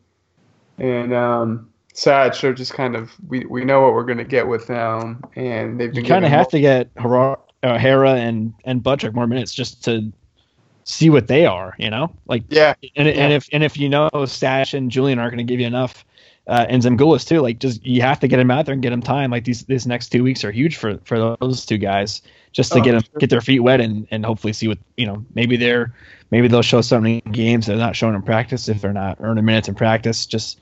and 0.78 1.14
um, 1.14 1.71
Satch 1.94 2.44
are 2.44 2.54
just 2.54 2.74
kind 2.74 2.96
of 2.96 3.12
we, 3.28 3.46
we 3.46 3.66
know 3.66 3.82
what 3.82 3.94
we're 3.94 4.06
going 4.06 4.18
to 4.18 4.24
get 4.24 4.48
with 4.48 4.68
them, 4.68 5.24
and 5.36 5.80
they've 5.80 5.94
been. 5.94 6.04
You 6.06 6.10
kind 6.10 6.24
of 6.26 6.32
have 6.32 6.46
more- 6.46 6.52
to 6.52 6.60
get 6.60 6.94
Harrar, 6.96 7.38
uh, 7.64 7.78
Harrar 7.78 8.16
and 8.18 8.54
and 8.66 8.82
Buttrick 8.82 9.14
more 9.14 9.28
minutes 9.28 9.54
just 9.54 9.84
to 9.86 10.12
see 10.84 11.10
what 11.10 11.28
they 11.28 11.46
are. 11.46 11.76
You 11.78 11.90
know, 11.90 12.12
like 12.28 12.44
Yeah. 12.50 12.74
and 12.96 13.08
Yeah. 13.08 13.14
and 13.16 13.34
if 13.34 13.50
and 13.52 13.64
if 13.64 13.78
you 13.78 13.90
know 13.90 14.10
Stash 14.26 14.74
and 14.74 14.90
Julian 14.90 15.20
aren't 15.20 15.32
going 15.36 15.46
to 15.46 15.52
give 15.52 15.60
you 15.60 15.68
enough, 15.68 16.06
uh, 16.48 16.66
and 16.70 16.82
Zamgulis 16.82 17.28
too, 17.28 17.42
like 17.42 17.60
just 17.60 17.86
you 17.86 18.02
have 18.02 18.20
to 18.22 18.28
get 18.28 18.40
him 18.40 18.52
out 18.52 18.66
there 18.66 18.74
and 18.74 18.82
get 18.82 18.94
him 18.94 19.02
time. 19.02 19.30
Like 19.30 19.44
these 19.44 19.66
these 19.66 19.86
next 19.86 20.10
two 20.10 20.24
weeks 20.24 20.44
are 20.46 20.52
huge 20.52 20.78
for 20.78 20.98
for 21.04 21.36
those 21.42 21.66
two 21.66 21.78
guys, 21.78 22.22
just 22.54 22.72
to 22.72 22.80
Oh, 22.80 22.84
get 22.84 22.92
them 22.94 23.02
sure. 23.04 23.20
get 23.20 23.30
their 23.30 23.42
feet 23.42 23.60
wet 23.60 23.82
and 23.82 24.08
and 24.12 24.26
hopefully 24.26 24.54
see 24.54 24.70
what 24.70 24.78
you 24.96 25.06
know. 25.06 25.26
Maybe 25.36 25.58
they're 25.58 25.94
maybe 26.32 26.48
they'll 26.48 26.62
show 26.62 26.80
something 26.80 27.22
in 27.26 27.32
games 27.34 27.66
they're 27.68 27.76
not 27.76 27.98
showing 27.98 28.16
in 28.16 28.22
practice 28.22 28.70
if 28.70 28.80
they're 28.82 28.94
not 28.94 29.18
earning 29.20 29.44
minutes 29.44 29.68
in 29.68 29.76
practice. 29.76 30.26
Just 30.26 30.60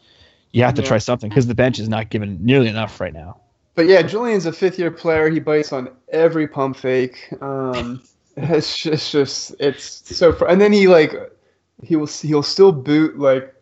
you 0.52 0.64
have 0.64 0.74
to 0.76 0.82
Yeah. 0.82 0.88
try 0.88 0.98
something 0.98 1.30
because 1.30 1.48
the 1.48 1.56
bench 1.56 1.80
is 1.80 1.90
not 1.90 2.10
giving 2.10 2.38
nearly 2.44 2.68
enough 2.68 3.00
right 3.00 3.14
now. 3.14 3.38
But 3.76 3.88
yeah, 3.88 4.02
Julian's 4.02 4.46
a 4.46 4.52
fifth 4.52 4.78
year 4.80 4.92
player. 4.92 5.30
He 5.30 5.40
bites 5.40 5.72
on 5.72 5.90
every 6.10 6.48
pump 6.48 6.76
fake. 6.76 7.32
Um, 7.42 8.02
it's 8.38 8.78
just, 8.78 9.12
just 9.12 9.56
it's 9.60 10.16
so. 10.18 10.34
Fr- 10.34 10.48
and 10.48 10.60
then 10.60 10.74
he 10.74 10.88
like 10.88 11.14
he 11.84 11.96
will 11.96 12.08
he'll 12.08 12.44
still 12.44 12.72
boot 12.72 13.18
like 13.18 13.54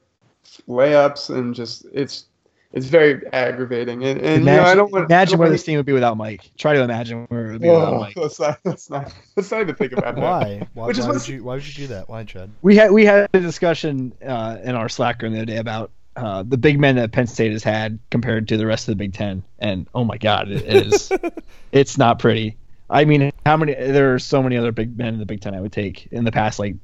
layups 0.68 1.30
and 1.36 1.54
just 1.54 1.86
it's 1.94 2.26
it's 2.74 2.88
very 2.88 3.22
aggravating. 3.32 4.04
And, 4.04 4.20
and 4.22 4.46
you 4.46 4.52
know, 4.52 4.64
I 4.64 4.76
don't 4.76 4.92
want 4.92 5.06
imagine 5.06 5.40
where 5.40 5.48
I 5.48 5.52
this 5.52 5.64
team 5.64 5.78
would 5.78 5.86
be 5.86 5.94
without 5.94 6.18
Mike. 6.18 6.52
Try 6.58 6.74
to 6.74 6.82
imagine 6.82 7.26
where 7.30 7.48
it 7.48 7.52
would 7.54 7.62
be 7.62 7.70
without 7.70 7.94
Oh, 7.94 8.00
Mike. 8.00 8.16
let's 8.18 8.40
not 8.40 8.60
let's 8.66 8.90
not 8.90 9.14
let's 9.36 9.52
not 9.52 9.62
even 9.62 9.76
think 9.76 9.94
about 9.94 10.16
that. 10.16 10.22
Why? 10.22 10.68
Why, 10.74 10.88
Which 10.88 10.98
is 10.98 11.06
why 11.06 11.12
would 11.14 11.28
you? 11.28 11.44
Why 11.44 11.54
would 11.56 11.68
you 11.68 11.74
do 11.74 11.88
that? 11.88 12.10
Why, 12.10 12.24
Chad? 12.24 12.50
We 12.62 12.76
had 12.76 12.92
we 12.92 13.06
had 13.06 13.30
a 13.34 13.40
discussion 13.40 14.14
uh, 14.26 14.58
in 14.64 14.76
our 14.76 14.90
Slack 14.90 15.22
room 15.22 15.34
the 15.34 15.40
other 15.40 15.46
day 15.46 15.58
about 15.58 15.92
uh, 16.18 16.44
the 16.44 16.58
big 16.58 16.80
men 16.80 16.96
that 16.98 17.12
Penn 17.12 17.28
State 17.28 17.52
has 17.52 17.64
had 17.64 18.00
compared 18.12 18.48
to 18.50 18.58
the 18.58 18.66
rest 18.66 18.88
of 18.88 18.92
the 18.94 18.96
Big 18.98 19.14
Ten, 19.14 19.44
and 19.60 19.88
oh 19.96 20.04
my 20.04 20.18
God, 20.18 20.50
it 20.50 20.64
is 20.66 21.12
it's 21.72 21.98
not 21.98 22.20
pretty. 22.20 22.58
I 22.90 23.06
mean, 23.06 23.32
how 23.46 23.56
many? 23.58 23.74
There 23.74 24.14
are 24.14 24.20
so 24.20 24.42
many 24.42 24.58
other 24.58 24.72
big 24.72 24.98
men 24.98 25.14
in 25.14 25.20
the 25.20 25.26
Big 25.26 25.42
Ten 25.42 25.54
I 25.54 25.62
would 25.62 25.72
take 25.72 26.08
in 26.12 26.24
the 26.24 26.32
past 26.32 26.58
like 26.60 26.76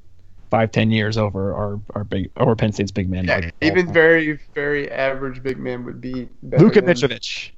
five, 0.51 0.71
ten 0.71 0.91
years 0.91 1.17
over 1.17 1.53
our 1.53 1.79
our 1.95 2.03
big 2.03 2.29
over 2.37 2.55
Penn 2.55 2.71
State's 2.73 2.91
big 2.91 3.09
men. 3.09 3.25
Yeah, 3.25 3.49
even 3.61 3.91
very 3.91 4.39
very 4.53 4.91
average 4.91 5.41
big 5.41 5.57
man 5.57 5.83
would 5.85 5.99
be 5.99 6.29
Luka 6.43 6.81
than- 6.81 6.93
Mitrovic, 6.95 7.51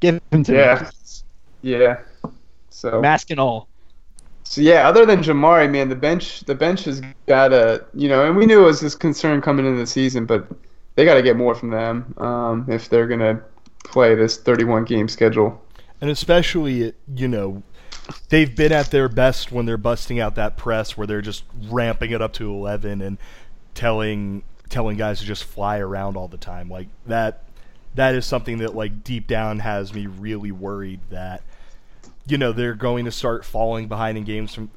give 0.00 0.20
him 0.30 0.44
to 0.44 0.52
Yeah. 0.54 0.82
me. 1.62 1.70
Yeah. 1.72 2.00
So 2.70 3.00
Mask 3.00 3.30
and 3.30 3.40
all. 3.40 3.68
So 4.44 4.60
yeah, 4.60 4.86
other 4.88 5.04
than 5.04 5.24
Jamari, 5.24 5.68
man, 5.68 5.88
the 5.88 5.96
bench 5.96 6.40
the 6.44 6.54
bench 6.54 6.84
has 6.84 7.02
got 7.26 7.52
a 7.52 7.84
you 7.94 8.08
know, 8.08 8.26
and 8.26 8.36
we 8.36 8.46
knew 8.46 8.60
it 8.62 8.66
was 8.66 8.80
this 8.80 8.94
concern 8.94 9.40
coming 9.40 9.66
into 9.66 9.78
the 9.80 9.86
season, 9.86 10.24
but 10.26 10.46
they 10.96 11.04
got 11.04 11.14
to 11.14 11.22
get 11.22 11.36
more 11.36 11.54
from 11.54 11.70
them 11.70 12.14
um, 12.18 12.66
if 12.68 12.88
they're 12.88 13.06
gonna 13.06 13.42
play 13.84 14.14
this 14.14 14.36
31 14.38 14.84
game 14.84 15.08
schedule. 15.08 15.62
And 16.00 16.10
especially, 16.10 16.92
you 17.14 17.28
know, 17.28 17.62
they've 18.28 18.54
been 18.54 18.72
at 18.72 18.90
their 18.90 19.08
best 19.08 19.52
when 19.52 19.64
they're 19.64 19.78
busting 19.78 20.18
out 20.18 20.34
that 20.34 20.56
press 20.56 20.96
where 20.96 21.06
they're 21.06 21.22
just 21.22 21.44
ramping 21.68 22.10
it 22.10 22.20
up 22.20 22.32
to 22.34 22.50
11 22.50 23.00
and 23.00 23.18
telling 23.74 24.42
telling 24.68 24.96
guys 24.96 25.20
to 25.20 25.24
just 25.24 25.44
fly 25.44 25.78
around 25.78 26.16
all 26.16 26.28
the 26.28 26.36
time. 26.36 26.68
Like 26.68 26.88
that 27.06 27.44
that 27.94 28.14
is 28.14 28.26
something 28.26 28.58
that 28.58 28.74
like 28.74 29.04
deep 29.04 29.26
down 29.26 29.60
has 29.60 29.94
me 29.94 30.06
really 30.06 30.50
worried 30.50 31.00
that 31.10 31.42
you 32.26 32.36
know, 32.36 32.52
they're 32.52 32.74
going 32.74 33.04
to 33.04 33.12
start 33.12 33.44
falling 33.44 33.88
behind 33.88 34.18
in 34.18 34.24
games 34.24 34.54
from 34.54 34.70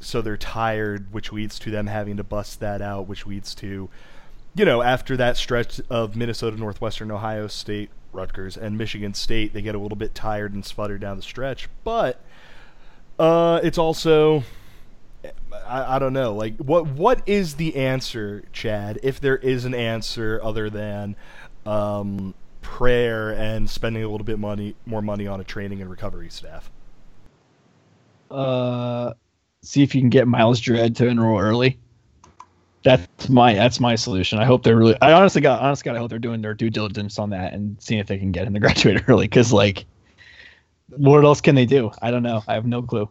so 0.00 0.20
they're 0.20 0.36
tired, 0.36 1.12
which 1.12 1.32
leads 1.32 1.58
to 1.60 1.70
them 1.70 1.86
having 1.86 2.16
to 2.16 2.24
bust 2.24 2.60
that 2.60 2.82
out, 2.82 3.06
which 3.06 3.26
leads 3.26 3.54
to 3.56 3.88
you 4.54 4.64
know, 4.64 4.82
after 4.82 5.16
that 5.16 5.36
stretch 5.36 5.80
of 5.88 6.16
Minnesota, 6.16 6.56
Northwestern, 6.56 7.10
Ohio 7.10 7.46
State, 7.46 7.90
Rutgers, 8.12 8.56
and 8.56 8.76
Michigan 8.76 9.14
State, 9.14 9.54
they 9.54 9.62
get 9.62 9.74
a 9.74 9.78
little 9.78 9.96
bit 9.96 10.14
tired 10.14 10.52
and 10.52 10.64
sputter 10.64 10.98
down 10.98 11.16
the 11.16 11.22
stretch. 11.22 11.68
But 11.84 12.20
uh, 13.18 13.60
it's 13.62 13.78
also, 13.78 14.44
I, 15.66 15.96
I 15.96 15.98
don't 15.98 16.12
know, 16.12 16.34
like 16.34 16.56
what 16.58 16.86
what 16.86 17.22
is 17.26 17.54
the 17.54 17.76
answer, 17.76 18.44
Chad? 18.52 18.98
If 19.02 19.20
there 19.20 19.36
is 19.36 19.64
an 19.64 19.74
answer 19.74 20.40
other 20.42 20.68
than 20.68 21.16
um, 21.64 22.34
prayer 22.60 23.30
and 23.30 23.68
spending 23.68 24.02
a 24.02 24.08
little 24.08 24.24
bit 24.24 24.38
money, 24.38 24.74
more 24.86 25.02
money 25.02 25.26
on 25.26 25.40
a 25.40 25.44
training 25.44 25.80
and 25.80 25.90
recovery 25.90 26.30
staff. 26.30 26.70
Uh, 28.30 29.12
see 29.62 29.82
if 29.82 29.94
you 29.94 30.00
can 30.00 30.10
get 30.10 30.26
Myles 30.26 30.60
Dread 30.60 30.96
to 30.96 31.06
enroll 31.06 31.38
early. 31.38 31.78
That's 32.84 33.28
my 33.28 33.54
that's 33.54 33.80
my 33.80 33.94
solution. 33.94 34.38
I 34.38 34.44
hope 34.44 34.62
they're 34.62 34.76
really. 34.76 34.96
I 35.00 35.12
honestly 35.12 35.40
got 35.40 35.60
honestly 35.60 35.84
God, 35.84 35.96
I 35.96 35.98
hope 35.98 36.10
they're 36.10 36.18
doing 36.18 36.42
their 36.42 36.54
due 36.54 36.70
diligence 36.70 37.18
on 37.18 37.30
that 37.30 37.52
and 37.52 37.76
seeing 37.80 38.00
if 38.00 38.06
they 38.06 38.18
can 38.18 38.32
get 38.32 38.46
him 38.46 38.54
to 38.54 38.60
graduate 38.66 39.04
early. 39.08 39.26
Because 39.26 39.52
like, 39.52 39.86
what 40.88 41.24
else 41.24 41.40
can 41.40 41.54
they 41.54 41.66
do? 41.66 41.90
I 42.00 42.10
don't 42.10 42.22
know. 42.22 42.42
I 42.48 42.54
have 42.54 42.66
no 42.66 42.82
clue. 42.82 43.08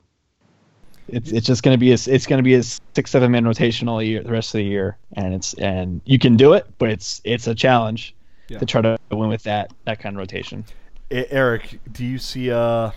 It's 1.07 1.31
it's 1.31 1.47
just 1.47 1.63
gonna 1.63 1.77
be 1.77 1.91
a 1.91 1.97
it's 2.07 2.25
gonna 2.25 2.43
be 2.43 2.55
a 2.55 2.63
six 2.63 3.11
seven 3.11 3.31
man 3.31 3.45
rotation 3.45 3.87
all 3.87 4.01
year 4.01 4.23
the 4.23 4.31
rest 4.31 4.53
of 4.53 4.59
the 4.59 4.65
year, 4.65 4.97
and 5.13 5.33
it's 5.33 5.53
and 5.55 6.01
you 6.05 6.19
can 6.19 6.35
do 6.37 6.53
it, 6.53 6.65
but 6.77 6.89
it's 6.89 7.21
it's 7.23 7.47
a 7.47 7.55
challenge 7.55 8.15
Yeah. 8.49 8.59
to 8.59 8.65
try 8.65 8.81
to 8.81 8.97
win 9.09 9.29
with 9.29 9.43
that 9.43 9.71
that 9.85 9.99
kind 9.99 10.15
of 10.15 10.19
rotation. 10.19 10.65
Eric, 11.09 11.79
do 11.91 12.05
you 12.05 12.17
see 12.17 12.51
uh 12.51 12.91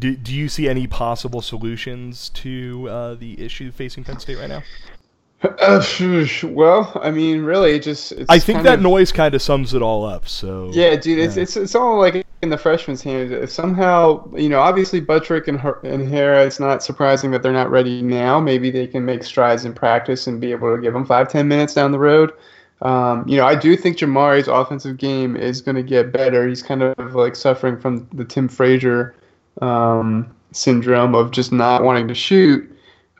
do, 0.00 0.14
do 0.16 0.32
you 0.32 0.48
see 0.48 0.68
any 0.68 0.86
possible 0.86 1.42
solutions 1.42 2.28
to 2.30 2.86
uh, 2.88 3.14
the 3.14 3.40
issue 3.44 3.72
facing 3.72 4.04
Penn 4.04 4.20
State 4.20 4.38
right 4.38 4.48
now? 4.48 4.62
Uh, 5.42 5.84
well, 6.44 6.92
I 7.02 7.10
mean, 7.10 7.42
really, 7.42 7.78
just 7.78 8.12
it's 8.12 8.26
I 8.28 8.38
think 8.38 8.62
that 8.64 8.74
of- 8.74 8.82
noise 8.82 9.12
kind 9.12 9.34
of 9.34 9.42
sums 9.42 9.72
it 9.74 9.82
all 9.82 10.04
up. 10.04 10.28
So 10.28 10.70
Yeah, 10.72 10.96
dude, 10.96 11.18
it's, 11.18 11.36
Yeah. 11.36 11.42
it's 11.44 11.56
it's 11.56 11.74
all 11.74 11.98
like 11.98 12.26
in 12.42 12.50
the 12.50 12.58
freshman's 12.58 13.02
hands. 13.02 13.30
If 13.30 13.50
somehow, 13.50 14.28
you 14.34 14.48
know, 14.48 14.58
obviously 14.60 15.00
Buttrick 15.00 15.46
and 15.48 15.58
Her- 15.60 15.80
and 15.84 16.08
Harrar, 16.08 16.44
it's 16.46 16.58
not 16.58 16.82
surprising 16.82 17.30
that 17.32 17.42
they're 17.42 17.52
not 17.52 17.70
ready 17.70 18.02
now. 18.02 18.40
Maybe 18.40 18.70
they 18.70 18.86
can 18.86 19.04
make 19.04 19.22
strides 19.22 19.64
in 19.64 19.74
practice 19.74 20.26
and 20.26 20.40
be 20.40 20.50
able 20.50 20.74
to 20.74 20.82
give 20.82 20.92
them 20.92 21.04
five, 21.06 21.28
ten 21.28 21.46
minutes 21.46 21.74
down 21.74 21.92
the 21.92 21.98
road. 21.98 22.32
Um, 22.82 23.24
you 23.26 23.36
know, 23.36 23.44
I 23.44 23.56
do 23.56 23.76
think 23.76 23.96
Jamari's 23.98 24.46
offensive 24.46 24.98
game 24.98 25.36
is 25.36 25.60
going 25.60 25.74
to 25.74 25.82
get 25.82 26.12
better. 26.12 26.46
He's 26.46 26.62
kind 26.62 26.82
of 26.82 27.14
like 27.14 27.34
suffering 27.34 27.76
from 27.78 28.08
the 28.12 28.24
Tim 28.24 28.48
Frazier 28.48 29.16
um, 29.62 30.32
syndrome 30.52 31.14
of 31.16 31.32
just 31.32 31.50
not 31.52 31.82
wanting 31.82 32.06
to 32.08 32.14
shoot. 32.14 32.70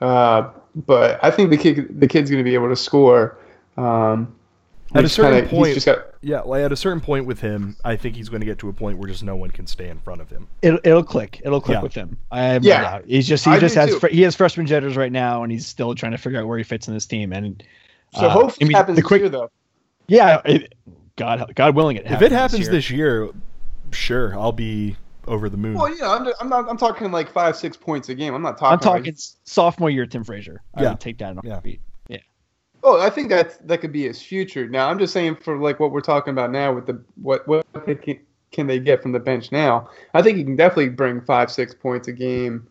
Uh, 0.01 0.49
but 0.87 1.19
I 1.23 1.31
think 1.31 1.51
the 1.51 1.57
kid, 1.57 2.01
the 2.01 2.07
kid's 2.09 2.31
going 2.31 2.43
to 2.43 2.49
be 2.49 2.55
able 2.55 2.69
to 2.69 2.77
score. 2.77 3.37
Um, 3.77 4.35
At 4.95 5.05
a 5.05 5.09
certain 5.09 5.33
kinda- 5.33 5.49
he's 5.51 5.59
point- 5.59 5.75
just 5.75 5.87
got 5.87 6.05
yeah, 6.21 6.41
like 6.41 6.63
at 6.63 6.73
a 6.73 6.77
certain 6.77 7.01
point 7.01 7.27
with 7.27 7.41
him, 7.41 7.77
I 7.85 7.95
think 7.95 8.17
he's 8.17 8.29
going 8.29 8.41
to 8.41 8.47
get 8.47 8.59
to 8.61 8.69
a 8.69 8.73
point 8.73 8.99
where 8.99 9.09
just 9.09 9.23
no 9.23 9.37
one 9.37 9.51
can 9.51 9.67
stay 9.69 9.89
in 9.89 9.99
front 10.01 10.21
of 10.21 10.31
him. 10.31 10.49
It'll, 10.63 10.81
it'll 10.83 11.05
click. 11.05 11.41
It'll 11.45 11.61
click 11.61 11.77
Yeah. 11.77 11.83
with 11.83 11.95
him. 11.95 12.19
I 12.33 12.43
have 12.45 12.65
Yeah. 12.65 12.81
no. 12.99 13.03
He's 13.07 13.29
just 13.29 13.45
he 13.45 13.51
I 13.53 13.59
just 13.61 13.75
has 13.77 13.95
fr- 13.97 14.09
he 14.09 14.23
has 14.23 14.35
freshman 14.35 14.67
jitters 14.67 14.97
right 14.97 15.13
now, 15.13 15.43
and 15.45 15.53
he's 15.53 15.67
still 15.67 15.95
trying 15.95 16.13
to 16.13 16.19
figure 16.19 16.41
out 16.41 16.47
where 16.49 16.59
he 16.59 16.65
fits 16.65 16.89
in 16.89 16.95
this 16.95 17.07
team. 17.07 17.33
And 17.33 17.63
so. 18.15 18.27
uh, 18.27 18.31
hopefully, 18.31 18.57
I 18.63 18.65
mean, 18.65 18.75
it 18.75 18.79
happens 18.79 18.97
the 18.97 19.03
this 19.03 19.07
quick, 19.09 19.21
year, 19.21 19.29
though. 19.29 19.51
yeah. 20.09 20.41
It, 20.45 20.75
God, 21.17 21.53
God 21.55 21.75
willing, 21.77 21.97
it. 21.99 22.07
if 22.07 22.23
it 22.23 22.33
happens 22.33 22.63
year. 22.63 22.71
this 22.71 22.91
year, 22.91 23.29
sure, 23.93 24.37
I'll 24.39 24.53
be 24.53 24.97
over 25.29 25.49
the 25.49 25.57
moon. 25.57 25.75
Well, 25.75 25.89
you 25.89 25.99
know, 25.99 26.11
I'm, 26.11 26.33
I'm 26.41 26.49
not. 26.49 26.69
I'm 26.69 26.77
talking 26.77 27.11
like 27.13 27.31
five, 27.31 27.57
six 27.57 27.77
points 27.77 28.09
a 28.09 28.15
game. 28.15 28.35
I'm 28.35 28.43
not 28.43 28.59
talking. 28.59 28.73
I'm 28.73 28.81
talking 28.81 29.05
Like, 29.13 29.19
sophomore 29.45 29.91
year 29.91 30.07
Tim 30.07 30.25
Frazier. 30.25 30.63
I 30.75 30.83
Yeah. 30.83 30.91
would 30.91 31.01
take 31.01 31.19
that 31.19 31.33
in 31.33 31.39
a 31.39 31.43
Yeah. 31.45 31.53
heartbeat. 31.53 31.81
oh, 32.85 33.01
I 33.01 33.11
think 33.11 33.29
that 33.29 33.67
that 33.67 33.81
could 33.81 33.93
be 33.93 34.05
his 34.05 34.23
future. 34.23 34.69
Now, 34.69 34.89
I'm 34.89 34.99
just 34.99 35.13
saying 35.13 35.37
for 35.37 35.59
like 35.59 35.81
what 35.81 35.91
we're 35.91 36.01
talking 36.01 36.31
about 36.33 36.51
now 36.53 36.73
with 36.73 36.87
the 36.87 37.03
what 37.21 37.47
what 37.49 37.67
they 37.87 37.97
can, 37.97 38.21
can 38.53 38.67
they 38.67 38.79
get 38.79 39.03
from 39.03 39.13
the 39.13 39.19
bench 39.19 39.51
now? 39.53 39.91
I 40.15 40.23
think 40.23 40.39
he 40.39 40.45
can 40.45 40.57
definitely 40.57 40.91
bring 40.91 41.21
five, 41.21 41.51
six 41.51 41.75
points 41.75 42.09
a 42.09 42.13
game 42.13 42.67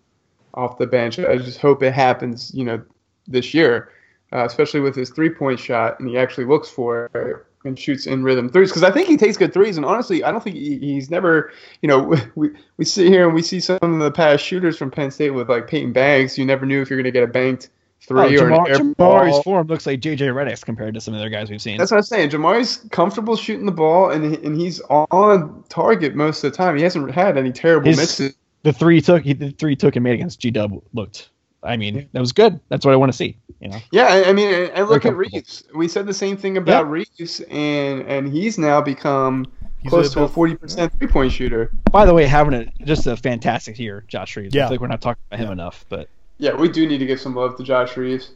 off 0.53 0.77
the 0.77 0.87
bench. 0.87 1.19
I 1.19 1.37
just 1.37 1.59
hope 1.59 1.83
it 1.83 1.93
happens. 1.93 2.53
You 2.53 2.63
know, 2.63 2.81
this 3.27 3.53
year, 3.53 3.91
uh, 4.31 4.45
especially 4.45 4.79
with 4.79 4.95
his 4.95 5.09
three 5.09 5.29
point 5.29 5.59
shot, 5.59 5.99
and 5.99 6.07
he 6.09 6.17
actually 6.17 6.45
looks 6.45 6.69
for 6.69 7.09
it 7.13 7.45
and 7.67 7.77
shoots 7.77 8.07
in 8.07 8.23
rhythm 8.23 8.49
threes 8.49 8.69
because 8.69 8.83
I 8.83 8.91
think 8.91 9.07
he 9.07 9.17
takes 9.17 9.37
good 9.37 9.53
threes. 9.53 9.77
And 9.77 9.85
honestly, 9.85 10.23
I 10.23 10.31
don't 10.31 10.43
think 10.43 10.55
he, 10.55 10.77
he's 10.79 11.09
never, 11.11 11.51
you 11.81 11.87
know, 11.87 12.15
we, 12.35 12.49
we 12.77 12.85
sit 12.85 13.07
here 13.07 13.25
and 13.25 13.35
we 13.35 13.41
see 13.41 13.59
some 13.59 13.77
of 13.81 13.99
the 13.99 14.11
past 14.11 14.43
shooters 14.43 14.77
from 14.77 14.89
Penn 14.89 15.11
State 15.11 15.31
with 15.31 15.49
like 15.49 15.67
Payton 15.67 15.93
Banks. 15.93 16.37
You 16.37 16.45
never 16.45 16.65
knew 16.65 16.81
if 16.81 16.89
you're 16.89 16.97
going 16.97 17.05
to 17.05 17.11
get 17.11 17.23
a 17.23 17.27
banked 17.27 17.69
three 18.01 18.37
Oh, 18.37 18.43
or 18.43 18.49
Jamar, 18.49 18.65
an 18.65 18.71
air 18.71 18.77
Jamari's 18.79 19.43
form 19.43 19.67
looks 19.67 19.85
like 19.85 19.99
JJ 19.99 20.19
Redick's 20.33 20.63
compared 20.63 20.93
to 20.93 21.01
some 21.01 21.13
of 21.13 21.19
the 21.19 21.25
other 21.25 21.29
guys 21.29 21.49
we've 21.49 21.61
seen. 21.61 21.77
That's 21.77 21.91
what 21.91 21.97
I'm 21.97 22.03
saying. 22.03 22.29
Jamari's 22.29 22.77
comfortable 22.91 23.35
shooting 23.35 23.65
the 23.65 23.71
ball, 23.71 24.11
and 24.11 24.35
and 24.37 24.55
he's 24.59 24.79
on 24.89 25.63
target 25.69 26.15
most 26.15 26.43
of 26.43 26.51
the 26.51 26.57
time. 26.57 26.77
He 26.77 26.83
hasn't 26.83 27.11
had 27.11 27.37
any 27.37 27.51
terrible 27.51 27.87
His- 27.87 27.97
misses. 27.97 28.35
the 28.63 28.73
three 28.73 28.95
he 28.95 29.01
took, 29.01 29.23
he, 29.23 29.33
the 29.33 29.51
three 29.51 29.71
he 29.71 29.75
took 29.75 29.95
and 29.95 30.03
made 30.03 30.13
against 30.13 30.39
G 30.39 30.51
Dub 30.51 30.81
looked. 30.93 31.29
I 31.67 31.77
mean, 31.77 32.07
that 32.13 32.19
was 32.19 32.31
good. 32.31 32.59
That's 32.69 32.85
what 32.85 32.93
I 32.93 32.97
want 32.97 33.11
to 33.11 33.17
see. 33.17 33.37
You 33.59 33.69
know, 33.69 33.77
Yeah, 33.91 34.05
I- 34.05 34.29
I 34.29 34.33
mean, 34.33 34.53
and 34.53 34.69
and 34.71 34.87
look 34.87 35.05
at. 35.05 35.15
Reaves. 35.15 35.63
We 35.75 35.87
said 35.87 36.05
the 36.05 36.13
same 36.13 36.37
thing 36.37 36.57
about 36.57 36.89
Reaves, 36.89 37.41
and 37.49 38.01
and 38.03 38.31
he's 38.31 38.57
now 38.57 38.81
become 38.81 39.45
He's 39.79 39.89
close 39.89 40.11
a- 40.11 40.15
to 40.19 40.23
a 40.23 40.29
40% 40.29 40.91
three 40.97 41.07
point 41.07 41.31
shooter. 41.31 41.71
by 41.91 42.05
the 42.05 42.13
way, 42.13 42.25
having 42.25 42.53
a 42.53 42.65
just 42.85 43.07
a 43.07 43.17
fantastic 43.17 43.77
year, 43.79 44.03
Josh 44.07 44.35
Reaves. 44.37 44.55
I 44.55 44.59
Yeah. 44.59 44.65
feel 44.67 44.73
like 44.75 44.81
we're 44.81 44.87
not 44.87 45.01
talking 45.01 45.21
about 45.29 45.39
him 45.39 45.47
Yeah. 45.47 45.53
enough, 45.53 45.85
but 45.89 46.07
Yeah, 46.39 46.55
we 46.55 46.69
do 46.69 46.87
need 46.87 46.99
to 46.99 47.05
give 47.07 47.19
some 47.19 47.35
love 47.35 47.57
to 47.57 47.63
Josh 47.63 47.97
Reaves. 47.97 48.31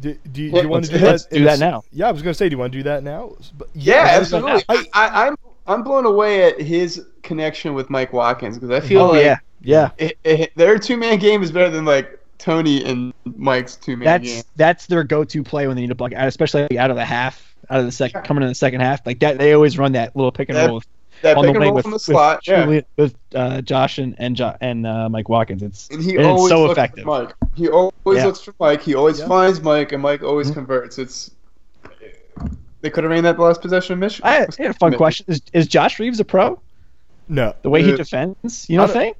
Do, 0.00 0.14
do, 0.30 0.42
you- 0.42 0.50
Yeah, 0.50 0.54
do 0.56 0.62
you 0.62 0.68
want 0.68 0.84
to 0.84 0.92
do 0.92 0.98
that? 0.98 1.26
do 1.30 1.44
that 1.44 1.58
now. 1.58 1.82
Yeah, 1.90 2.08
I 2.08 2.12
was 2.12 2.22
going 2.22 2.32
to 2.32 2.38
say, 2.38 2.48
do 2.48 2.54
you 2.54 2.58
want 2.58 2.72
to 2.72 2.78
do 2.78 2.82
that 2.84 3.02
now? 3.02 3.32
But- 3.56 3.68
Yeah, 3.74 4.02
let's 4.02 4.32
absolutely. 4.32 4.62
I, 4.68 4.84
I, 4.92 5.26
I'm 5.26 5.36
I'm 5.66 5.82
blown 5.82 6.06
away 6.06 6.44
at 6.44 6.60
his 6.60 7.04
connection 7.22 7.74
with 7.74 7.90
Mike 7.90 8.12
Watkins 8.12 8.58
because 8.58 8.70
I 8.70 8.80
feel 8.86 9.02
oh 9.02 9.08
like 9.12 9.24
yeah, 9.24 9.36
yeah. 9.60 9.90
it, 9.98 10.16
it, 10.24 10.52
their 10.56 10.78
two 10.78 10.96
man 10.96 11.18
game 11.18 11.42
is 11.42 11.50
better 11.52 11.68
than 11.68 11.84
like 11.84 12.17
Tony 12.38 12.84
and 12.84 13.12
Mike's 13.24 13.76
two 13.76 13.96
man 13.96 14.04
That's 14.06 14.24
game. 14.34 14.42
that's 14.56 14.86
their 14.86 15.04
go-to 15.04 15.42
play 15.42 15.66
when 15.66 15.76
they 15.76 15.82
need 15.82 15.90
a 15.90 15.94
block, 15.94 16.12
out, 16.12 16.28
especially 16.28 16.78
out 16.78 16.90
of 16.90 16.96
the 16.96 17.04
half, 17.04 17.54
out 17.68 17.80
of 17.80 17.86
the 17.86 17.92
second, 17.92 18.22
coming 18.22 18.42
in 18.42 18.48
the 18.48 18.54
second 18.54 18.80
half. 18.80 19.04
Like 19.06 19.18
that, 19.20 19.38
they 19.38 19.52
always 19.52 19.76
run 19.78 19.92
that 19.92 20.14
little 20.16 20.32
pick 20.32 20.48
and 20.48 20.56
That- 20.56 20.68
roll 20.68 20.82
That 21.22 21.36
on 21.36 21.44
pick 21.44 21.54
the 21.54 21.56
and 21.56 21.58
wing 21.58 21.68
roll 21.70 21.74
with, 21.74 21.82
from 21.82 21.90
the 21.90 21.94
with 21.96 22.02
slot, 22.02 22.46
yeah. 22.46 22.62
Julian- 22.64 22.84
with 22.96 23.14
uh, 23.34 23.60
Josh 23.62 23.98
and 23.98 24.14
and, 24.18 24.36
jo- 24.36 24.56
and 24.60 24.86
uh, 24.86 25.08
Mike 25.08 25.28
Watkins. 25.28 25.62
It's 25.62 25.88
And 25.90 26.00
he 26.02 26.10
And 26.10 26.20
it's 26.20 26.26
always 26.28 26.48
so 26.50 26.62
looks 26.62 26.72
effective. 26.72 27.04
for 27.04 27.22
Mike. 27.24 27.34
He 27.56 27.68
always 27.68 27.92
Yeah. 28.06 28.26
looks 28.26 28.40
for 28.40 28.54
Mike. 28.60 28.82
He 28.82 28.94
always 28.94 29.18
Yeah. 29.18 29.26
finds 29.26 29.60
Mike, 29.60 29.90
and 29.92 30.00
Mike 30.00 30.22
always 30.22 30.50
Mhm. 30.50 30.54
converts. 30.54 30.98
It's 30.98 31.32
they 32.80 32.90
could 32.90 33.02
have 33.02 33.10
ran 33.10 33.24
that 33.24 33.38
last 33.40 33.60
possession 33.60 33.94
of 33.94 33.98
Michigan. 33.98 34.28
I 34.28 34.32
had, 34.34 34.56
I 34.58 34.62
had 34.62 34.70
a 34.70 34.74
fun 34.74 34.94
question. 34.94 35.26
Is, 35.28 35.42
is 35.52 35.66
Josh 35.66 35.98
Reaves 35.98 36.20
a 36.20 36.24
pro? 36.24 36.60
No, 37.28 37.52
The 37.62 37.68
way 37.70 37.82
he 37.82 37.94
defends, 37.96 38.70
you 38.70 38.76
know 38.76 38.84
I 38.84 38.86
what 38.86 38.96
I'm 38.96 39.02
saying? 39.02 39.14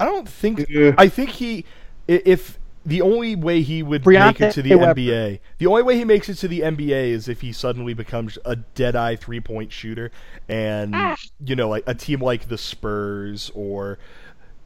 I 0.00 0.04
don't 0.06 0.28
think. 0.28 0.66
Yeah. 0.68 0.92
I 0.98 1.08
think 1.08 1.30
he, 1.30 1.64
if 2.08 2.58
the 2.86 3.00
only 3.02 3.34
way 3.34 3.62
he 3.62 3.82
would 3.82 4.04
make 4.06 4.40
it 4.40 4.52
to 4.52 4.62
the 4.62 4.74
Weber. 4.74 5.00
NBA, 5.00 5.40
the 5.58 5.66
only 5.66 5.82
way 5.82 5.96
he 5.96 6.04
makes 6.04 6.28
it 6.28 6.34
to 6.36 6.48
the 6.48 6.60
NBA 6.60 7.08
is 7.10 7.28
if 7.28 7.40
he 7.40 7.52
suddenly 7.52 7.94
becomes 7.94 8.38
a 8.44 8.56
dead 8.56 8.94
eye 8.94 9.16
three 9.16 9.40
point 9.40 9.72
shooter, 9.72 10.10
and 10.48 10.94
Ah. 10.94 11.16
you 11.44 11.56
know, 11.56 11.68
like 11.68 11.84
a 11.86 11.94
team 11.94 12.20
like 12.20 12.48
the 12.48 12.58
Spurs 12.58 13.50
or 13.54 13.98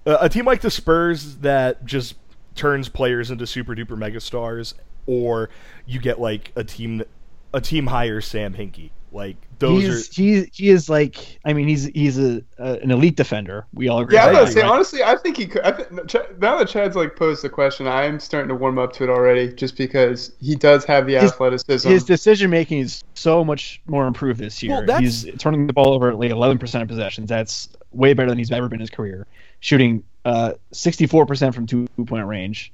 a, 0.04 0.18
a 0.22 0.28
team 0.28 0.44
like 0.44 0.60
the 0.62 0.70
Spurs 0.70 1.36
that 1.36 1.84
just 1.84 2.16
turns 2.54 2.88
players 2.88 3.30
into 3.30 3.46
super 3.46 3.74
duper 3.74 3.96
megastars, 3.96 4.74
or 5.06 5.48
you 5.86 6.00
get 6.00 6.20
like 6.20 6.50
a 6.56 6.64
team 6.64 6.98
that 6.98 7.08
a 7.54 7.60
team 7.60 7.86
hires 7.86 8.26
Sam 8.26 8.54
Hinkie. 8.54 8.90
Like 9.10 9.36
those 9.58 9.82
he's 9.82 10.08
are 10.08 10.12
he 10.22 10.50
he 10.52 10.68
is 10.70 10.88
like 10.90 11.38
I 11.44 11.52
mean 11.52 11.66
he's 11.66 11.84
he's 11.86 12.18
a, 12.18 12.42
a 12.58 12.74
an 12.80 12.90
elite 12.90 13.16
defender. 13.16 13.66
We 13.72 13.88
all 13.88 14.00
agree. 14.00 14.16
Yeah, 14.16 14.26
I 14.26 14.30
was 14.30 14.38
gonna 14.38 14.50
say 14.52 14.60
right? 14.62 14.70
honestly, 14.70 15.02
I 15.02 15.16
think 15.16 15.36
he 15.38 15.46
could. 15.46 15.62
I 15.62 15.72
think, 15.72 16.06
Ch- 16.08 16.16
now 16.38 16.58
that 16.58 16.68
Chad's 16.68 16.94
like 16.94 17.16
posed 17.16 17.42
the 17.42 17.48
question, 17.48 17.88
I'm 17.88 18.20
starting 18.20 18.48
to 18.48 18.54
warm 18.54 18.78
up 18.78 18.92
to 18.94 19.04
it 19.04 19.10
already, 19.10 19.52
just 19.52 19.76
because 19.78 20.32
he 20.40 20.54
does 20.54 20.84
have 20.84 21.06
the 21.06 21.14
His- 21.14 21.32
athleticism. 21.32 21.88
his 21.88 22.04
decision 22.04 22.50
making 22.50 22.80
is 22.80 23.02
so 23.14 23.42
much 23.44 23.80
more 23.86 24.06
improved 24.06 24.38
this 24.40 24.62
year. 24.62 24.84
Well, 24.86 25.00
he's 25.00 25.26
turning 25.38 25.66
the 25.66 25.72
ball 25.72 25.94
over 25.94 26.10
at 26.10 26.18
like 26.18 26.30
11% 26.30 26.82
of 26.82 26.88
possessions. 26.88 27.28
That's 27.30 27.70
way 27.92 28.12
better 28.12 28.28
than 28.28 28.36
he's 28.38 28.52
ever 28.52 28.68
been 28.68 28.76
in 28.76 28.80
his 28.80 28.90
career. 28.90 29.26
Shooting 29.60 30.04
uh, 30.26 30.52
64% 30.72 31.54
from 31.54 31.66
two 31.66 31.86
point 32.06 32.26
range, 32.26 32.72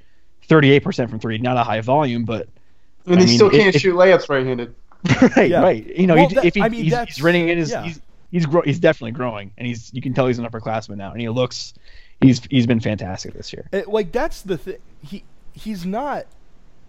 38% 0.48 1.08
from 1.08 1.20
three. 1.20 1.38
Not 1.38 1.56
a 1.56 1.62
high 1.62 1.80
volume, 1.80 2.24
but 2.24 2.48
and 3.06 3.16
I 3.16 3.20
he 3.20 3.26
mean, 3.26 3.34
still 3.36 3.50
can't 3.50 3.74
it- 3.74 3.80
shoot 3.80 3.94
layups 3.94 4.28
right-handed. 4.28 4.74
right, 5.36 5.50
Yeah. 5.50 5.62
right. 5.62 5.86
You 5.98 6.06
know, 6.06 6.14
Well, 6.14 6.28
he, 6.28 6.34
that- 6.36 6.44
if 6.44 6.54
he, 6.54 6.62
I 6.62 6.68
mean, 6.68 6.84
he's, 6.84 6.98
he's 6.98 7.22
running 7.22 7.48
in 7.48 7.58
his, 7.58 7.70
yeah. 7.70 7.82
he's 7.84 8.00
he's 8.30 8.46
grow, 8.46 8.62
he's 8.62 8.78
definitely 8.78 9.12
growing, 9.12 9.50
and 9.58 9.66
he's 9.66 9.92
you 9.92 10.00
can 10.02 10.14
tell 10.14 10.26
he's 10.26 10.38
an 10.38 10.46
upperclassman 10.46 10.96
now, 10.96 11.12
and 11.12 11.20
he 11.20 11.28
looks 11.28 11.74
he's 12.20 12.40
he's 12.50 12.66
been 12.66 12.80
fantastic 12.80 13.34
this 13.34 13.52
year. 13.52 13.68
It, 13.72 13.88
like 13.88 14.12
that's 14.12 14.42
the 14.42 14.58
thing. 14.58 14.78
He 15.02 15.24
he's 15.52 15.84
not 15.86 16.26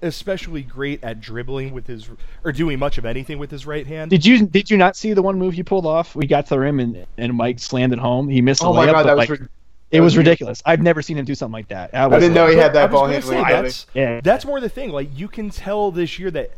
especially 0.01 0.61
great 0.61 1.03
at 1.03 1.19
dribbling 1.21 1.73
with 1.73 1.87
his 1.87 2.09
or 2.43 2.51
doing 2.51 2.77
much 2.77 2.97
of 2.97 3.05
anything 3.05 3.39
with 3.39 3.49
his 3.49 3.65
right 3.65 3.87
hand. 3.87 4.11
Did 4.11 4.25
you 4.25 4.45
did 4.45 4.69
you 4.69 4.77
not 4.77 4.95
see 4.95 5.13
the 5.13 5.21
one 5.21 5.37
move 5.39 5.53
he 5.53 5.63
pulled 5.63 5.85
off? 5.85 6.15
We 6.15 6.27
got 6.27 6.45
to 6.47 6.49
the 6.51 6.59
rim 6.59 6.79
and 6.79 7.05
and 7.17 7.33
Mike 7.35 7.59
slammed 7.59 7.93
it 7.93 7.99
home. 7.99 8.29
He 8.29 8.41
missed 8.41 8.61
a 8.61 8.65
Oh 8.65 8.73
my 8.73 8.85
layup, 8.85 8.91
god, 8.91 9.03
but 9.03 9.03
that 9.03 9.17
was 9.17 9.29
like 9.29 9.39
rid- 9.39 9.49
it 9.91 10.01
was 10.01 10.13
was 10.13 10.17
ridiculous. 10.17 10.61
I've 10.65 10.81
never 10.81 11.01
seen 11.01 11.17
him 11.17 11.25
do 11.25 11.35
something 11.35 11.53
like 11.53 11.69
that. 11.69 11.91
I 11.93 12.09
didn't 12.09 12.33
know 12.33 12.47
he 12.47 12.55
had 12.57 12.73
that 12.73 12.91
was 12.91 12.99
ball 12.99 13.07
gonna 13.07 13.13
handling. 13.21 13.43
That's, 13.63 13.87
Yeah. 13.93 14.19
that's 14.21 14.43
more 14.43 14.59
the 14.59 14.67
thing. 14.69 14.89
Like 14.91 15.09
you 15.17 15.27
can 15.27 15.49
tell 15.49 15.91
this 15.91 16.19
year 16.19 16.29
that 16.31 16.51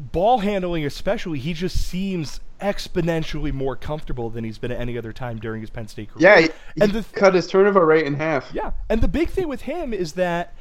ball 0.00 0.38
handling, 0.38 0.84
especially, 0.84 1.38
he 1.38 1.52
just 1.52 1.76
seems 1.76 2.40
exponentially 2.60 3.52
more 3.52 3.76
comfortable 3.76 4.28
than 4.30 4.44
he's 4.44 4.58
been 4.58 4.70
at 4.70 4.80
any 4.80 4.96
other 4.98 5.12
time 5.12 5.38
during 5.38 5.60
his 5.60 5.70
Penn 5.70 5.88
State 5.88 6.10
career. 6.12 6.28
Yeah, 6.28 6.40
he, 6.42 6.48
And 6.80 6.92
he 6.92 7.00
the- 7.00 7.06
cut 7.12 7.34
his 7.34 7.46
turnover 7.46 7.84
rate 7.86 8.06
in 8.06 8.14
half. 8.14 8.50
Yeah, 8.52 8.72
and 8.88 9.00
the 9.00 9.08
big 9.08 9.28
thing 9.30 9.48
with 9.48 9.62
him 9.62 9.92
is 9.94 10.12
that 10.14 10.54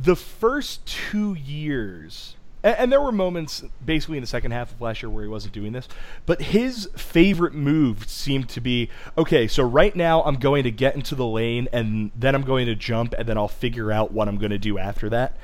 the 0.00 0.14
first 0.16 0.86
two 0.86 1.34
years, 1.34 2.36
and, 2.62 2.76
and 2.76 2.92
there 2.92 3.00
were 3.00 3.10
moments 3.12 3.64
basically 3.84 4.18
in 4.18 4.20
the 4.22 4.26
second 4.28 4.52
half 4.52 4.72
of 4.72 4.80
last 4.80 5.02
year 5.02 5.10
where 5.10 5.24
he 5.24 5.28
wasn't 5.28 5.52
doing 5.54 5.72
this, 5.72 5.88
but 6.26 6.40
his 6.42 6.88
favorite 6.96 7.54
move 7.54 8.08
seemed 8.08 8.48
to 8.50 8.60
be 8.60 8.88
okay, 9.18 9.48
so 9.48 9.62
right 9.64 9.96
now 9.96 10.22
I'm 10.22 10.36
going 10.36 10.62
to 10.64 10.70
get 10.70 10.94
into 10.94 11.14
the 11.14 11.26
lane 11.26 11.66
and 11.72 12.10
then 12.14 12.34
I'm 12.34 12.42
going 12.42 12.66
to 12.66 12.74
jump 12.76 13.14
and 13.18 13.28
then 13.28 13.36
I'll 13.38 13.48
figure 13.48 13.90
out 13.90 14.12
what 14.12 14.28
I'm 14.28 14.36
going 14.38 14.50
to 14.50 14.58
do 14.58 14.78
after 14.78 15.08
that. 15.10 15.36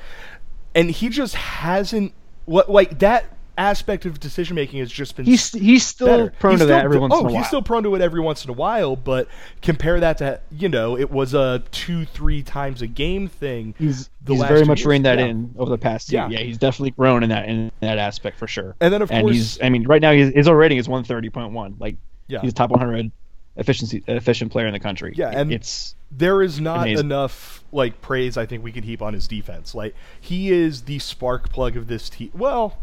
And 0.75 0.89
he 0.91 1.09
just 1.09 1.35
hasn't, 1.35 2.13
what 2.45 2.69
like 2.69 2.99
that 2.99 3.25
aspect 3.55 4.05
of 4.05 4.19
decision 4.19 4.55
making 4.55 4.79
has 4.79 4.91
just 4.91 5.15
been 5.15 5.25
He's 5.25 5.51
he's 5.51 5.85
still 5.85 6.07
better. 6.07 6.33
prone 6.39 6.53
He's 6.53 6.61
to 6.61 6.65
that 6.67 6.83
every 6.85 6.97
once 6.97 7.13
oh, 7.13 7.19
in 7.19 7.25
a 7.25 7.29
oh, 7.29 7.31
while. 7.33 7.37
he's 7.41 7.47
still 7.47 7.61
prone 7.61 7.83
to 7.83 7.93
it 7.93 8.01
every 8.01 8.19
once 8.19 8.43
in 8.43 8.49
a 8.49 8.53
while, 8.53 8.95
but 8.95 9.27
compare 9.61 9.99
that 9.99 10.17
to 10.17 10.41
you 10.51 10.69
know, 10.69 10.97
it 10.97 11.11
was 11.11 11.33
a 11.35 11.61
two, 11.71 12.05
three 12.05 12.41
times 12.41 12.81
a 12.81 12.87
game 12.87 13.27
thing. 13.27 13.75
he's 13.77 14.09
the 14.23 14.33
he's 14.33 14.43
very 14.45 14.65
much 14.65 14.85
reined 14.85 15.05
that 15.05 15.19
Yeah. 15.19 15.25
in 15.25 15.53
over 15.57 15.69
the 15.69 15.77
past 15.77 16.11
Yeah. 16.11 16.27
year. 16.29 16.39
Yeah, 16.39 16.45
he's 16.45 16.57
definitely 16.57 16.91
grown 16.91 17.21
in 17.21 17.29
that 17.29 17.47
in 17.47 17.71
that 17.81 17.99
aspect 17.99 18.39
for 18.39 18.47
sure. 18.47 18.75
And 18.81 18.91
then 18.91 19.01
of 19.03 19.11
and 19.11 19.21
course, 19.23 19.35
he's 19.35 19.61
I 19.61 19.69
mean 19.69 19.83
right 19.83 20.01
now 20.01 20.13
his, 20.13 20.33
his 20.33 20.49
rating 20.49 20.79
is 20.79 20.87
130.1. 20.87 21.75
Like 21.79 21.97
yeah, 22.27 22.41
he's 22.41 22.53
top 22.53 22.71
100 22.71 23.11
efficiency 23.55 24.03
efficient 24.07 24.51
player 24.51 24.67
in 24.67 24.73
the 24.73 24.79
country. 24.79 25.13
Yeah, 25.15 25.29
and- 25.29 25.51
it's 25.51 25.95
there 26.11 26.41
is 26.43 26.59
not 26.59 26.81
amazing. 26.87 27.05
enough 27.07 27.63
like 27.71 28.01
praise 28.01 28.37
I 28.37 28.45
think 28.45 28.63
we 28.63 28.71
could 28.71 28.83
heap 28.83 29.01
on 29.01 29.13
his 29.13 29.27
defense. 29.27 29.73
Like 29.73 29.95
he 30.21 30.51
is 30.51 30.83
the 30.83 30.99
spark 30.99 31.51
plug 31.51 31.75
of 31.77 31.87
this 31.87 32.09
team. 32.09 32.31
Well. 32.33 32.77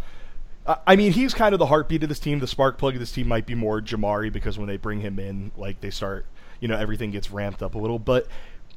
I- 0.87 0.95
mean, 0.95 1.11
he's 1.13 1.35
kind 1.35 1.53
of 1.53 1.59
the 1.59 1.67
heartbeat 1.67 2.03
of 2.05 2.09
this 2.09 2.21
team. 2.21 2.39
The 2.39 2.47
spark 2.47 2.79
plug 2.79 2.95
of 2.95 3.01
this 3.01 3.11
team 3.11 3.27
might 3.27 3.45
be 3.47 3.55
more 3.57 3.81
Jamari 3.81 4.31
because 4.33 4.57
when 4.59 4.69
they 4.69 4.77
bring 4.77 5.01
him 5.01 5.19
in, 5.19 5.51
like 5.57 5.81
they 5.81 5.91
start, 5.91 6.27
you 6.61 6.69
know, 6.69 6.77
everything 6.77 7.11
gets 7.11 7.31
ramped 7.33 7.61
up 7.63 7.75
a 7.75 7.79
little. 7.79 7.99
But 7.99 8.29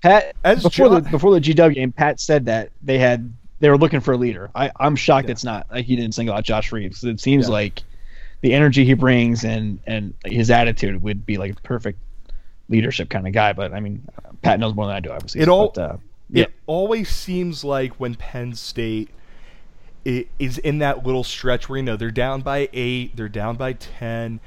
Pat 0.02 0.34
As 0.44 0.64
before 0.64 0.88
Jo- 0.88 1.00
the 1.02 1.10
before 1.12 1.34
the 1.34 1.42
GW 1.42 1.76
game, 1.76 1.92
Pat 1.92 2.20
said 2.20 2.46
that 2.46 2.72
they 2.82 2.98
had 2.98 3.32
they 3.60 3.70
were 3.70 3.78
looking 3.78 4.00
for 4.00 4.14
a 4.14 4.18
leader. 4.18 4.50
I 4.56 4.72
I'm 4.80 4.96
shocked 4.96 5.30
it's 5.30 5.44
not 5.44 5.68
like 5.72 5.86
he 5.86 5.96
didn't 5.96 6.14
single 6.16 6.34
out 6.36 6.44
Josh 6.46 6.72
Reaves. 6.72 7.04
It 7.04 7.20
seems 7.20 7.48
Yeah. 7.48 7.54
like 7.54 7.84
the 8.44 8.54
energy 8.54 8.84
he 8.86 8.94
brings 8.94 9.44
and 9.46 9.80
and 9.88 10.14
his 10.26 10.52
attitude 10.52 11.02
would 11.02 11.26
be 11.26 11.38
like 11.38 11.54
a 11.54 11.62
perfect 11.62 11.98
leadership 12.70 13.10
kind 13.10 13.26
of 13.26 13.34
guy. 13.34 13.54
But 13.54 13.74
I 13.74 13.80
mean, 13.80 14.06
Pat 14.44 14.60
knows 14.60 14.76
more 14.76 14.86
than 14.86 14.96
I 14.96 15.00
do, 15.00 15.12
obviously. 15.12 15.42
It 15.42 15.48
all- 15.48 15.72
But, 15.74 15.82
uh, 15.82 15.98
yeah, 16.30 16.44
it 16.44 16.52
always 16.68 17.10
seems 17.10 17.64
like 17.64 17.94
when 18.00 18.16
Penn 18.16 18.54
State 18.54 19.10
is 20.06 20.58
in 20.58 20.80
that 20.80 21.06
little 21.06 21.24
stretch 21.24 21.70
where 21.70 21.78
you 21.78 21.84
know 21.84 21.96
they're 21.96 22.12
down 22.12 22.42
by 22.42 22.68
eight, 22.74 23.16
they're 23.16 23.30
down 23.30 23.56
by 23.56 23.74
ten. 23.74 24.42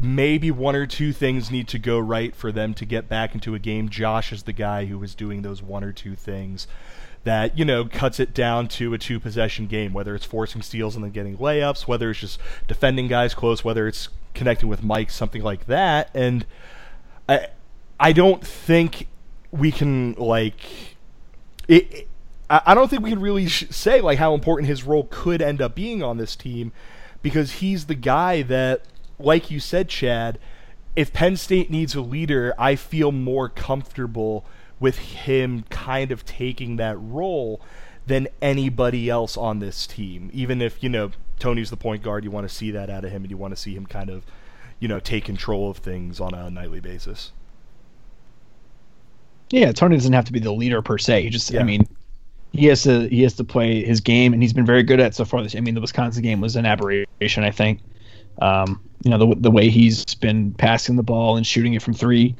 Maybe 0.00 0.50
one 0.50 0.76
or 0.76 0.86
two 0.86 1.12
things 1.12 1.50
need 1.50 1.66
to 1.68 1.78
go 1.78 1.98
right 1.98 2.34
for 2.34 2.52
them 2.52 2.72
to 2.74 2.84
get 2.84 3.08
back 3.08 3.34
into 3.34 3.54
a 3.54 3.58
game. 3.58 3.88
Josh 3.88 4.32
is 4.32 4.44
the 4.44 4.52
guy 4.52 4.84
who 4.84 5.02
is 5.02 5.14
doing 5.14 5.42
those 5.42 5.60
one 5.62 5.82
or 5.82 5.92
two 5.92 6.14
things 6.14 6.66
that 7.24 7.58
you 7.58 7.64
know 7.64 7.84
cuts 7.84 8.20
it 8.20 8.32
down 8.32 8.68
to 8.68 8.94
a 8.94 8.98
two 8.98 9.18
possession 9.18 9.66
game. 9.66 9.92
Whether 9.92 10.14
it's 10.14 10.24
forcing 10.24 10.62
steals 10.62 10.94
and 10.94 11.04
then 11.04 11.10
getting 11.10 11.36
layups, 11.36 11.88
whether 11.88 12.10
it's 12.10 12.20
just 12.20 12.38
defending 12.68 13.08
guys 13.08 13.34
close, 13.34 13.64
whether 13.64 13.88
it's 13.88 14.08
connecting 14.34 14.68
with 14.68 14.84
Mike, 14.84 15.10
something 15.10 15.42
like 15.42 15.66
that. 15.66 16.10
And 16.14 16.46
I, 17.28 17.48
I 17.98 18.12
don't 18.12 18.46
think 18.46 19.08
we 19.50 19.72
can 19.72 20.12
like 20.14 20.60
it, 21.66 21.92
it- 21.92 22.08
I 22.48 22.60
I 22.66 22.74
don't 22.74 22.88
think 22.88 23.02
we 23.02 23.10
can 23.10 23.20
really 23.20 23.48
sh- 23.48 23.66
say 23.70 24.00
like 24.00 24.18
how 24.18 24.32
important 24.32 24.68
his 24.68 24.84
role 24.84 25.08
could 25.10 25.42
end 25.42 25.60
up 25.60 25.74
being 25.74 26.02
on 26.04 26.16
this 26.18 26.34
team 26.36 26.72
because 27.20 27.54
he's 27.54 27.86
the 27.86 27.94
guy 27.96 28.42
that, 28.42 28.82
like 29.18 29.50
you 29.50 29.60
said, 29.60 29.88
Chad. 29.88 30.38
If 30.96 31.12
Penn 31.12 31.36
State 31.36 31.70
needs 31.70 31.94
a 31.94 32.00
leader, 32.00 32.54
I 32.58 32.74
feel 32.74 33.12
more 33.12 33.48
comfortable 33.48 34.44
with 34.80 34.98
him 34.98 35.64
kind 35.70 36.10
of 36.10 36.24
taking 36.24 36.76
that 36.76 36.96
role 36.98 37.60
than 38.06 38.26
anybody 38.42 39.08
else 39.08 39.36
on 39.36 39.58
this 39.60 39.86
team. 39.86 40.30
Even 40.32 40.60
if 40.62 40.82
you 40.82 40.88
know 40.88 41.10
Tony's 41.38 41.70
the 41.70 41.76
point 41.76 42.02
guard, 42.02 42.24
you 42.24 42.30
want 42.30 42.48
to 42.48 42.54
see 42.54 42.70
that 42.72 42.90
out 42.90 43.04
of 43.04 43.12
him, 43.12 43.22
and 43.22 43.30
you 43.30 43.36
want 43.36 43.54
to 43.54 43.60
see 43.60 43.74
him 43.74 43.86
kind 43.86 44.10
of, 44.10 44.24
you 44.80 44.88
know, 44.88 44.98
take 44.98 45.24
control 45.24 45.70
of 45.70 45.78
things 45.78 46.18
on 46.20 46.34
a 46.34 46.50
nightly 46.50 46.80
basis. 46.80 47.32
yeah. 49.50 49.72
Tony 49.72 49.96
doesn't 49.96 50.12
have 50.12 50.24
to 50.24 50.32
be 50.32 50.40
the 50.40 50.52
leader 50.52 50.82
per 50.82 50.98
se. 50.98 51.22
He 51.22 51.30
just 51.30 51.54
I 51.54 51.62
mean. 51.62 51.86
He 52.52 52.64
has 52.66 52.82
to 52.84 53.06
he 53.08 53.22
has 53.22 53.34
to 53.34 53.44
play 53.44 53.84
his 53.84 54.00
game, 54.00 54.32
and 54.32 54.42
he's 54.42 54.54
been 54.54 54.64
very 54.64 54.82
good 54.82 55.00
at 55.00 55.08
it 55.08 55.14
so 55.14 55.26
far. 55.26 55.42
This 55.42 55.54
I 55.54 55.60
mean, 55.60 55.74
the 55.74 55.82
Wisconsin 55.82 56.22
game 56.22 56.40
was 56.40 56.56
an 56.56 56.64
aberration. 56.64 57.44
I 57.44 57.50
think, 57.50 57.80
um, 58.40 58.80
you 59.02 59.10
know, 59.10 59.18
the 59.18 59.34
the 59.40 59.50
way 59.50 59.68
he's 59.70 60.04
been 60.16 60.52
passing 60.54 60.96
the 60.96 61.02
ball 61.02 61.36
and 61.36 61.46
shooting 61.46 61.74
it 61.74 61.82
from 61.82 61.94
three. 61.94 62.34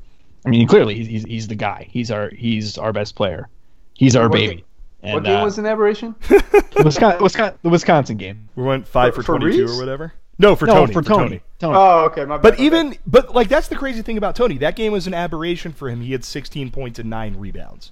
I 0.47 0.51
mean, 0.51 0.67
clearly 0.69 0.95
he's 0.95 1.07
he's, 1.09 1.25
he's 1.25 1.49
the 1.49 1.55
guy. 1.55 1.87
He's 1.91 2.11
our 2.11 2.31
he's 2.31 2.79
our 2.79 2.93
best 2.93 3.15
player. 3.17 3.49
He's 3.95 4.15
our 4.17 4.25
What 4.25 4.33
baby. 4.33 4.55
game- 4.57 4.65
And, 5.03 5.15
what 5.15 5.25
game 5.25 5.37
uh, 5.41 5.45
was 5.45 5.59
an 5.59 5.67
aberration? 5.67 6.15
Wisconsin, 6.85 7.23
Wisconsin, 7.23 7.59
the 7.63 7.69
Wisconsin 7.69 8.17
game? 8.17 8.49
We 8.57 8.63
went 8.65 8.87
five 8.87 9.15
For- 9.15 9.23
for, 9.23 9.35
for 9.35 9.39
22 9.41 9.61
Reaves? 9.63 9.77
or 9.77 9.81
whatever. 9.81 10.13
No, 10.41 10.55
for 10.55 10.67
no, 10.67 10.75
Tony. 10.75 10.93
for 10.93 11.03
Tony. 11.03 11.41
Tony. 11.59 11.77
Oh, 11.77 12.05
okay, 12.07 12.25
my 12.25 12.37
bad. 12.37 12.43
But 12.43 12.53
my 12.55 12.57
bad. 12.59 12.61
even 12.65 12.99
but 13.07 13.35
like 13.35 13.49
that's 13.49 13.67
the 13.69 13.75
crazy 13.77 14.03
thing 14.03 14.17
about 14.19 14.37
Tony. 14.37 14.57
That 14.59 14.77
game 14.77 14.93
was 14.93 15.07
an 15.09 15.15
aberration 15.15 15.73
for 15.73 15.89
him. 15.91 16.01
He 16.01 16.13
had 16.13 16.25
16 16.25 16.71
points 16.71 16.99
and 17.01 17.11
9 17.11 17.37
rebounds. 17.37 17.91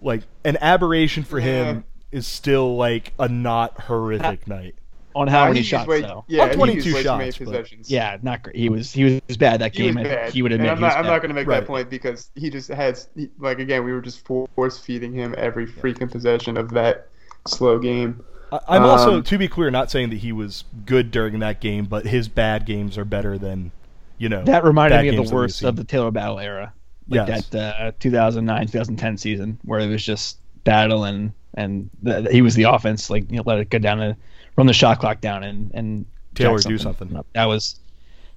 Like 0.00 0.22
an 0.44 0.56
aberration 0.60 1.24
for 1.24 1.40
him 1.40 1.84
is 2.12 2.26
still 2.26 2.76
like 2.76 3.12
a 3.18 3.28
not 3.28 3.80
horrific 3.82 4.46
night. 4.46 4.76
On 5.16 5.26
how 5.28 5.48
many 5.48 5.62
shots 5.62 5.88
way- 5.88 6.02
though. 6.02 6.24
Yeah, 6.28 6.44
On 6.44 6.50
22 6.50 6.76
used 6.76 6.94
way 6.94 7.02
too 7.02 7.16
many 7.16 7.24
shots, 7.30 7.38
possessions. 7.38 7.90
Yeah, 7.90 8.18
not 8.22 8.42
great. 8.42 8.54
He 8.56 8.68
was 8.68 8.92
he 8.92 9.20
was 9.28 9.36
bad 9.36 9.60
that 9.60 9.74
He 9.74 9.84
game. 9.84 9.94
was 9.94 10.06
I- 10.06 10.08
bad. 10.10 10.32
He 10.32 10.42
would 10.42 10.52
And 10.52 10.60
admit 10.60 10.72
I'm 10.72 10.80
not, 10.80 10.92
I'm 10.96 11.06
not 11.06 11.18
going 11.22 11.30
to 11.30 11.34
make 11.34 11.46
Right. 11.46 11.60
that 11.60 11.66
point 11.66 11.88
because 11.90 12.30
he 12.34 12.50
just 12.50 12.68
had 12.68 12.98
he, 13.16 13.30
like 13.38 13.58
again 13.58 13.84
we 13.84 13.92
were 13.92 14.02
just 14.02 14.24
force 14.26 14.78
feeding 14.78 15.12
him 15.12 15.34
every 15.38 15.66
freaking 15.66 16.10
possession 16.10 16.56
of 16.56 16.70
that 16.70 17.08
slow 17.48 17.78
game. 17.78 18.22
I, 18.52 18.60
I'm 18.68 18.82
also, 18.84 19.16
Um, 19.16 19.22
to 19.24 19.38
be 19.38 19.48
clear, 19.48 19.70
not 19.70 19.90
saying 19.90 20.10
that 20.10 20.18
he 20.18 20.30
was 20.32 20.64
good 20.84 21.10
during 21.10 21.38
that 21.40 21.60
game, 21.60 21.86
but 21.86 22.06
his 22.06 22.28
bad 22.28 22.64
games 22.66 22.96
are 22.96 23.04
better 23.04 23.38
than, 23.38 23.72
you 24.18 24.28
know. 24.28 24.44
That 24.44 24.62
reminded 24.64 25.00
me 25.02 25.16
of 25.16 25.26
the 25.28 25.34
worst 25.34 25.64
of 25.64 25.74
the 25.76 25.84
Talor 25.84 26.12
Battle 26.12 26.38
era, 26.38 26.72
like 27.08 27.26
Yes. 27.28 27.48
that 27.48 27.80
uh, 27.80 27.92
2009 27.98 28.66
2010 28.68 29.16
season 29.16 29.58
where 29.64 29.80
it 29.80 29.88
was 29.88 30.04
just 30.04 30.38
battle 30.62 31.04
and 31.04 31.32
and 31.56 31.90
the, 32.02 32.28
he 32.30 32.42
was 32.42 32.54
the 32.54 32.64
offense 32.64 33.10
like 33.10 33.30
you 33.30 33.36
know 33.36 33.42
let 33.46 33.58
it 33.58 33.70
go 33.70 33.78
down 33.78 34.00
and 34.00 34.16
run 34.56 34.66
the 34.66 34.72
shot 34.72 35.00
clock 35.00 35.20
down 35.20 35.42
and 35.42 35.70
and 35.74 36.06
Taylor 36.34 36.58
jack 36.58 36.68
do 36.68 36.78
something. 36.78 37.16
up. 37.16 37.26
That 37.34 37.46
was 37.46 37.76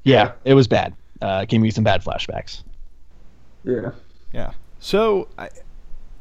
yeah, 0.04 0.34
it 0.46 0.54
was 0.54 0.68
bad. 0.68 0.96
Uh, 1.22 1.46
gave 1.46 1.62
me 1.62 1.70
some 1.72 1.84
bad 1.84 2.02
flashbacks. 2.02 2.64
Yeah. 3.64 3.92
Yeah. 4.32 4.52
So 4.80 5.28
I, 5.38 5.50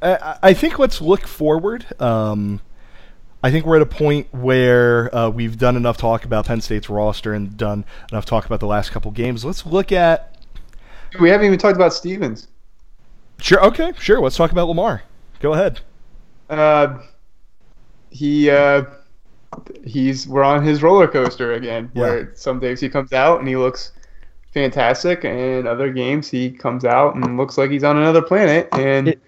I, 0.03 0.39
I 0.43 0.55
think 0.55 0.79
let's 0.79 1.01
look 1.01 1.27
forward. 1.27 1.87
Um, 2.01 2.61
I 3.43 3.53
think 3.53 3.65
we're 3.67 3.77
at 3.77 3.83
a 3.83 3.87
point 3.87 4.27
where 4.33 5.15
uh, 5.15 5.31
we've 5.31 5.57
done 5.57 5.77
enough 5.77 5.97
talk 5.97 6.25
about 6.25 6.47
Penn 6.47 6.61
State's 6.61 6.91
roster 6.91 7.33
and 7.35 7.57
done 7.57 7.85
enough 8.11 8.25
talk 8.25 8.47
about 8.47 8.59
the 8.59 8.67
last 8.67 8.91
couple 8.91 9.13
games. 9.13 9.45
Let's 9.45 9.65
look 9.65 9.93
at. 9.93 10.37
We 11.21 11.31
haven't 11.31 11.47
even 11.47 11.59
talked 11.59 11.77
about 11.77 11.95
Stevens. 11.95 12.49
Sure. 13.41 13.65
Okay. 13.67 13.93
Sure. 14.01 14.21
Let's 14.21 14.37
talk 14.37 14.51
about 14.51 14.67
Lamar. 14.67 15.05
Go 15.41 15.55
ahead. 15.55 15.81
Uh, 16.51 16.99
he 18.11 18.51
uh, 18.51 18.85
he's 19.85 20.27
we're 20.29 20.43
on 20.43 20.63
his 20.63 20.83
roller 20.83 21.07
coaster 21.09 21.53
again. 21.53 21.91
Yeah. 21.95 22.01
Where 22.03 22.35
some 22.35 22.59
days 22.61 22.81
he 22.81 22.89
comes 22.89 23.13
out 23.13 23.39
and 23.41 23.49
he 23.49 23.57
looks 23.57 23.93
fantastic, 24.53 25.25
and 25.25 25.69
other 25.69 25.93
games 25.93 26.31
he 26.31 26.51
comes 26.51 26.85
out 26.85 27.15
and 27.15 27.37
looks 27.37 27.59
like 27.59 27.71
he's 27.71 27.85
on 27.85 27.97
another 27.97 28.23
planet. 28.23 28.69
And 28.73 29.09
It- 29.09 29.21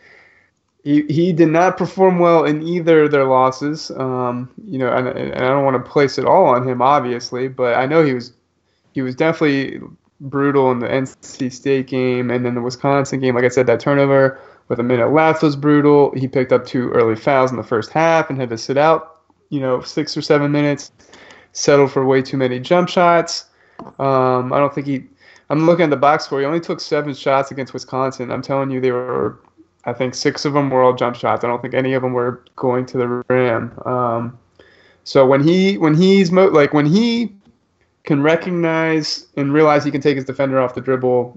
he 0.83 1.03
he 1.11 1.31
did 1.35 1.49
not 1.51 1.77
perform 1.77 2.19
well 2.21 2.45
in 2.45 2.63
either 2.63 3.03
of 3.05 3.11
their 3.11 3.27
losses. 3.27 3.91
Um, 3.91 4.51
you 4.67 4.79
know, 4.79 4.91
and, 4.91 5.09
and 5.09 5.35
I 5.35 5.49
don't 5.49 5.63
want 5.65 5.77
to 5.85 5.91
place 5.91 6.17
it 6.17 6.25
all 6.25 6.47
on 6.47 6.67
him, 6.67 6.81
obviously, 6.81 7.49
but 7.49 7.77
I 7.77 7.85
know 7.85 8.03
he 8.03 8.15
was 8.15 8.33
he 8.93 9.03
was 9.03 9.15
definitely 9.15 9.79
brutal 10.23 10.71
in 10.71 10.79
the 10.79 10.89
NC 10.89 11.53
State 11.53 11.87
game, 11.87 12.31
and 12.31 12.47
then 12.47 12.55
the 12.55 12.63
Wisconsin 12.63 13.21
game. 13.21 13.35
Like 13.35 13.45
I 13.45 13.49
said, 13.49 13.67
that 13.67 13.79
turnover 13.79 14.41
with 14.71 14.79
a 14.79 14.85
minute 14.85 15.13
left 15.13 15.43
was 15.43 15.57
brutal. 15.57 16.13
He 16.17 16.29
picked 16.29 16.53
up 16.53 16.65
two 16.65 16.91
early 16.91 17.17
fouls 17.17 17.51
in 17.51 17.57
the 17.57 17.63
first 17.63 17.91
half 17.91 18.31
and 18.31 18.39
had 18.39 18.49
to 18.51 18.57
sit 18.57 18.79
out, 18.79 19.21
you 19.51 19.59
know, 19.61 19.83
six 19.83 20.17
or 20.17 20.23
seven 20.23 20.51
minutes. 20.53 20.93
Settled 21.53 21.91
for 21.91 22.07
way 22.07 22.23
too 22.23 22.37
many 22.37 22.61
jump 22.61 22.89
shots. 22.89 23.47
Um, 23.99 24.53
I 24.53 24.59
don't 24.59 24.73
think 24.73 24.87
he. 24.87 25.03
I'm 25.51 25.67
looking 25.67 25.83
at 25.83 25.91
the 25.91 25.97
box 25.97 26.25
score. 26.25 26.39
He 26.39 26.47
only 26.47 26.61
took 26.61 26.81
seven 26.81 27.13
shots 27.13 27.51
against 27.51 27.75
Wisconsin. 27.75 28.31
I'm 28.31 28.41
telling 28.41 28.71
you, 28.71 28.81
they 28.81 28.93
were. 28.93 29.41
I 29.85 29.93
think 29.93 30.15
six 30.15 30.45
of 30.45 30.53
them 30.53 30.71
were 30.71 30.85
all 30.85 30.95
jump 30.95 31.17
shots. 31.17 31.43
I 31.43 31.49
don't 31.49 31.61
think 31.61 31.75
any 31.75 31.95
of 31.95 32.03
them 32.03 32.13
were 32.13 32.45
going 32.55 32.87
to 32.87 32.99
the 32.99 33.09
rim. 33.29 33.77
Um, 33.85 34.39
so 35.03 35.27
when 35.27 35.43
he 35.43 35.77
when 35.79 35.95
he's 35.95 36.31
mo- 36.31 36.47
like 36.47 36.73
when 36.73 36.87
he 36.87 37.35
can 38.05 38.23
recognize 38.23 39.27
and 39.37 39.53
realize 39.53 39.85
he 39.85 39.91
can 39.91 40.01
take 40.01 40.15
his 40.15 40.25
defender 40.25 40.61
off 40.61 40.77
the 40.77 40.81
dribble 40.81 41.37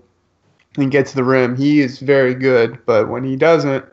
and 0.78 0.92
get 0.92 1.06
to 1.08 1.16
the 1.16 1.24
rim, 1.24 1.56
he 1.56 1.82
is 1.82 2.00
very 2.00 2.34
good. 2.34 2.80
But 2.86 3.10
when 3.10 3.24
he 3.24 3.36
doesn't, 3.36 3.86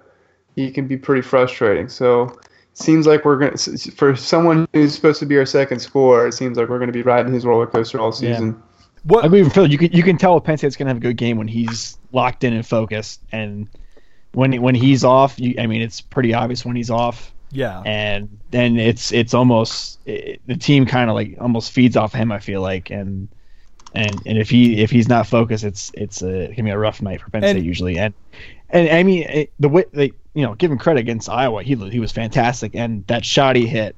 he 0.57 0.71
can 0.71 0.87
be 0.87 0.97
pretty 0.97 1.23
frustrating. 1.23 1.89
So 1.89 2.39
seems 2.75 3.07
like 3.07 3.25
we're 3.25 3.39
going 3.39 3.57
to 3.57 3.91
for 3.93 4.17
someone 4.17 4.67
who's 4.73 4.95
supposed 4.95 5.21
to 5.21 5.27
be 5.27 5.37
our 5.37 5.47
second 5.47 5.81
scorer. 5.81 6.29
It 6.29 6.33
seems 6.33 6.57
like 6.57 6.69
we're 6.69 6.79
going 6.79 6.89
to 6.89 6.93
be 6.93 7.03
riding 7.03 7.33
his 7.33 7.45
roller 7.45 7.67
coaster 7.67 7.99
all 8.01 8.09
Yeah. 8.09 8.33
season. 8.35 8.63
What? 9.05 9.25
I 9.25 9.27
agree 9.29 9.43
with 9.43 9.55
Phil. 9.55 9.67
You 9.67 9.79
can 9.79 9.93
you 9.93 10.03
can 10.03 10.19
tell 10.19 10.39
Penn 10.41 10.59
State's 10.59 10.77
gonna 10.77 10.91
have 10.91 10.99
a 10.99 11.01
good 11.01 11.17
game 11.17 11.39
when 11.39 11.49
he's 11.49 11.97
locked 12.13 12.45
in 12.45 12.53
and 12.53 12.67
focused, 12.67 13.23
and 13.33 13.67
when 14.33 14.61
when 14.61 14.75
he's 14.75 15.05
off, 15.05 15.41
you, 15.41 15.55
I 15.59 15.67
mean 15.67 15.81
it's 15.81 16.03
pretty 16.03 16.35
obvious 16.35 16.67
when 16.67 16.77
he's 16.77 16.91
off, 16.91 17.33
yeah. 17.51 17.81
and 17.87 18.39
then 18.51 18.77
it's 18.79 19.11
it's 19.11 19.33
almost 19.33 20.01
it, 20.05 20.43
the 20.47 20.55
team 20.55 20.85
kind 20.85 21.09
of 21.09 21.17
like 21.17 21.37
almost 21.41 21.73
feeds 21.73 21.97
off 21.97 22.13
him. 22.13 22.31
I 22.31 22.41
feel 22.41 22.61
like, 22.61 22.91
and 22.91 23.29
and 23.95 24.21
and 24.27 24.39
if 24.39 24.49
he 24.51 24.81
if 24.83 24.91
he's 24.91 25.09
not 25.09 25.27
focused, 25.27 25.65
it's 25.65 25.91
it's 25.95 26.23
a, 26.23 26.51
it 26.51 26.55
can 26.55 26.65
be 26.65 26.71
a 26.71 26.79
rough 26.79 27.03
night 27.03 27.21
for 27.21 27.31
Penn 27.31 27.45
And- 27.45 27.57
State 27.59 27.65
usually. 27.65 27.99
And 27.99 28.15
and 28.71 28.89
I 28.89 29.03
mean 29.03 29.23
it, 29.25 29.53
the 29.59 29.69
way 29.69 29.85
they 29.93 30.13
you 30.35 30.43
know 30.45 30.55
give 30.55 30.71
him 30.71 30.79
credit 30.79 31.01
against 31.01 31.29
Iowa, 31.29 31.63
he 31.63 31.75
he 31.75 32.01
was 32.01 32.13
fantastic, 32.13 32.75
and 32.75 33.07
that 33.09 33.25
shot 33.25 33.57
he 33.57 33.67
hit 33.67 33.97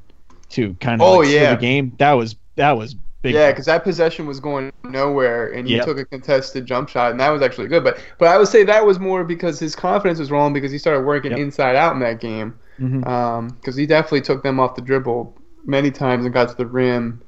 to 0.51 0.75
kind 0.81 1.01
of 1.01 1.07
Oh, 1.09 1.19
like, 1.19 1.29
yeah. 1.29 1.55
the 1.55 1.61
game 1.61 1.93
that 1.99 2.13
was 2.13 2.37
that 2.57 2.73
was 2.73 2.95
big. 3.23 3.35
Yeah, 3.35 3.51
because 3.51 3.67
that 3.67 3.85
possession 3.85 4.27
was 4.27 4.41
going 4.41 4.73
nowhere, 4.85 5.53
and 5.53 5.67
he 5.69 5.77
Yep. 5.77 5.85
took 5.85 5.99
a 5.99 6.05
contested 6.05 6.67
jump 6.67 6.89
shot, 6.89 7.11
and 7.11 7.21
that 7.21 7.31
was 7.31 7.41
actually 7.43 7.69
good. 7.69 7.85
But 7.85 7.99
but 8.19 8.29
I 8.29 8.39
would 8.39 8.49
say 8.49 8.65
that 8.65 8.85
was 8.85 8.99
more 8.99 9.25
because 9.25 9.59
his 9.59 9.75
confidence 9.77 10.19
was 10.19 10.31
wrong 10.31 10.53
because 10.53 10.73
he 10.73 10.79
started 10.79 11.03
working 11.07 11.31
Yep. 11.33 11.41
inside 11.41 11.77
out 11.77 11.95
in 11.95 12.01
that 12.01 12.21
game. 12.21 12.55
Mm-hmm. 12.81 13.05
Um, 13.05 13.49
because 13.49 13.77
he 13.77 13.87
definitely 13.87 14.23
took 14.23 14.43
them 14.43 14.59
off 14.59 14.75
the 14.75 14.83
dribble 14.83 15.37
many 15.65 15.91
times 15.91 16.25
and 16.25 16.35
got 16.35 16.49
to 16.49 16.57
the 16.57 16.67
rim. 16.67 17.21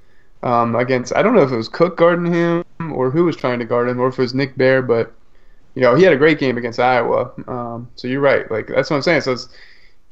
Um, 0.44 0.76
against 0.76 1.16
I 1.16 1.22
don't 1.22 1.34
know 1.34 1.42
if 1.42 1.50
it 1.50 1.56
was 1.56 1.68
Cook 1.68 1.96
guarding 1.96 2.32
him 2.32 2.64
or 2.92 3.10
who 3.10 3.24
was 3.24 3.34
trying 3.34 3.58
to 3.58 3.64
guard 3.64 3.88
him, 3.88 3.98
or 3.98 4.08
if 4.08 4.18
it 4.18 4.22
was 4.22 4.34
Nick 4.34 4.56
Baer, 4.56 4.82
but 4.82 5.12
you 5.74 5.82
know 5.82 5.94
he 5.94 6.04
had 6.04 6.12
a 6.12 6.18
great 6.18 6.38
game 6.38 6.58
against 6.58 6.78
Iowa. 6.78 7.32
Um, 7.48 7.88
so 7.96 8.08
you're 8.08 8.20
right, 8.20 8.48
like 8.50 8.68
that's 8.68 8.90
what 8.90 8.96
I'm 8.96 9.02
saying. 9.02 9.22
So 9.22 9.32
it's 9.32 9.48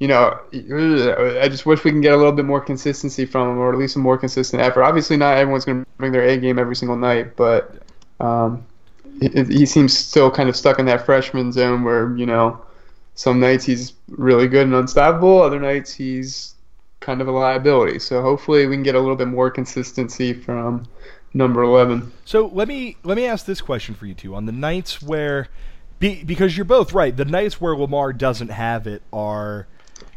you 0.03 0.09
know, 0.09 0.37
I 0.53 1.49
just 1.49 1.65
wish 1.65 1.85
we 1.85 1.93
can 1.93 2.01
get 2.01 2.13
a 2.13 2.17
little 2.17 2.33
bit 2.33 2.45
more 2.45 2.61
consistency 2.61 3.25
from 3.25 3.51
him, 3.51 3.59
or 3.59 3.73
at 3.73 3.79
least 3.79 3.95
a 3.95 4.01
more 4.01 4.19
consistent 4.19 4.61
effort. 4.61 4.83
Obviously, 4.83 5.17
not 5.17 5.37
everyone's 5.37 5.65
going 5.65 5.85
to 5.85 5.91
bring 5.97 6.11
their 6.11 6.25
A 6.25 6.37
game 6.39 6.59
every 6.59 6.75
single 6.75 6.97
night, 6.97 7.37
but 7.37 7.77
um, 8.19 8.67
he, 9.21 9.29
he 9.45 9.65
seems 9.65 9.97
still 9.97 10.29
kind 10.29 10.49
of 10.49 10.57
stuck 10.57 10.81
in 10.81 10.87
that 10.87 11.07
freshman 11.07 11.53
zone 11.53 11.85
where 11.85 12.17
you 12.17 12.27
know, 12.27 12.61
some 13.15 13.39
nights 13.39 13.65
he's 13.65 13.93
really 14.09 14.49
good 14.49 14.67
and 14.67 14.75
unstoppable, 14.75 15.41
other 15.41 15.61
nights 15.61 15.95
he's 15.95 16.52
kind 17.03 17.21
of 17.21 17.29
a 17.29 17.31
liability. 17.31 17.99
So 17.99 18.23
hopefully, 18.23 18.67
we 18.67 18.77
can 18.77 18.83
get 18.83 18.95
a 18.95 19.01
little 19.01 19.17
bit 19.17 19.29
more 19.29 19.51
consistency 19.51 20.33
from 20.33 20.89
number 21.35 21.63
eleven. 21.63 22.13
So 22.25 22.47
let 22.47 22.69
me 22.69 22.97
let 23.03 23.17
me 23.17 23.27
ask 23.27 23.45
this 23.45 23.61
question 23.61 23.95
for 23.95 24.07
you 24.07 24.15
two. 24.15 24.35
On 24.35 24.47
the 24.47 24.53
nights 24.53 25.03
where, 25.03 25.49
be, 25.99 26.25
because 26.25 26.57
you're 26.57 26.65
both 26.65 26.95
right, 26.95 27.15
the 27.15 27.27
nights 27.27 27.61
where 27.61 27.77
Lamar 27.77 28.13
doesn't 28.15 28.49
have 28.49 28.87
it 28.87 29.03
are, 29.13 29.67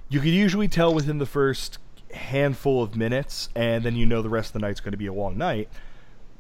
you 0.07 0.19
can 0.21 0.29
usually 0.29 0.67
tell 0.69 0.93
within 0.93 1.17
the 1.17 1.25
first 1.25 1.79
handful 2.13 2.81
of 2.81 2.95
minutes, 2.95 3.49
and 3.55 3.83
then 3.83 3.97
you 3.97 4.05
know 4.05 4.21
the 4.21 4.29
rest 4.29 4.49
of 4.49 4.53
the 4.53 4.59
night's 4.59 4.79
going 4.79 4.93
to 4.93 4.97
be 4.97 5.07
a 5.07 5.13
long 5.13 5.38
night. 5.38 5.67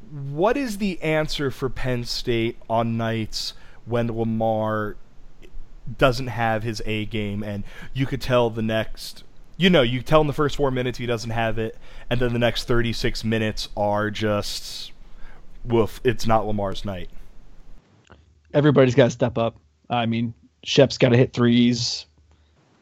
What 0.09 0.55
is 0.55 0.77
the 0.77 1.01
answer 1.01 1.51
for 1.51 1.67
Penn 1.67 2.05
State 2.05 2.57
on 2.69 2.95
nights 2.95 3.53
when 3.85 4.07
Lamar 4.07 4.95
doesn't 5.97 6.27
have 6.27 6.63
his 6.63 6.81
A 6.85 7.05
game, 7.05 7.43
and 7.43 7.63
you 7.93 8.05
could 8.05 8.21
tell 8.21 8.49
the 8.49 8.61
next 8.61 9.24
you 9.57 9.69
know, 9.69 9.81
you 9.81 10.01
tell 10.01 10.21
in 10.21 10.27
the 10.27 10.33
first 10.33 10.55
four 10.57 10.71
minutes 10.71 10.97
he 10.97 11.05
doesn't 11.05 11.29
have 11.31 11.57
it, 11.57 11.77
and 12.09 12.19
then 12.19 12.33
the 12.33 12.39
next 12.39 12.65
36 12.67 13.23
minutes 13.23 13.69
are 13.77 14.11
just, 14.11 14.91
woof, 15.63 16.01
it's 16.03 16.27
not 16.27 16.45
Lamar's 16.45 16.83
night. 16.85 17.09
everybody's 18.53 18.95
got 18.95 19.05
to 19.05 19.11
step 19.11 19.37
up. 19.37 19.57
I 19.89 20.05
mean, 20.05 20.33
Shep's 20.63 20.97
got 20.97 21.09
to 21.09 21.17
hit 21.17 21.33
threes. 21.33 22.05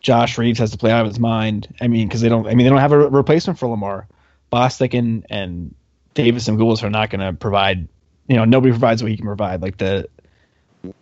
Josh 0.01 0.37
Reaves 0.37 0.59
has 0.59 0.71
to 0.71 0.77
play 0.77 0.91
out 0.91 1.01
of 1.01 1.07
his 1.07 1.19
mind. 1.19 1.73
I 1.81 1.87
mean, 1.87 2.07
because 2.07 2.21
they 2.21 2.29
don't. 2.29 2.45
I 2.45 2.55
mean, 2.55 2.65
they 2.65 2.69
don't 2.69 2.79
have 2.79 2.91
a 2.91 2.97
re- 2.99 3.07
replacement 3.07 3.57
for 3.59 3.67
Lamar. 3.67 4.07
Bostick 4.51 4.97
and 4.97 5.25
and 5.29 5.73
Davis 6.13 6.47
and 6.47 6.59
Goulas 6.59 6.83
are 6.83 6.89
not 6.89 7.09
going 7.09 7.21
to 7.21 7.33
provide. 7.33 7.87
You 8.27 8.35
know, 8.35 8.45
nobody 8.45 8.71
provides 8.71 9.01
what 9.01 9.11
he 9.11 9.17
can 9.17 9.25
provide. 9.25 9.61
Like 9.61 9.77
the, 9.77 10.07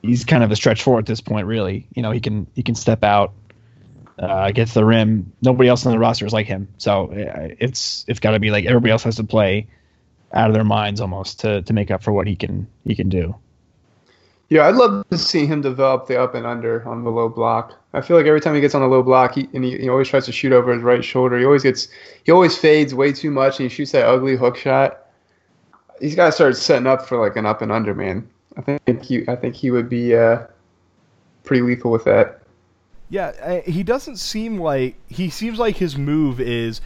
he's 0.01 0.23
kind 0.23 0.43
of 0.43 0.51
a 0.51 0.55
stretch 0.55 0.83
four 0.83 0.99
at 0.99 1.05
this 1.05 1.19
point. 1.21 1.47
Really, 1.47 1.87
you 1.95 2.01
know, 2.01 2.11
he 2.11 2.19
can 2.19 2.47
he 2.55 2.63
can 2.63 2.75
step 2.75 3.03
out, 3.03 3.33
uh, 4.21 4.51
get 4.51 4.67
to 4.67 4.73
the 4.75 4.85
rim. 4.85 5.31
Nobody 5.41 5.67
else 5.67 5.85
on 5.85 5.91
the 5.91 5.99
roster 5.99 6.25
is 6.25 6.33
like 6.33 6.45
him. 6.45 6.67
So 6.77 7.11
uh, 7.11 7.49
it's 7.59 8.05
it's 8.07 8.19
got 8.19 8.31
to 8.31 8.39
be 8.39 8.51
like 8.51 8.65
everybody 8.65 8.91
else 8.91 9.03
has 9.03 9.15
to 9.15 9.23
play 9.23 9.67
out 10.33 10.49
of 10.49 10.53
their 10.53 10.63
minds 10.63 11.01
almost 11.01 11.39
to 11.41 11.61
to 11.63 11.73
make 11.73 11.91
up 11.91 12.03
for 12.03 12.13
what 12.13 12.27
he 12.27 12.35
can 12.35 12.67
he 12.85 12.95
can 12.95 13.09
do. 13.09 13.35
Yeah, 14.49 14.67
I'd 14.67 14.75
love 14.75 15.07
to 15.09 15.17
see 15.17 15.45
him 15.45 15.61
develop 15.61 16.07
the 16.07 16.21
up 16.21 16.35
and 16.35 16.45
under 16.45 16.87
on 16.87 17.03
the 17.03 17.09
low 17.09 17.29
block. 17.29 17.73
I 17.93 18.01
feel 18.01 18.17
like 18.17 18.25
every 18.25 18.41
time 18.41 18.53
he 18.53 18.61
gets 18.61 18.75
on 18.75 18.81
the 18.81 18.87
low 18.87 19.01
block, 19.01 19.33
he 19.35 19.49
and 19.53 19.63
he, 19.63 19.77
he 19.77 19.89
always 19.89 20.07
tries 20.07 20.25
to 20.25 20.31
shoot 20.31 20.51
over 20.51 20.73
his 20.73 20.83
right 20.83 21.03
shoulder. 21.03 21.39
He 21.39 21.45
always 21.45 21.63
gets 21.63 21.87
he 22.23 22.31
always 22.31 22.55
fades 22.55 22.93
way 22.93 23.11
too 23.11 23.31
much 23.31 23.59
and 23.59 23.69
he 23.69 23.75
shoots 23.75 23.91
that 23.93 24.05
ugly 24.05 24.35
hook 24.35 24.57
shot. 24.57 25.07
He's 25.99 26.15
got 26.15 26.27
to 26.27 26.31
start 26.31 26.57
setting 26.57 26.87
up 26.87 27.07
for 27.07 27.17
like 27.17 27.35
an 27.37 27.45
up 27.45 27.61
and 27.61 27.71
under, 27.71 27.95
man. 27.95 28.29
I 28.57 28.61
think 28.61 29.03
he 29.03 29.27
I 29.27 29.35
think 29.35 29.55
he 29.55 29.71
would 29.71 29.89
be 29.89 30.15
uh, 30.15 30.45
pretty 31.43 31.63
lethal 31.63 31.91
with 31.91 32.03
that. 32.03 32.40
Yeah, 33.11 33.33
I- 33.45 33.69
he 33.69 33.83
doesn't 33.83 34.15
seem 34.17 34.57
like 34.57 34.95
he 35.09 35.29
seems 35.29 35.59
like 35.59 35.75
his 35.77 35.97
move 35.97 36.39
is 36.39 36.79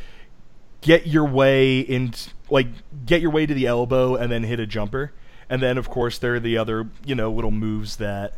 get 0.82 1.05
your 1.05 1.26
way 1.26 1.80
in, 1.80 2.13
like 2.49 2.67
get 3.05 3.21
your 3.21 3.30
way 3.30 3.45
to 3.45 3.53
the 3.53 3.67
elbow 3.67 4.15
and 4.15 4.32
then 4.32 4.43
hit 4.43 4.59
a 4.59 4.65
jumper, 4.65 5.11
and 5.51 5.61
then 5.61 5.78
of 5.78 5.88
course 5.88 6.17
there 6.17 6.34
are 6.36 6.39
the 6.39 6.57
other 6.57 6.89
you 7.05 7.13
know 7.13 7.32
little 7.32 7.51
moves 7.51 7.97
that 7.97 8.34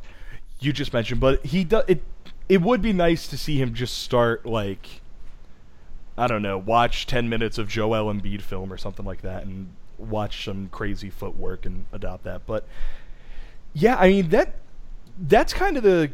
you 0.60 0.74
just 0.74 0.92
mentioned. 0.92 1.22
But 1.22 1.46
he 1.46 1.64
does 1.64 1.86
it. 1.88 2.04
It 2.50 2.62
would 2.62 2.82
be 2.82 2.92
nice 2.92 3.26
to 3.30 3.38
see 3.38 3.58
him 3.62 3.74
just 3.74 3.98
start 3.98 4.46
like 4.46 5.02
I 6.18 6.28
don't 6.28 6.42
know, 6.42 6.58
watch 6.58 7.06
10 7.06 7.30
minutes 7.30 7.58
of 7.58 7.70
Joel 7.70 8.12
Embiid 8.14 8.42
film 8.42 8.74
or 8.74 8.78
something 8.78 9.06
like 9.06 9.22
that 9.22 9.44
and 9.46 9.70
watch 9.98 10.44
some 10.44 10.68
crazy 10.70 11.10
footwork 11.10 11.66
and 11.66 11.86
adopt 11.94 12.26
that. 12.26 12.46
But 12.46 12.66
yeah, 13.74 13.96
I 13.98 14.10
mean 14.10 14.30
that 14.30 14.56
that's 15.18 15.54
kind 15.54 15.78
of 15.78 15.84
the 15.84 16.12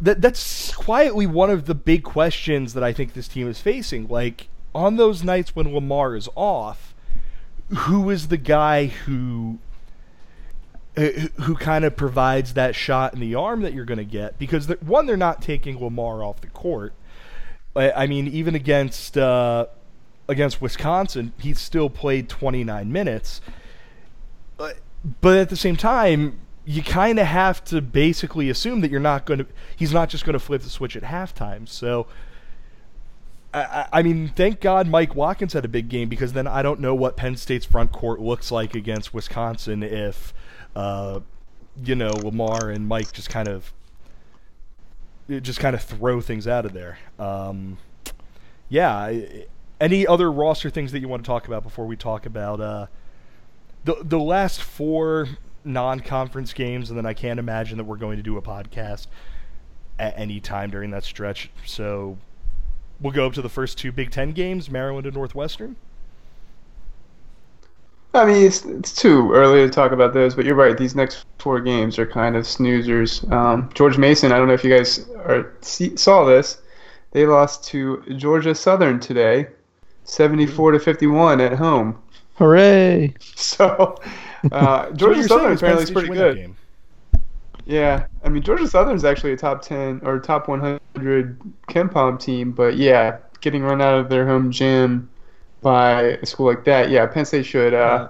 that 0.00 0.20
that's 0.20 0.74
quietly 0.74 1.26
one 1.26 1.50
of 1.50 1.66
the 1.66 1.74
big 1.74 2.02
questions 2.02 2.74
that 2.74 2.82
I 2.82 2.92
think 2.92 3.14
this 3.14 3.28
team 3.28 3.48
is 3.48 3.60
facing. 3.60 4.08
Like 4.08 4.48
on 4.74 4.96
those 4.96 5.22
nights 5.22 5.54
when 5.54 5.72
Lamar 5.72 6.16
is 6.16 6.28
off, 6.34 6.94
who 7.68 8.10
is 8.10 8.28
the 8.28 8.36
guy 8.36 8.86
who 8.86 9.58
uh, 10.96 11.08
who 11.42 11.56
kind 11.56 11.84
of 11.84 11.96
provides 11.96 12.54
that 12.54 12.74
shot 12.74 13.14
in 13.14 13.20
the 13.20 13.34
arm 13.34 13.62
that 13.62 13.72
you're 13.72 13.84
going 13.84 13.98
to 13.98 14.04
get 14.04 14.38
because 14.38 14.68
one 14.80 15.06
they're 15.06 15.16
not 15.16 15.42
taking 15.42 15.82
Lamar 15.82 16.22
off 16.22 16.40
the 16.40 16.48
court. 16.48 16.92
I 17.76 18.06
mean 18.06 18.28
even 18.28 18.54
against 18.54 19.18
uh, 19.18 19.66
against 20.28 20.60
Wisconsin, 20.60 21.32
he 21.38 21.54
still 21.54 21.90
played 21.90 22.28
29 22.28 22.90
minutes. 22.90 23.40
But, 24.56 24.78
but 25.20 25.38
at 25.38 25.48
the 25.48 25.56
same 25.56 25.76
time, 25.76 26.40
you 26.64 26.82
kind 26.82 27.18
of 27.18 27.26
have 27.26 27.62
to 27.64 27.80
basically 27.82 28.48
assume 28.48 28.80
that 28.80 28.90
you're 28.90 29.00
not 29.00 29.26
going 29.26 29.40
to. 29.40 29.46
He's 29.76 29.92
not 29.92 30.08
just 30.08 30.24
going 30.24 30.34
to 30.34 30.38
flip 30.38 30.62
the 30.62 30.70
switch 30.70 30.96
at 30.96 31.02
halftime. 31.02 31.68
So, 31.68 32.06
I, 33.52 34.02
mean, 34.02 34.28
thank 34.28 34.60
God 34.60 34.88
Mike 34.88 35.14
Watkins 35.14 35.52
had 35.52 35.64
a 35.64 35.68
big 35.68 35.88
game 35.88 36.08
because 36.08 36.32
then 36.32 36.46
I 36.46 36.62
don't 36.62 36.80
know 36.80 36.94
what 36.94 37.16
Penn 37.16 37.36
State's 37.36 37.66
front 37.66 37.92
court 37.92 38.20
looks 38.20 38.50
like 38.50 38.74
against 38.74 39.14
Wisconsin 39.14 39.82
if, 39.82 40.34
uh, 40.74 41.20
you 41.84 41.94
know, 41.94 42.12
Lamar 42.12 42.70
and 42.70 42.88
Mike 42.88 43.12
just 43.12 43.28
kind 43.28 43.46
of, 43.46 43.72
just 45.28 45.60
kind 45.60 45.76
of 45.76 45.82
throw 45.82 46.20
things 46.20 46.48
out 46.48 46.66
of 46.66 46.72
there. 46.72 46.98
Um, 47.18 47.78
yeah. 48.68 49.12
Any 49.80 50.06
other 50.06 50.32
roster 50.32 50.70
things 50.70 50.92
that 50.92 51.00
you 51.00 51.08
want 51.08 51.22
to 51.22 51.26
talk 51.26 51.46
about 51.46 51.62
before 51.62 51.86
we 51.86 51.96
talk 51.96 52.26
about 52.26 52.60
uh, 52.60 52.86
the 53.84 53.96
the 54.02 54.18
last 54.18 54.62
four 54.62 55.28
non-conference 55.64 56.52
games, 56.52 56.90
and 56.90 56.98
then 56.98 57.06
I 57.06 57.14
can't 57.14 57.38
imagine 57.38 57.78
that 57.78 57.84
we're 57.84 57.96
going 57.96 58.16
to 58.16 58.22
do 58.22 58.36
a 58.36 58.42
podcast 58.42 59.06
at 59.98 60.18
any 60.18 60.40
time 60.40 60.70
during 60.70 60.90
that 60.90 61.04
stretch. 61.04 61.50
So 61.64 62.18
we'll 63.00 63.12
go 63.12 63.26
up 63.26 63.34
to 63.34 63.42
the 63.42 63.48
first 63.48 63.78
two 63.78 63.92
Big 63.92 64.10
Ten 64.10 64.32
games, 64.32 64.70
Maryland 64.70 65.06
and 65.06 65.14
Northwestern. 65.14 65.76
I 68.14 68.26
mean, 68.26 68.46
it's 68.46 68.64
it's 68.64 68.94
too 68.94 69.32
early 69.32 69.66
to 69.66 69.70
talk 69.70 69.90
about 69.90 70.14
those, 70.14 70.36
but 70.36 70.44
you're 70.44 70.54
right. 70.54 70.78
These 70.78 70.94
next 70.94 71.26
four 71.38 71.60
games 71.60 71.98
are 71.98 72.06
kind 72.06 72.36
of 72.36 72.44
snoozers. 72.44 73.28
Um, 73.32 73.68
George 73.74 73.98
Mason, 73.98 74.30
I 74.30 74.38
don't 74.38 74.46
know 74.46 74.54
if 74.54 74.62
you 74.62 74.70
guys 74.70 75.08
are, 75.24 75.52
see, 75.62 75.96
saw 75.96 76.24
this. 76.24 76.62
They 77.10 77.26
lost 77.26 77.64
to 77.66 78.02
Georgia 78.16 78.54
Southern 78.54 79.00
today, 79.00 79.48
74 80.04 80.72
to 80.72 80.78
51 80.78 81.40
at 81.40 81.54
home. 81.54 82.00
Hooray! 82.36 83.14
So 83.36 83.98
uh, 84.52 84.90
Georgia 84.92 85.22
Southern 85.24 85.52
apparently 85.52 85.84
is 85.84 85.90
pretty 85.90 86.08
good. 86.08 86.54
Yeah, 87.66 88.06
I 88.22 88.28
mean 88.28 88.42
Georgia 88.42 88.68
Southern 88.68 88.94
is 88.94 89.04
actually 89.04 89.32
a 89.32 89.36
top 89.36 89.62
ten 89.62 90.00
or 90.04 90.18
top 90.18 90.48
100 90.48 91.40
KenPom 91.68 92.20
team, 92.20 92.52
but 92.52 92.76
yeah, 92.76 93.18
getting 93.40 93.62
run 93.62 93.80
out 93.80 93.98
of 93.98 94.08
their 94.08 94.26
home 94.26 94.50
gym 94.50 95.08
by 95.64 96.02
a 96.02 96.26
school 96.26 96.46
like 96.46 96.64
that, 96.64 96.90
yeah, 96.90 97.06
Penn 97.06 97.24
State 97.24 97.46
should 97.46 97.72
uh, 97.72 98.08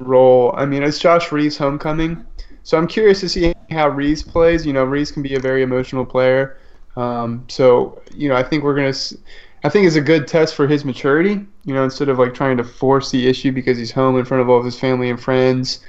roll. 0.00 0.52
I 0.56 0.66
mean, 0.66 0.82
it's 0.82 0.98
Josh 0.98 1.30
Reaves' 1.30 1.56
homecoming, 1.56 2.26
so 2.64 2.76
I'm 2.76 2.88
curious 2.88 3.20
to 3.20 3.28
see 3.28 3.54
how 3.70 3.88
Reaves 3.88 4.22
plays. 4.22 4.66
You 4.66 4.72
know, 4.72 4.84
Reaves 4.84 5.12
can 5.12 5.22
be 5.22 5.36
a 5.36 5.40
very 5.40 5.62
emotional 5.62 6.04
player, 6.04 6.58
um, 6.96 7.44
so 7.48 8.02
you 8.14 8.28
know, 8.28 8.34
I 8.34 8.42
think 8.42 8.64
we're 8.64 8.74
gonna. 8.74 8.94
I 9.68 9.70
think 9.70 9.86
it's 9.86 9.96
a 9.96 10.00
good 10.00 10.26
test 10.26 10.54
for 10.54 10.66
his 10.66 10.82
maturity. 10.82 11.44
You 11.66 11.74
know, 11.74 11.84
instead 11.84 12.08
of 12.08 12.18
like 12.18 12.32
trying 12.32 12.56
to 12.56 12.64
force 12.64 13.10
the 13.10 13.26
issue 13.26 13.52
because 13.52 13.76
he's 13.76 13.92
home 13.92 14.18
in 14.18 14.24
front 14.24 14.40
of 14.40 14.48
all 14.48 14.58
of 14.58 14.64
his 14.64 14.80
family 14.80 15.10
and 15.10 15.20
friends. 15.20 15.80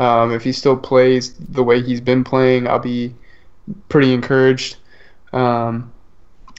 Um, 0.00 0.32
if 0.32 0.42
he 0.42 0.50
still 0.50 0.76
plays 0.76 1.34
the 1.34 1.62
way 1.62 1.80
he's 1.80 2.00
been 2.00 2.24
playing, 2.24 2.66
I'll 2.66 2.80
be 2.80 3.14
pretty 3.88 4.12
encouraged. 4.12 4.78
Um, 5.32 5.92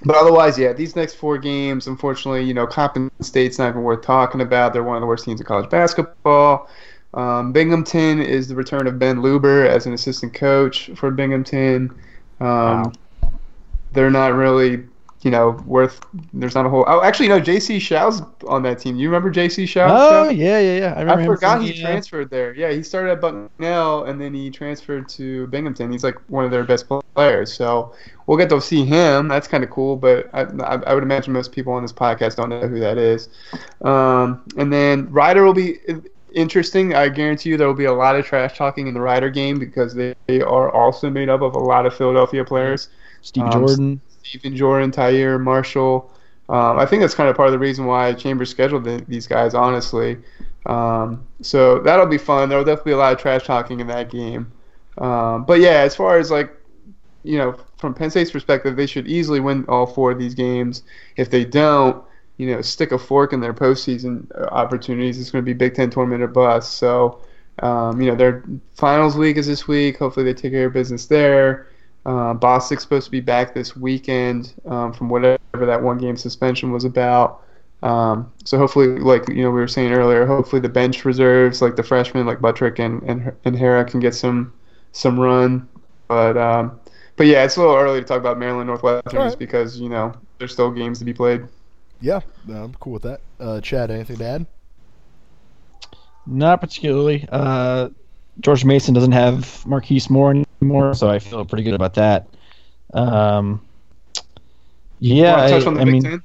but 0.05 0.15
otherwise, 0.15 0.57
yeah, 0.57 0.71
these 0.71 0.95
next 0.95 1.15
four 1.15 1.37
games, 1.37 1.87
unfortunately, 1.87 2.43
you 2.45 2.53
know, 2.53 2.65
Coppin 2.65 3.11
State's 3.19 3.59
not 3.59 3.67
even 3.71 3.83
worth 3.83 4.01
talking 4.01 4.39
about. 4.39 4.71
They're 4.71 4.83
one 4.83 4.95
of 4.95 5.01
the 5.01 5.07
worst 5.07 5.25
teams 5.25 5.41
in 5.41 5.45
college 5.45 5.69
basketball. 5.69 6.69
Um, 7.13 7.51
Binghamton 7.51 8.21
is 8.21 8.47
the 8.47 8.55
return 8.55 8.87
of 8.87 8.97
Ben 8.97 9.17
Luber 9.17 9.67
as 9.67 9.85
an 9.85 9.91
assistant 9.91 10.33
coach 10.33 10.91
for 10.95 11.11
Binghamton. 11.11 11.89
Um, 12.39 12.47
wow. 12.47 12.91
They're 13.91 14.09
not 14.09 14.33
really 14.33 14.85
you 15.23 15.31
know, 15.31 15.51
worth. 15.65 16.01
There's 16.33 16.53
not 16.53 16.65
a 16.65 16.69
whole. 16.69 16.83
Oh, 16.87 17.01
actually, 17.01 17.29
no. 17.29 17.39
J.C. 17.39 17.79
Show's 17.79 18.21
on 18.47 18.61
that 18.63 18.79
team. 18.79 18.97
You 18.97 19.07
remember 19.07 19.29
J.C. 19.29 19.65
Shaw? 19.65 19.87
Oh 19.89 20.29
yeah, 20.29 20.59
yeah, 20.59 20.77
yeah. 20.77 20.93
I, 20.95 21.21
I 21.21 21.25
forgot 21.25 21.61
he 21.61 21.71
yeah. 21.73 21.85
transferred 21.85 22.29
there. 22.29 22.53
Yeah, 22.53 22.71
he 22.71 22.83
started 22.83 23.11
at 23.11 23.21
Bucknell 23.21 24.03
and 24.03 24.19
then 24.19 24.33
he 24.33 24.49
transferred 24.49 25.07
to 25.09 25.47
Binghamton. 25.47 25.91
He's 25.91 26.03
like 26.03 26.15
one 26.27 26.43
of 26.43 26.51
their 26.51 26.65
best 26.65 26.87
players. 27.15 27.53
So 27.53 27.95
we'll 28.27 28.37
get 28.37 28.49
to 28.49 28.59
see 28.59 28.83
him. 28.83 29.27
That's 29.29 29.47
kind 29.47 29.63
of 29.63 29.69
cool. 29.69 29.95
But 29.95 30.29
I, 30.33 30.41
I, 30.41 30.75
I, 30.75 30.93
would 30.93 31.03
imagine 31.03 31.31
most 31.31 31.51
people 31.51 31.73
on 31.73 31.81
this 31.81 31.93
podcast 31.93 32.35
don't 32.35 32.49
know 32.49 32.67
who 32.67 32.79
that 32.79 32.97
is. 32.97 33.29
Um, 33.81 34.43
and 34.57 34.71
then 34.71 35.09
Rider 35.09 35.43
will 35.43 35.53
be 35.53 35.79
interesting. 36.33 36.95
I 36.95 37.07
guarantee 37.09 37.51
you 37.51 37.57
there 37.57 37.67
will 37.67 37.73
be 37.73 37.85
a 37.85 37.93
lot 37.93 38.17
of 38.17 38.25
trash 38.25 38.57
talking 38.57 38.87
in 38.87 38.93
the 38.93 39.01
Rider 39.01 39.29
game 39.29 39.57
because 39.57 39.93
they, 39.93 40.15
they 40.27 40.41
are 40.41 40.69
also 40.69 41.09
made 41.09 41.29
up 41.29 41.41
of 41.41 41.55
a 41.55 41.59
lot 41.59 41.85
of 41.85 41.95
Philadelphia 41.95 42.43
players. 42.43 42.89
Steve 43.21 43.45
um, 43.45 43.51
Jordan. 43.51 44.01
Stephen 44.23 44.55
Jordan, 44.55 44.91
Tyre, 44.91 45.37
Marshall. 45.37 46.11
Um, 46.49 46.77
I 46.77 46.85
think 46.85 47.01
that's 47.01 47.15
kind 47.15 47.29
of 47.29 47.35
part 47.35 47.47
of 47.47 47.53
the 47.53 47.59
reason 47.59 47.85
why 47.85 48.13
Chambers 48.13 48.49
scheduled 48.49 48.83
the, 48.83 49.03
these 49.07 49.27
guys, 49.27 49.53
honestly. 49.53 50.17
Um, 50.65 51.25
so 51.41 51.79
that'll 51.79 52.05
be 52.05 52.17
fun. 52.17 52.49
There'll 52.49 52.65
definitely 52.65 52.91
be 52.91 52.93
a 52.95 52.97
lot 52.97 53.13
of 53.13 53.19
trash 53.19 53.45
talking 53.45 53.79
in 53.79 53.87
that 53.87 54.09
game. 54.09 54.51
Um, 54.97 55.45
but 55.45 55.59
yeah, 55.59 55.81
as 55.81 55.95
far 55.95 56.17
as 56.17 56.31
like, 56.31 56.51
you 57.23 57.37
know, 57.37 57.57
from 57.77 57.93
Penn 57.93 58.09
State's 58.09 58.31
perspective, 58.31 58.75
they 58.75 58.85
should 58.85 59.07
easily 59.07 59.39
win 59.39 59.65
all 59.67 59.85
four 59.85 60.11
of 60.11 60.19
these 60.19 60.33
games. 60.33 60.83
If 61.15 61.29
they 61.29 61.45
don't, 61.45 62.03
you 62.37 62.47
know, 62.47 62.61
stick 62.61 62.91
a 62.91 62.97
fork 62.97 63.33
in 63.33 63.39
their 63.39 63.53
postseason 63.53 64.27
opportunities. 64.51 65.19
It's 65.19 65.31
going 65.31 65.43
to 65.43 65.45
be 65.45 65.53
Big 65.53 65.75
Ten 65.75 65.89
tournament 65.89 66.23
or 66.23 66.27
bust. 66.27 66.73
So, 66.73 67.21
um, 67.59 68.01
you 68.01 68.09
know, 68.09 68.15
their 68.15 68.43
finals 68.73 69.15
week 69.15 69.37
is 69.37 69.47
this 69.47 69.67
week. 69.67 69.97
Hopefully, 69.97 70.25
they 70.25 70.33
take 70.33 70.51
care 70.51 70.67
of 70.67 70.73
business 70.73 71.05
there. 71.05 71.67
Uh, 72.05 72.33
Bostick's 72.33 72.83
supposed 72.83 73.05
to 73.05 73.11
be 73.11 73.21
back 73.21 73.53
this 73.53 73.75
weekend 73.75 74.53
um, 74.65 74.91
from 74.91 75.09
whatever 75.09 75.39
that 75.53 75.81
one 75.81 75.97
game 75.97 76.17
suspension 76.17 76.71
was 76.71 76.83
about. 76.83 77.41
Um, 77.81 78.31
so 78.45 78.57
hopefully, 78.57 78.99
like 78.99 79.27
you 79.29 79.43
know, 79.43 79.51
we 79.51 79.59
were 79.59 79.67
saying 79.67 79.93
earlier, 79.93 80.25
hopefully 80.25 80.61
the 80.61 80.69
bench 80.69 81.05
reserves, 81.05 81.61
like 81.61 81.75
the 81.75 81.83
freshmen, 81.83 82.25
like 82.25 82.41
Buttrick 82.41 82.79
and 82.79 83.01
and, 83.03 83.33
and 83.45 83.55
Harrar, 83.55 83.85
can 83.89 83.99
get 83.99 84.15
some 84.15 84.53
some 84.91 85.19
run. 85.19 85.67
But 86.07 86.37
um, 86.37 86.79
but 87.15 87.27
yeah, 87.27 87.43
it's 87.43 87.57
a 87.57 87.61
little 87.61 87.75
early 87.75 87.99
to 87.99 88.05
talk 88.05 88.19
about 88.19 88.39
Maryland 88.39 88.67
Northwestern 88.67 89.19
right. 89.19 89.27
just 89.27 89.39
because 89.39 89.79
you 89.79 89.89
know 89.89 90.13
there's 90.39 90.53
still 90.53 90.71
games 90.71 90.99
to 90.99 91.05
be 91.05 91.13
played. 91.13 91.45
Yeah, 92.01 92.21
I'm 92.49 92.73
cool 92.75 92.93
with 92.93 93.03
that. 93.03 93.21
Uh, 93.39 93.61
Chad, 93.61 93.91
anything 93.91 94.17
to 94.17 94.25
add? 94.25 94.45
Not 96.25 96.61
particularly. 96.61 97.27
Uh, 97.31 97.89
George 98.39 98.65
Mason 98.65 98.93
doesn't 98.93 99.11
have 99.11 99.65
Marquise 99.65 100.09
Moore 100.09 100.43
anymore, 100.63 100.93
so 100.93 101.09
I 101.09 101.19
feel 101.19 101.45
pretty 101.45 101.63
good 101.63 101.73
about 101.73 101.95
that. 101.95 102.27
Um, 102.93 103.61
yeah, 104.99 105.35
I, 105.35 105.57
I 105.57 105.85
mean, 105.85 106.03
10? 106.03 106.23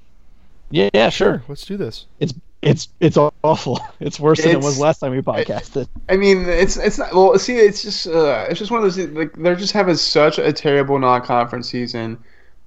yeah, 0.70 0.90
yeah, 0.94 1.08
sure. 1.08 1.42
Let's 1.48 1.64
do 1.64 1.76
this. 1.76 2.06
It's 2.20 2.34
it's 2.62 2.88
it's 3.00 3.16
awful. 3.16 3.80
It's 4.00 4.20
worse 4.20 4.38
it's, 4.38 4.46
than 4.46 4.56
it 4.56 4.62
was 4.62 4.78
last 4.78 5.00
time 5.00 5.10
we 5.10 5.20
podcasted. 5.20 5.88
I, 6.08 6.14
I 6.14 6.16
mean, 6.16 6.48
it's 6.48 6.76
it's 6.76 6.98
not. 6.98 7.12
Well, 7.12 7.36
see, 7.38 7.56
it's 7.56 7.82
just 7.82 8.06
uh, 8.06 8.46
it's 8.48 8.58
just 8.58 8.70
one 8.70 8.84
of 8.84 8.84
those 8.84 8.98
like 9.10 9.32
they're 9.34 9.56
just 9.56 9.72
having 9.72 9.96
such 9.96 10.38
a 10.38 10.52
terrible 10.52 10.98
non-conference 10.98 11.68
season, 11.68 12.18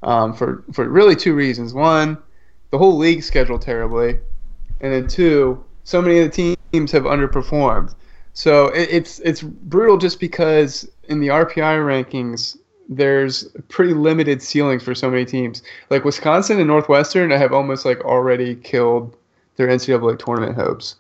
um, 0.04 0.34
for 0.34 0.64
for 0.74 0.88
really 0.90 1.16
two 1.16 1.34
reasons. 1.34 1.74
One, 1.74 2.18
the 2.72 2.78
whole 2.78 2.98
league 2.98 3.24
scheduled 3.24 3.62
terribly, 3.62 4.20
and 4.82 4.92
then 4.92 5.08
two, 5.08 5.64
so 5.86 6.02
many 6.02 6.20
of 6.20 6.32
the 6.32 6.58
teams 6.72 6.92
have 6.92 7.04
underperformed. 7.04 7.96
So 8.34 8.68
it, 8.68 8.90
it's 8.92 9.20
it's 9.20 9.42
brutal 9.42 9.98
just 9.98 10.20
because 10.20 10.90
in 11.10 11.20
the 11.20 11.28
RPI 11.28 11.56
rankings, 11.56 12.58
there's 12.88 13.46
pretty 13.70 13.94
limited 13.94 14.42
ceilings 14.42 14.84
for 14.84 14.96
so 14.96 15.10
many 15.10 15.26
teams. 15.26 15.64
Like 15.90 16.06
Wisconsin 16.06 16.58
and 16.58 16.68
Northwestern, 16.68 17.32
have 17.32 17.54
almost 17.54 17.86
like 17.86 18.02
already 18.02 18.56
killed 18.56 19.16
their 19.56 19.68
NCAA 19.68 20.20
tournament 20.20 20.56
hopes. 20.56 20.96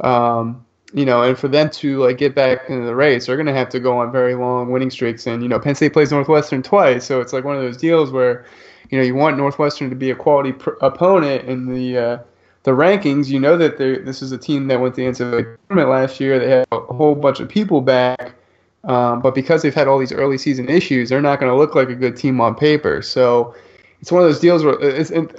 Um, 0.00 0.64
you 0.92 1.04
know, 1.04 1.22
and 1.22 1.36
for 1.36 1.48
them 1.48 1.68
to 1.70 1.98
like 1.98 2.18
get 2.18 2.34
back 2.34 2.68
into 2.68 2.86
the 2.86 2.94
race, 2.94 3.26
they're 3.26 3.36
going 3.36 3.46
to 3.46 3.52
have 3.52 3.68
to 3.70 3.80
go 3.80 3.98
on 3.98 4.12
very 4.12 4.34
long 4.34 4.70
winning 4.70 4.90
streaks. 4.90 5.26
And 5.26 5.42
you 5.42 5.48
know, 5.48 5.58
Penn 5.58 5.74
State 5.74 5.92
plays 5.92 6.12
Northwestern 6.12 6.62
twice, 6.62 7.04
so 7.04 7.20
it's 7.20 7.32
like 7.32 7.44
one 7.44 7.56
of 7.56 7.62
those 7.62 7.76
deals 7.76 8.10
where, 8.10 8.46
you 8.90 8.98
know, 8.98 9.04
you 9.04 9.14
want 9.14 9.36
Northwestern 9.36 9.90
to 9.90 9.96
be 9.96 10.10
a 10.10 10.14
quality 10.14 10.52
pr- 10.52 10.70
opponent 10.80 11.48
in 11.48 11.72
the 11.72 11.98
uh, 11.98 12.18
the 12.66 12.72
rankings, 12.72 13.28
you 13.28 13.38
know 13.38 13.56
that 13.56 13.78
this 13.78 14.20
is 14.22 14.32
a 14.32 14.38
team 14.38 14.66
that 14.66 14.80
went 14.80 14.96
to 14.96 15.00
the 15.00 15.06
NCAA 15.06 15.56
tournament 15.68 15.88
last 15.88 16.18
year. 16.18 16.36
They 16.40 16.50
had 16.50 16.66
a 16.72 16.80
whole 16.80 17.14
bunch 17.14 17.38
of 17.38 17.48
people 17.48 17.80
back, 17.80 18.34
um, 18.82 19.22
but 19.22 19.36
because 19.36 19.62
they've 19.62 19.72
had 19.72 19.86
all 19.86 20.00
these 20.00 20.10
early 20.10 20.36
season 20.36 20.68
issues, 20.68 21.08
they're 21.08 21.22
not 21.22 21.38
going 21.38 21.50
to 21.50 21.56
look 21.56 21.76
like 21.76 21.90
a 21.90 21.94
good 21.94 22.16
team 22.16 22.40
on 22.40 22.56
paper. 22.56 23.02
So 23.02 23.54
it's 24.00 24.10
one 24.10 24.20
of 24.20 24.28
those 24.28 24.40
deals 24.40 24.64
where 24.64 24.76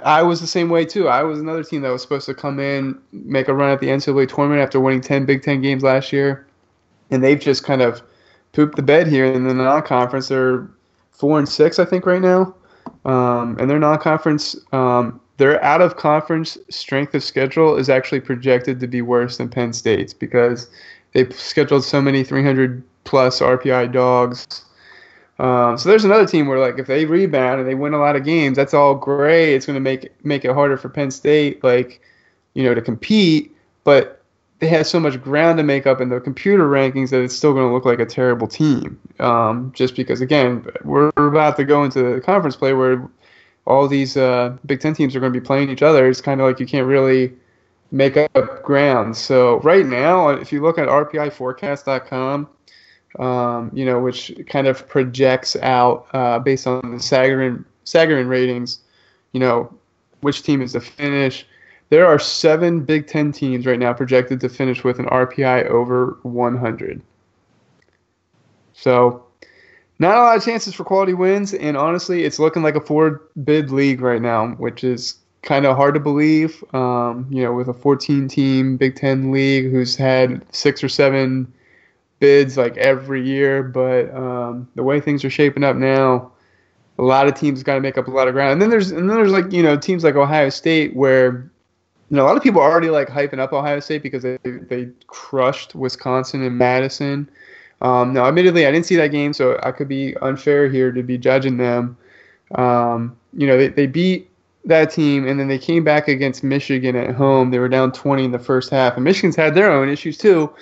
I 0.06 0.22
was 0.22 0.40
the 0.40 0.46
same 0.46 0.70
way 0.70 0.86
too. 0.86 1.08
I 1.08 1.22
was 1.22 1.38
another 1.38 1.62
team 1.62 1.82
that 1.82 1.90
was 1.90 2.00
supposed 2.00 2.24
to 2.26 2.34
come 2.34 2.58
in, 2.58 2.98
make 3.12 3.48
a 3.48 3.52
run 3.52 3.70
at 3.70 3.80
the 3.80 3.88
NCAA 3.88 4.34
tournament 4.34 4.62
after 4.62 4.80
winning 4.80 5.02
10 5.02 5.26
Big 5.26 5.42
Ten 5.42 5.60
games 5.60 5.82
last 5.82 6.14
year. 6.14 6.46
And 7.10 7.22
they've 7.22 7.38
just 7.38 7.62
kind 7.62 7.82
of 7.82 8.00
pooped 8.54 8.76
the 8.76 8.82
bed 8.82 9.06
here 9.06 9.26
in 9.26 9.46
the 9.46 9.52
non 9.52 9.82
conference. 9.82 10.28
They're 10.28 10.66
four 11.10 11.38
and 11.38 11.46
six, 11.46 11.78
I 11.78 11.84
think, 11.84 12.06
right 12.06 12.22
now. 12.22 12.54
Um, 13.04 13.58
and 13.60 13.68
their 13.68 13.78
non 13.78 13.98
conference, 13.98 14.56
um, 14.72 15.20
their 15.38 15.62
out 15.64 15.80
of 15.80 15.96
conference 15.96 16.58
strength 16.68 17.14
of 17.14 17.24
schedule 17.24 17.76
is 17.76 17.88
actually 17.88 18.20
projected 18.20 18.78
to 18.80 18.86
be 18.86 19.02
worse 19.02 19.38
than 19.38 19.48
Penn 19.48 19.72
State's 19.72 20.12
because 20.12 20.68
they 21.12 21.28
scheduled 21.30 21.84
so 21.84 22.02
many 22.02 22.22
300 22.22 22.82
plus 23.04 23.40
RPI 23.40 23.92
dogs 23.92 24.64
um, 25.38 25.78
so 25.78 25.88
there's 25.88 26.04
another 26.04 26.26
team 26.26 26.46
where 26.46 26.58
like 26.58 26.78
if 26.78 26.86
they 26.86 27.04
rebound 27.04 27.60
and 27.60 27.68
they 27.68 27.74
win 27.74 27.94
a 27.94 27.98
lot 27.98 28.16
of 28.16 28.24
games, 28.24 28.56
that's 28.56 28.74
all 28.74 28.94
great. 28.94 29.54
It's 29.54 29.66
going 29.66 29.74
to 29.74 29.80
make 29.80 30.12
make 30.24 30.44
it 30.44 30.52
harder 30.52 30.76
for 30.76 30.88
Penn 30.88 31.10
State, 31.10 31.62
like 31.62 32.00
you 32.54 32.64
know, 32.64 32.74
to 32.74 32.82
compete. 32.82 33.54
But 33.84 34.20
they 34.58 34.66
have 34.66 34.88
so 34.88 34.98
much 34.98 35.20
ground 35.22 35.58
to 35.58 35.62
make 35.62 35.86
up 35.86 36.00
in 36.00 36.08
the 36.08 36.18
computer 36.18 36.68
rankings 36.68 37.10
that 37.10 37.22
it's 37.22 37.34
still 37.34 37.52
going 37.52 37.68
to 37.68 37.72
look 37.72 37.84
like 37.84 38.00
a 38.00 38.06
terrible 38.06 38.48
team. 38.48 38.98
Um, 39.20 39.70
just 39.76 39.94
because 39.94 40.20
again, 40.20 40.66
we're 40.82 41.12
about 41.16 41.56
to 41.58 41.64
go 41.64 41.84
into 41.84 42.02
the 42.14 42.20
conference 42.20 42.56
play 42.56 42.72
where 42.72 43.08
all 43.68 43.86
these 43.86 44.16
uh, 44.16 44.56
Big 44.66 44.80
Ten 44.80 44.94
teams 44.94 45.14
are 45.14 45.20
going 45.20 45.32
to 45.32 45.40
be 45.40 45.44
playing 45.44 45.70
each 45.70 45.82
other. 45.82 46.08
It's 46.08 46.20
kind 46.20 46.40
of 46.40 46.46
like 46.46 46.58
you 46.58 46.66
can't 46.66 46.86
really 46.86 47.32
make 47.92 48.16
up 48.16 48.62
ground. 48.64 49.16
So 49.16 49.60
right 49.60 49.86
now, 49.86 50.30
if 50.30 50.52
you 50.52 50.60
look 50.60 50.78
at 50.78 50.88
RPIForecast.com 50.88 52.48
um, 53.18 53.70
you 53.72 53.84
know, 53.84 53.98
which 54.00 54.32
kind 54.48 54.66
of 54.66 54.86
projects 54.88 55.56
out 55.56 56.06
uh, 56.12 56.38
based 56.38 56.66
on 56.66 56.80
the 56.90 56.98
Sagarin 56.98 57.64
Sagarin 57.84 58.28
ratings, 58.28 58.80
you 59.32 59.40
know, 59.40 59.72
which 60.20 60.42
team 60.42 60.60
is 60.60 60.72
to 60.72 60.80
finish. 60.80 61.46
There 61.90 62.06
are 62.06 62.18
seven 62.18 62.84
Big 62.84 63.06
Ten 63.06 63.32
teams 63.32 63.64
right 63.64 63.78
now 63.78 63.92
projected 63.94 64.40
to 64.40 64.48
finish 64.48 64.84
with 64.84 64.98
an 64.98 65.06
RPI 65.06 65.66
over 65.66 66.18
100. 66.22 67.00
So, 68.74 69.24
not 69.98 70.16
a 70.16 70.20
lot 70.20 70.36
of 70.36 70.44
chances 70.44 70.74
for 70.74 70.84
quality 70.84 71.14
wins, 71.14 71.54
and 71.54 71.76
honestly, 71.76 72.24
it's 72.24 72.38
looking 72.38 72.62
like 72.62 72.76
a 72.76 72.80
four 72.80 73.22
bid 73.42 73.70
league 73.70 74.00
right 74.00 74.22
now, 74.22 74.48
which 74.52 74.84
is 74.84 75.16
kind 75.42 75.66
of 75.66 75.76
hard 75.76 75.94
to 75.94 76.00
believe. 76.00 76.62
Um, 76.74 77.26
you 77.30 77.42
know, 77.42 77.52
with 77.52 77.68
a 77.68 77.74
14 77.74 78.28
team 78.28 78.76
Big 78.76 78.96
Ten 78.96 79.32
league 79.32 79.70
who's 79.70 79.96
had 79.96 80.44
six 80.54 80.82
or 80.84 80.88
seven 80.88 81.52
bids 82.20 82.56
like 82.56 82.76
every 82.76 83.26
year, 83.26 83.62
but 83.62 84.14
um, 84.14 84.68
the 84.74 84.82
way 84.82 85.00
things 85.00 85.24
are 85.24 85.30
shaping 85.30 85.64
up 85.64 85.76
now, 85.76 86.32
a 86.98 87.02
lot 87.02 87.28
of 87.28 87.34
teams 87.34 87.62
got 87.62 87.74
to 87.74 87.80
make 87.80 87.96
up 87.96 88.08
a 88.08 88.10
lot 88.10 88.28
of 88.28 88.34
ground. 88.34 88.52
And 88.52 88.62
then 88.62 88.70
there's 88.70 88.90
and 88.90 89.08
then 89.08 89.16
there's 89.16 89.32
like 89.32 89.52
you 89.52 89.62
know 89.62 89.76
teams 89.76 90.04
like 90.04 90.16
Ohio 90.16 90.48
State 90.48 90.94
where 90.94 91.50
you 92.10 92.16
know 92.16 92.24
a 92.24 92.26
lot 92.26 92.36
of 92.36 92.42
people 92.42 92.60
are 92.60 92.70
already 92.70 92.90
like 92.90 93.08
hyping 93.08 93.38
up 93.38 93.52
Ohio 93.52 93.80
State 93.80 94.02
because 94.02 94.22
they 94.22 94.38
they 94.44 94.88
crushed 95.06 95.74
Wisconsin 95.74 96.42
and 96.42 96.58
Madison. 96.58 97.30
Um, 97.80 98.12
now, 98.12 98.26
admittedly, 98.26 98.66
I 98.66 98.72
didn't 98.72 98.86
see 98.86 98.96
that 98.96 99.08
game, 99.08 99.32
so 99.32 99.58
I 99.62 99.70
could 99.70 99.88
be 99.88 100.16
unfair 100.16 100.68
here 100.68 100.90
to 100.90 101.02
be 101.02 101.16
judging 101.16 101.56
them. 101.56 101.96
Um, 102.54 103.16
you 103.32 103.46
know, 103.46 103.56
they, 103.56 103.68
they 103.68 103.86
beat 103.86 104.30
that 104.64 104.90
team, 104.90 105.26
and 105.26 105.38
then 105.38 105.48
they 105.48 105.58
came 105.58 105.84
back 105.84 106.08
against 106.08 106.42
Michigan 106.42 106.96
at 106.96 107.14
home. 107.14 107.50
They 107.50 107.58
were 107.58 107.68
down 107.68 107.92
20 107.92 108.24
in 108.24 108.32
the 108.32 108.38
first 108.38 108.70
half, 108.70 108.94
and 108.94 109.04
Michigan's 109.04 109.36
had 109.36 109.54
their 109.54 109.70
own 109.70 109.88
issues 109.88 110.18
too. 110.18 110.52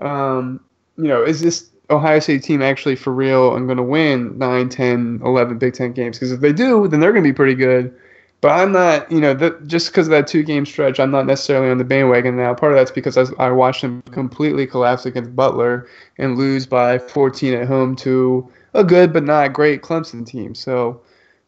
Um, 0.00 0.60
you 0.96 1.08
know, 1.08 1.24
is 1.24 1.40
this 1.40 1.70
Ohio 1.90 2.20
State 2.20 2.42
team 2.42 2.62
actually 2.62 2.96
for 2.96 3.12
real 3.12 3.56
and 3.56 3.66
going 3.66 3.76
to 3.76 3.82
win 3.82 4.36
9, 4.38 4.68
10, 4.68 5.20
11 5.24 5.58
Big 5.58 5.74
Ten 5.74 5.92
games? 5.92 6.18
Because 6.18 6.32
if 6.32 6.40
they 6.40 6.52
do, 6.52 6.86
then 6.88 7.00
they're 7.00 7.12
going 7.12 7.24
to 7.24 7.28
be 7.28 7.34
pretty 7.34 7.54
good. 7.54 7.94
But 8.40 8.50
I'm 8.50 8.70
not, 8.70 9.10
you 9.10 9.20
know, 9.20 9.34
the, 9.34 9.58
just 9.66 9.88
because 9.88 10.06
of 10.06 10.12
that 10.12 10.28
two 10.28 10.44
game 10.44 10.64
stretch, 10.64 11.00
I'm 11.00 11.10
not 11.10 11.26
necessarily 11.26 11.70
on 11.70 11.78
the 11.78 11.84
bandwagon 11.84 12.36
now. 12.36 12.54
Part 12.54 12.72
of 12.72 12.78
that's 12.78 12.90
because 12.90 13.18
I, 13.18 13.24
I 13.38 13.50
watched 13.50 13.82
them 13.82 14.02
completely 14.12 14.66
collapse 14.66 15.06
against 15.06 15.34
Butler 15.34 15.88
and 16.18 16.38
lose 16.38 16.64
by 16.64 16.98
14 16.98 17.54
at 17.54 17.66
home 17.66 17.96
to 17.96 18.48
a 18.74 18.84
good 18.84 19.12
but 19.12 19.24
not 19.24 19.52
great 19.52 19.82
Clemson 19.82 20.24
team. 20.24 20.54
So, 20.54 21.00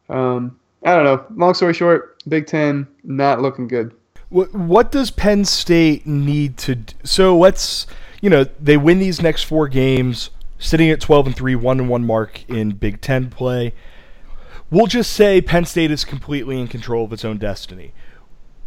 um, 0.09 0.59
I 0.85 0.95
don't 0.97 1.05
know. 1.05 1.25
Long 1.37 1.55
story 1.55 1.75
short, 1.75 2.21
Big 2.29 2.47
Ten 2.47 2.89
not 3.05 3.41
looking 3.41 3.69
good. 3.69 3.95
What, 4.31 4.53
what 4.53 4.91
does 4.91 5.11
Penn 5.11 5.45
State 5.45 6.07
need 6.07 6.57
to 6.59 6.75
do? 6.75 6.95
So 7.05 7.39
let's 7.39 7.87
you 8.21 8.29
know, 8.29 8.45
they 8.61 8.77
win 8.77 8.99
these 8.99 9.23
next 9.23 9.45
four 9.45 9.69
games, 9.69 10.31
sitting 10.59 10.91
at 10.91 11.01
12 11.01 11.29
and 11.29 11.37
3, 11.37 11.55
1 11.55 11.81
and 11.81 11.89
1 11.89 12.05
mark 12.05 12.49
in 12.49 12.71
Big 12.73 13.01
10 13.01 13.31
play. 13.31 13.73
We'll 14.71 14.87
just 14.87 15.13
say 15.13 15.41
Penn 15.41 15.65
State 15.65 15.91
is 15.91 16.05
completely 16.05 16.61
in 16.61 16.69
control 16.69 17.05
of 17.05 17.13
its 17.13 17.25
own 17.25 17.39
destiny. 17.39 17.93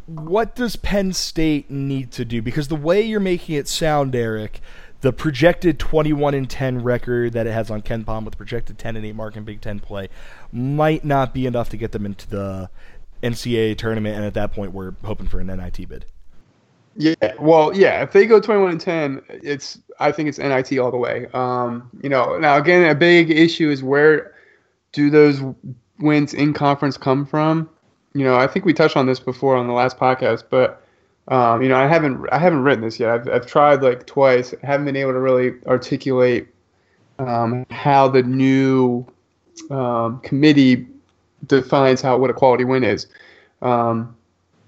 What 0.06 0.54
does 0.54 0.76
Penn 0.76 1.14
State 1.14 1.72
need 1.72 2.12
to 2.12 2.26
do? 2.26 2.42
Because 2.42 2.68
the 2.68 2.76
way 2.76 3.02
you're 3.02 3.22
making 3.22 3.56
it 3.56 3.70
sound, 3.70 4.14
Eric, 4.14 4.60
the 5.00 5.14
projected 5.14 5.80
21 5.80 6.34
and 6.34 6.50
10 6.50 6.84
record 6.84 7.34
that 7.34 7.48
it 7.48 7.54
has 7.54 7.72
on 7.72 7.82
KenPom 7.82 8.26
with 8.26 8.38
projected 8.38 8.78
10 8.78 8.98
and 8.98 9.06
8 9.06 9.16
mark 9.16 9.38
in 9.38 9.46
Big 9.46 9.62
10 9.62 9.80
play 9.80 10.10
might 10.52 11.06
not 11.06 11.34
be 11.34 11.46
enough 11.46 11.70
to 11.70 11.78
get 11.78 11.94
them 11.94 12.06
into 12.06 12.30
the 12.30 12.70
NCAA 13.24 13.78
tournament, 13.78 14.18
and 14.18 14.26
at 14.26 14.34
that 14.34 14.52
point, 14.52 14.74
we're 14.74 14.94
hoping 15.04 15.28
for 15.28 15.40
an 15.40 15.48
NIT 15.48 15.88
bid. 15.88 16.06
Yeah, 16.96 17.16
well, 17.40 17.76
yeah. 17.76 18.04
If 18.04 18.12
they 18.12 18.28
go 18.28 18.40
twenty-one 18.40 18.72
and 18.72 18.82
ten, 18.82 19.22
it's 19.30 19.80
I 20.00 20.12
think 20.12 20.30
it's 20.30 20.38
NIT 20.38 20.78
all 20.78 20.92
the 20.92 20.98
way. 20.98 21.28
Um, 21.34 21.90
you 22.04 22.10
know, 22.10 22.38
now 22.38 22.58
again, 22.58 22.88
a 22.88 22.94
big 22.94 23.32
issue 23.32 23.72
is 23.72 23.82
where 23.82 24.36
do 24.92 25.10
those 25.10 25.42
wins 26.04 26.34
in 26.34 26.54
conference 26.54 26.98
come 26.98 27.26
from? 27.26 27.70
You 28.14 28.24
know, 28.24 28.36
I 28.36 28.48
think 28.48 28.66
we 28.66 28.74
touched 28.74 28.96
on 28.96 29.08
this 29.08 29.20
before 29.20 29.56
on 29.56 29.68
the 29.68 29.74
last 29.74 29.98
podcast, 29.98 30.44
but 30.50 30.84
um, 31.30 31.62
you 31.62 31.70
know, 31.70 31.78
I 31.78 31.88
haven't 31.88 32.28
I 32.32 32.38
haven't 32.38 32.62
written 32.62 32.84
this 32.84 33.00
yet. 33.00 33.10
I've 33.10 33.28
I've 33.30 33.48
tried 33.48 33.82
like 33.82 34.06
twice. 34.06 34.54
Haven't 34.62 34.86
been 34.86 34.96
able 34.96 35.14
to 35.14 35.20
really 35.20 35.54
articulate 35.66 36.48
um, 37.18 37.66
how 37.72 38.08
the 38.08 38.24
new 38.24 39.06
um, 39.72 40.20
committee 40.20 40.86
defines 41.48 42.02
how 42.02 42.18
what 42.18 42.30
a 42.30 42.34
quality 42.34 42.66
win 42.66 42.84
is. 42.84 43.08
Um, 43.62 44.16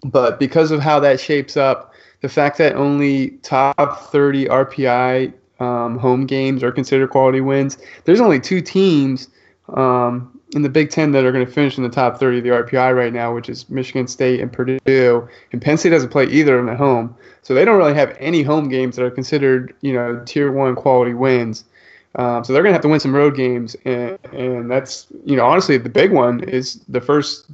but 0.04 0.40
because 0.40 0.72
of 0.72 0.80
how 0.80 1.00
that 1.02 1.20
shapes 1.20 1.58
up 1.58 1.94
the 2.22 2.30
fact 2.30 2.58
that 2.58 2.76
only 2.76 3.32
top 3.44 4.10
30 4.12 4.46
RPI 4.46 5.34
um, 5.60 6.00
home 6.00 6.26
games 6.26 6.64
are 6.64 6.72
considered 6.72 7.10
quality 7.10 7.42
wins. 7.42 7.78
There's 8.06 8.20
only 8.20 8.40
two 8.40 8.62
teams 8.62 9.30
um, 9.70 10.35
in 10.56 10.62
the 10.62 10.70
Big 10.70 10.90
Ten 10.90 11.12
that 11.12 11.26
are 11.26 11.32
going 11.32 11.46
to 11.46 11.52
finish 11.52 11.78
in 11.78 11.84
the 11.84 11.90
top 11.90 12.18
30 12.18 12.38
of 12.38 12.44
the 12.44 12.50
RPI 12.50 12.96
right 12.96 13.14
now, 13.14 13.34
which 13.34 13.50
is 13.50 13.70
Michigan 13.70 14.08
State 14.08 14.40
and 14.40 14.52
Purdue. 14.52 15.28
And 15.52 15.62
Penn 15.62 15.78
State 15.78 15.90
doesn't 15.90 16.10
play 16.10 16.26
either 16.26 16.58
of 16.58 16.66
them 16.66 16.74
at 16.74 16.78
home, 16.78 17.16
so 17.42 17.54
they 17.54 17.66
don't 17.66 17.78
really 17.78 17.94
have 17.94 18.16
any 18.20 18.42
home 18.42 18.70
games 18.70 18.96
that 18.96 19.04
are 19.04 19.12
considered, 19.12 19.76
you 19.82 19.94
know, 19.94 20.22
tier 20.26 20.52
one 20.52 20.76
quality 20.76 21.14
wins. 21.14 21.66
Um, 22.16 22.46
so 22.46 22.54
they're 22.54 22.64
going 22.64 22.72
to 22.72 22.76
have 22.76 22.82
to 22.84 22.88
win 22.88 23.02
some 23.02 23.14
road 23.14 23.36
games, 23.36 23.76
and, 23.84 24.18
and 24.32 24.72
that's, 24.72 25.08
you 25.26 25.36
know, 25.36 25.46
honestly, 25.46 25.78
the 25.78 25.90
big 25.90 26.12
one 26.12 26.42
is 26.46 26.80
the 26.88 27.02
first 27.02 27.46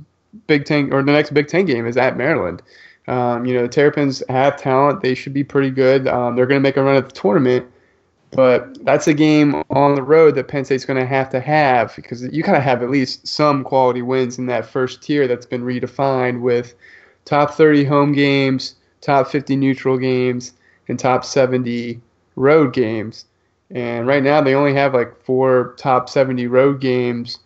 Big 0.48 0.66
Ten 0.66 0.94
or 0.94 1.02
the 1.02 1.12
next 1.12 1.34
Big 1.34 1.48
Ten 1.48 1.66
game 1.66 1.88
is 1.88 1.98
at 1.98 2.16
Maryland. 2.16 2.62
Um, 3.08 3.46
you 3.46 3.54
know, 3.54 3.64
the 3.64 3.68
Terrapins 3.68 4.22
have 4.30 4.62
talent. 4.62 5.02
They 5.02 5.16
should 5.16 5.34
be 5.34 5.44
pretty 5.44 5.72
good. 5.72 6.08
Um, 6.08 6.36
they're 6.36 6.46
going 6.46 6.60
to 6.60 6.64
make 6.64 6.78
a 6.78 6.84
run 6.84 6.96
at 6.96 7.10
the 7.10 7.16
tournament. 7.16 7.66
But 8.32 8.84
that's 8.86 9.08
a 9.08 9.14
game 9.14 9.62
on 9.70 9.96
the 9.96 10.02
road 10.02 10.36
that 10.36 10.48
Penn 10.48 10.64
State's 10.64 10.86
going 10.86 11.00
to 11.00 11.06
have 11.06 11.30
to 11.32 11.42
have 11.42 11.94
because 11.96 12.24
you 12.24 12.44
kind 12.44 12.58
of 12.58 12.64
have 12.64 12.82
at 12.82 12.90
least 12.90 13.28
some 13.28 13.64
quality 13.64 14.02
wins 14.02 14.38
in 14.38 14.46
that 14.46 14.66
first 14.66 15.02
tier 15.02 15.28
that's 15.28 15.46
been 15.46 15.64
redefined 15.64 16.40
with 16.40 16.74
top 17.26 17.54
30 17.54 17.84
home 17.84 18.14
games, 18.14 18.76
top 19.02 19.28
50 19.28 19.58
neutral 19.58 19.98
games, 19.98 20.54
and 20.88 20.98
top 20.98 21.26
70 21.26 22.00
road 22.38 22.74
games. 22.74 23.26
And 23.70 24.08
right 24.08 24.24
now 24.24 24.42
they 24.42 24.56
only 24.56 24.74
have 24.74 24.94
like 24.94 25.22
four 25.24 25.76
top 25.78 26.10
70 26.10 26.48
road 26.48 26.80
games, 26.80 27.40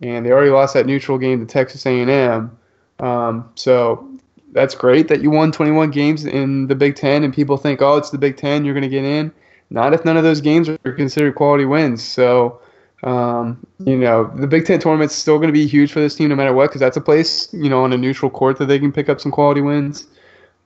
and 0.00 0.26
they 0.26 0.32
already 0.32 0.50
lost 0.50 0.74
that 0.74 0.86
neutral 0.86 1.18
game 1.18 1.38
to 1.40 1.46
Texas 1.46 1.86
A&M. 1.86 2.56
Um, 2.98 3.50
so 3.54 4.08
that's 4.52 4.74
great 4.74 5.08
that 5.08 5.22
you 5.22 5.30
won 5.30 5.52
21 5.52 5.90
games 5.90 6.24
in 6.24 6.66
the 6.66 6.74
Big 6.74 6.96
Ten, 6.96 7.22
and 7.22 7.32
people 7.32 7.56
think, 7.56 7.80
oh, 7.80 7.96
it's 7.96 8.10
the 8.10 8.18
Big 8.18 8.36
Ten, 8.36 8.64
you're 8.64 8.74
going 8.74 8.82
to 8.82 8.88
get 8.88 9.04
in. 9.04 9.32
Not 9.72 9.94
if 9.94 10.04
none 10.04 10.18
of 10.18 10.22
those 10.22 10.42
games 10.42 10.68
are 10.68 10.92
considered 10.92 11.34
quality 11.34 11.64
wins. 11.64 12.02
So, 12.02 12.60
um, 13.04 13.66
you 13.78 13.96
know, 13.96 14.30
the 14.36 14.46
Big 14.46 14.66
Ten 14.66 14.78
tournament's 14.78 15.14
still 15.14 15.38
going 15.38 15.48
to 15.48 15.52
be 15.52 15.66
huge 15.66 15.90
for 15.90 16.00
this 16.00 16.14
team 16.14 16.28
no 16.28 16.36
matter 16.36 16.52
what, 16.52 16.68
because 16.68 16.80
that's 16.80 16.98
a 16.98 17.00
place, 17.00 17.52
you 17.54 17.70
know, 17.70 17.82
on 17.82 17.92
a 17.92 17.96
neutral 17.96 18.30
court 18.30 18.58
that 18.58 18.66
they 18.66 18.78
can 18.78 18.92
pick 18.92 19.08
up 19.08 19.18
some 19.18 19.32
quality 19.32 19.62
wins. 19.62 20.06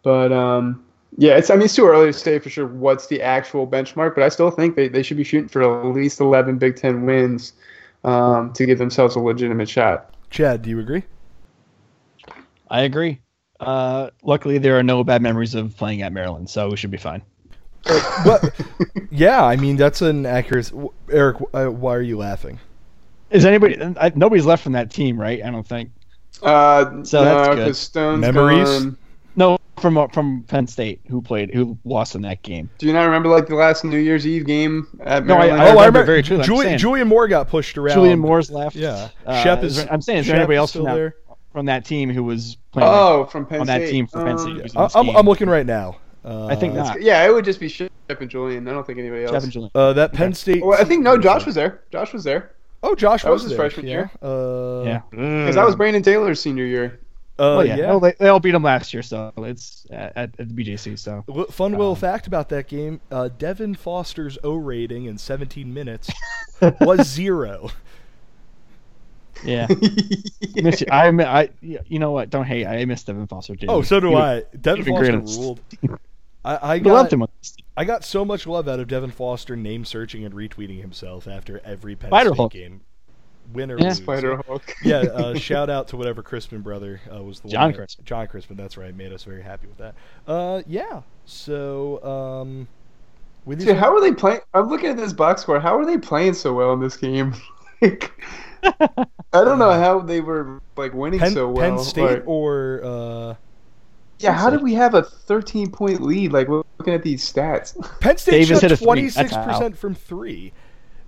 But 0.02 0.32
um, 0.32 0.84
yeah, 1.16 1.36
it's 1.36 1.50
I 1.50 1.54
mean 1.54 1.64
it's 1.64 1.76
too 1.76 1.86
early 1.86 2.06
to 2.06 2.12
say 2.12 2.40
for 2.40 2.50
sure 2.50 2.66
what's 2.66 3.06
the 3.06 3.22
actual 3.22 3.66
benchmark, 3.66 4.16
but 4.16 4.24
I 4.24 4.28
still 4.28 4.50
think 4.50 4.74
they, 4.74 4.88
they 4.88 5.04
should 5.04 5.16
be 5.16 5.24
shooting 5.24 5.48
for 5.48 5.62
at 5.62 5.86
least 5.94 6.20
11 6.20 6.58
Big 6.58 6.74
Ten 6.74 7.06
wins 7.06 7.52
um, 8.02 8.52
to 8.54 8.66
give 8.66 8.78
themselves 8.78 9.14
a 9.14 9.20
legitimate 9.20 9.68
shot. 9.68 10.12
Chad, 10.30 10.62
do 10.62 10.70
you 10.70 10.80
agree? 10.80 11.04
I 12.68 12.82
agree. 12.82 13.20
Uh, 13.60 14.10
luckily, 14.24 14.58
there 14.58 14.76
are 14.76 14.82
no 14.82 15.04
bad 15.04 15.22
memories 15.22 15.54
of 15.54 15.76
playing 15.76 16.02
at 16.02 16.12
Maryland, 16.12 16.50
so 16.50 16.68
we 16.70 16.76
should 16.76 16.90
be 16.90 16.96
fine. 16.96 17.22
But 18.24 18.52
yeah, 19.10 19.44
I 19.44 19.56
mean 19.56 19.76
that's 19.76 20.02
an 20.02 20.26
accurate. 20.26 20.72
Eric, 21.10 21.36
uh, 21.54 21.66
why 21.66 21.94
are 21.94 22.02
you 22.02 22.18
laughing? 22.18 22.58
Is 23.30 23.44
anybody? 23.44 23.80
I, 24.00 24.12
nobody's 24.14 24.46
left 24.46 24.62
from 24.62 24.72
that 24.72 24.90
team, 24.90 25.20
right? 25.20 25.42
I 25.44 25.50
don't 25.50 25.66
think. 25.66 25.90
Uh, 26.42 27.02
So 27.04 27.24
no, 27.24 27.34
that's 27.34 27.54
good. 27.56 27.66
'cause 27.66 27.78
Stone's 27.78 28.20
Memories? 28.20 28.68
gone. 28.68 28.96
No, 29.36 29.58
from 29.80 29.98
uh, 29.98 30.06
from 30.08 30.44
Penn 30.48 30.66
State, 30.66 31.00
who 31.08 31.20
played, 31.20 31.52
who 31.52 31.76
lost 31.84 32.14
in 32.14 32.22
that 32.22 32.42
game. 32.42 32.70
Do 32.78 32.86
you 32.86 32.92
not 32.92 33.04
remember 33.04 33.28
like 33.28 33.46
the 33.46 33.54
last 33.54 33.84
New 33.84 33.98
Year's 33.98 34.26
Eve 34.26 34.46
game 34.46 34.86
at 35.04 35.26
No, 35.26 35.34
I- 35.36 35.38
I 35.38 35.40
oh, 35.40 35.44
I 35.44 35.48
remember 35.50 35.76
remember. 35.78 36.04
very 36.04 36.22
clearly, 36.22 36.42
I'm 36.42 36.46
Julian. 36.46 36.78
Julian 36.78 37.08
Moore 37.08 37.28
got 37.28 37.48
pushed 37.48 37.76
around. 37.76 37.94
Julian 37.94 38.18
Moore's 38.18 38.50
left. 38.50 38.76
Yeah. 38.76 39.08
Uh, 39.26 39.42
Shep 39.42 39.62
is 39.62 39.78
is. 39.78 39.86
I'm 39.90 40.00
saying, 40.00 40.20
is 40.20 40.26
there 40.26 40.34
Shep 40.36 40.40
anybody 40.40 40.56
else 40.56 40.70
still 40.70 40.82
from 40.84 40.92
that, 40.92 40.96
there? 40.96 41.16
from 41.52 41.66
that 41.66 41.84
team 41.84 42.10
who 42.10 42.24
was 42.24 42.56
playing 42.72 42.88
Oh, 42.90 43.26
from 43.26 43.44
Penn 43.46 43.60
on 43.60 43.66
that 43.66 43.82
State. 43.82 43.90
team 43.90 44.06
for 44.06 44.18
Penn 44.24 44.32
Um, 44.32 44.38
State? 44.38 44.52
who 44.52 44.60
I- 44.80 44.84
this 44.84 44.96
I'm. 44.96 45.08
I'm 45.10 45.26
looking 45.26 45.48
right 45.48 45.66
now. 45.66 45.96
Uh, 46.26 46.46
I 46.46 46.56
think 46.56 46.74
that's- 46.74 46.94
not. 46.94 47.02
Yeah, 47.02 47.24
it 47.24 47.32
would 47.32 47.44
just 47.44 47.60
be 47.60 47.68
Shep 47.68 47.90
and 48.08 48.28
Julian. 48.28 48.66
I 48.66 48.72
don't 48.72 48.86
think 48.86 48.98
anybody 48.98 49.22
else. 49.24 49.32
Jeff 49.32 49.44
and 49.44 49.52
Julian. 49.52 49.70
Uh, 49.74 49.92
that 49.92 50.12
Penn 50.12 50.34
State. 50.34 50.64
Well, 50.64 50.78
I 50.80 50.84
think 50.84 51.02
no. 51.02 51.16
Josh 51.16 51.46
was 51.46 51.54
there. 51.54 51.82
Josh 51.92 52.12
was 52.12 52.24
there 52.24 52.52
Oh, 52.82 52.94
Josh 52.94 53.22
that 53.22 53.30
was 53.32 53.42
his 53.42 53.50
there, 53.50 53.58
freshman 53.58 53.86
yeah. 53.86 53.92
year. 53.92 54.10
Uh, 54.22 54.82
Yeah. 54.84 55.00
because 55.10 55.54
that 55.54 55.64
was 55.64 55.74
Brandon 55.76 56.02
Taylor's 56.02 56.40
senior 56.40 56.64
year. 56.64 57.00
Uh, 57.38 57.56
well, 57.58 57.66
yeah. 57.66 57.76
yeah. 57.76 57.86
Well, 57.90 58.00
they, 58.00 58.12
they 58.18 58.28
all 58.28 58.40
beat 58.40 58.52
them 58.52 58.62
last 58.62 58.94
year, 58.94 59.02
so 59.02 59.30
it's 59.38 59.86
at, 59.90 60.12
at, 60.16 60.30
at 60.40 60.48
the 60.48 60.64
BJC. 60.64 60.98
So 60.98 61.22
L- 61.28 61.44
Fun 61.46 61.72
little 61.72 61.90
Um, 61.90 61.96
fact 61.96 62.26
about 62.26 62.48
that 62.48 62.66
game: 62.66 63.00
uh, 63.10 63.28
Devin 63.38 63.74
Foster's 63.74 64.38
O 64.42 64.54
rating 64.54 65.04
in 65.04 65.18
17 65.18 65.72
minutes 65.72 66.10
was 66.80 67.06
zero. 67.06 67.70
yeah, 69.44 69.66
miss 70.54 70.80
you. 70.80 70.86
I, 70.90 71.10
mi- 71.10 71.24
I, 71.24 71.50
you 71.60 71.98
know 71.98 72.10
what? 72.12 72.30
Don't 72.30 72.46
hate. 72.46 72.66
I 72.66 72.84
miss 72.86 73.02
Devin 73.04 73.26
Foster 73.26 73.54
too. 73.54 73.66
Oh, 73.68 73.82
so 73.82 74.00
do 74.00 74.08
He 74.08 74.14
was- 74.14 74.44
I. 74.52 74.56
Devin 74.56 74.84
Foster 74.86 75.18
ruled. 75.18 75.60
I, 76.46 76.54
I 76.54 76.74
I 76.74 76.78
loved 76.78 76.84
got 76.84 77.12
him. 77.12 77.22
on 77.22 77.28
this 77.40 77.50
team. 77.52 77.64
I 77.76 77.84
got 77.84 78.04
so 78.04 78.24
much 78.24 78.46
love 78.46 78.68
out 78.68 78.80
of 78.80 78.88
Devin 78.88 79.10
Foster 79.10 79.56
name 79.56 79.84
searching 79.84 80.24
and 80.24 80.34
retweeting 80.34 80.80
himself 80.80 81.26
after 81.28 81.60
every 81.64 81.96
Penn 81.96 82.10
Spider 82.10 82.30
State 82.30 82.36
Hulk. 82.36 82.52
game, 82.52 82.80
win 83.52 83.70
or 83.70 83.78
Yeah. 83.78 83.88
lose. 83.88 83.96
Spider 83.98 84.40
Hulk. 84.46 84.74
yeah, 84.84 84.98
uh, 85.00 85.34
shout 85.38 85.68
out 85.68 85.88
to 85.88 85.96
whatever 85.96 86.22
Crispin 86.22 86.60
brother 86.62 87.00
uh, 87.14 87.22
was 87.22 87.40
the 87.40 87.48
John 87.48 87.62
one 87.62 87.70
that- 87.72 87.76
Crispin. 87.78 88.04
John 88.04 88.26
Crispin, 88.28 88.56
that's 88.56 88.76
right. 88.76 88.94
Made 88.94 89.12
us 89.12 89.24
very 89.24 89.42
happy 89.42 89.66
with 89.66 89.78
that. 89.78 89.94
Uh, 90.26 90.62
yeah. 90.66 91.02
So, 91.26 92.02
um, 92.04 92.68
with 93.44 93.58
these 93.58 93.68
Dude, 93.68 93.76
how 93.76 93.94
are 93.94 94.00
they 94.00 94.12
playing? 94.12 94.40
I'm 94.54 94.68
looking 94.68 94.88
at 94.90 94.96
this 94.96 95.12
box 95.12 95.42
score. 95.42 95.60
How 95.60 95.76
are 95.78 95.84
they 95.84 95.98
playing 95.98 96.34
so 96.34 96.52
well 96.54 96.72
in 96.72 96.80
this 96.80 96.96
game? 96.96 97.34
like, 97.82 98.10
I 98.62 99.44
don't 99.44 99.58
know 99.58 99.72
how 99.72 100.00
they 100.00 100.20
were 100.20 100.60
like 100.76 100.94
winning 100.94 101.20
Penn, 101.20 101.32
so 101.32 101.48
well. 101.50 101.76
Penn 101.76 101.84
State 101.84 102.02
Like, 102.10 102.22
or 102.26 102.80
uh, 102.82 103.34
yeah, 104.18 104.32
how 104.32 104.50
did 104.50 104.62
we 104.62 104.74
have 104.74 104.94
a 104.94 105.02
13 105.02 105.70
point 105.70 106.00
lead? 106.02 106.32
Like 106.32 106.48
we're 106.48 106.62
looking 106.78 106.94
at 106.94 107.02
these 107.02 107.30
stats. 107.30 107.74
Penn 108.00 108.16
State 108.16 108.46
Davis 108.46 108.60
hit 108.60 108.70
shot 108.70 108.72
a 108.72 108.76
three. 108.76 108.84
twenty 108.84 109.02
That's 109.02 109.14
six 109.16 109.32
how. 109.32 109.44
percent 109.44 109.76
from 109.78 109.94
three, 109.94 110.52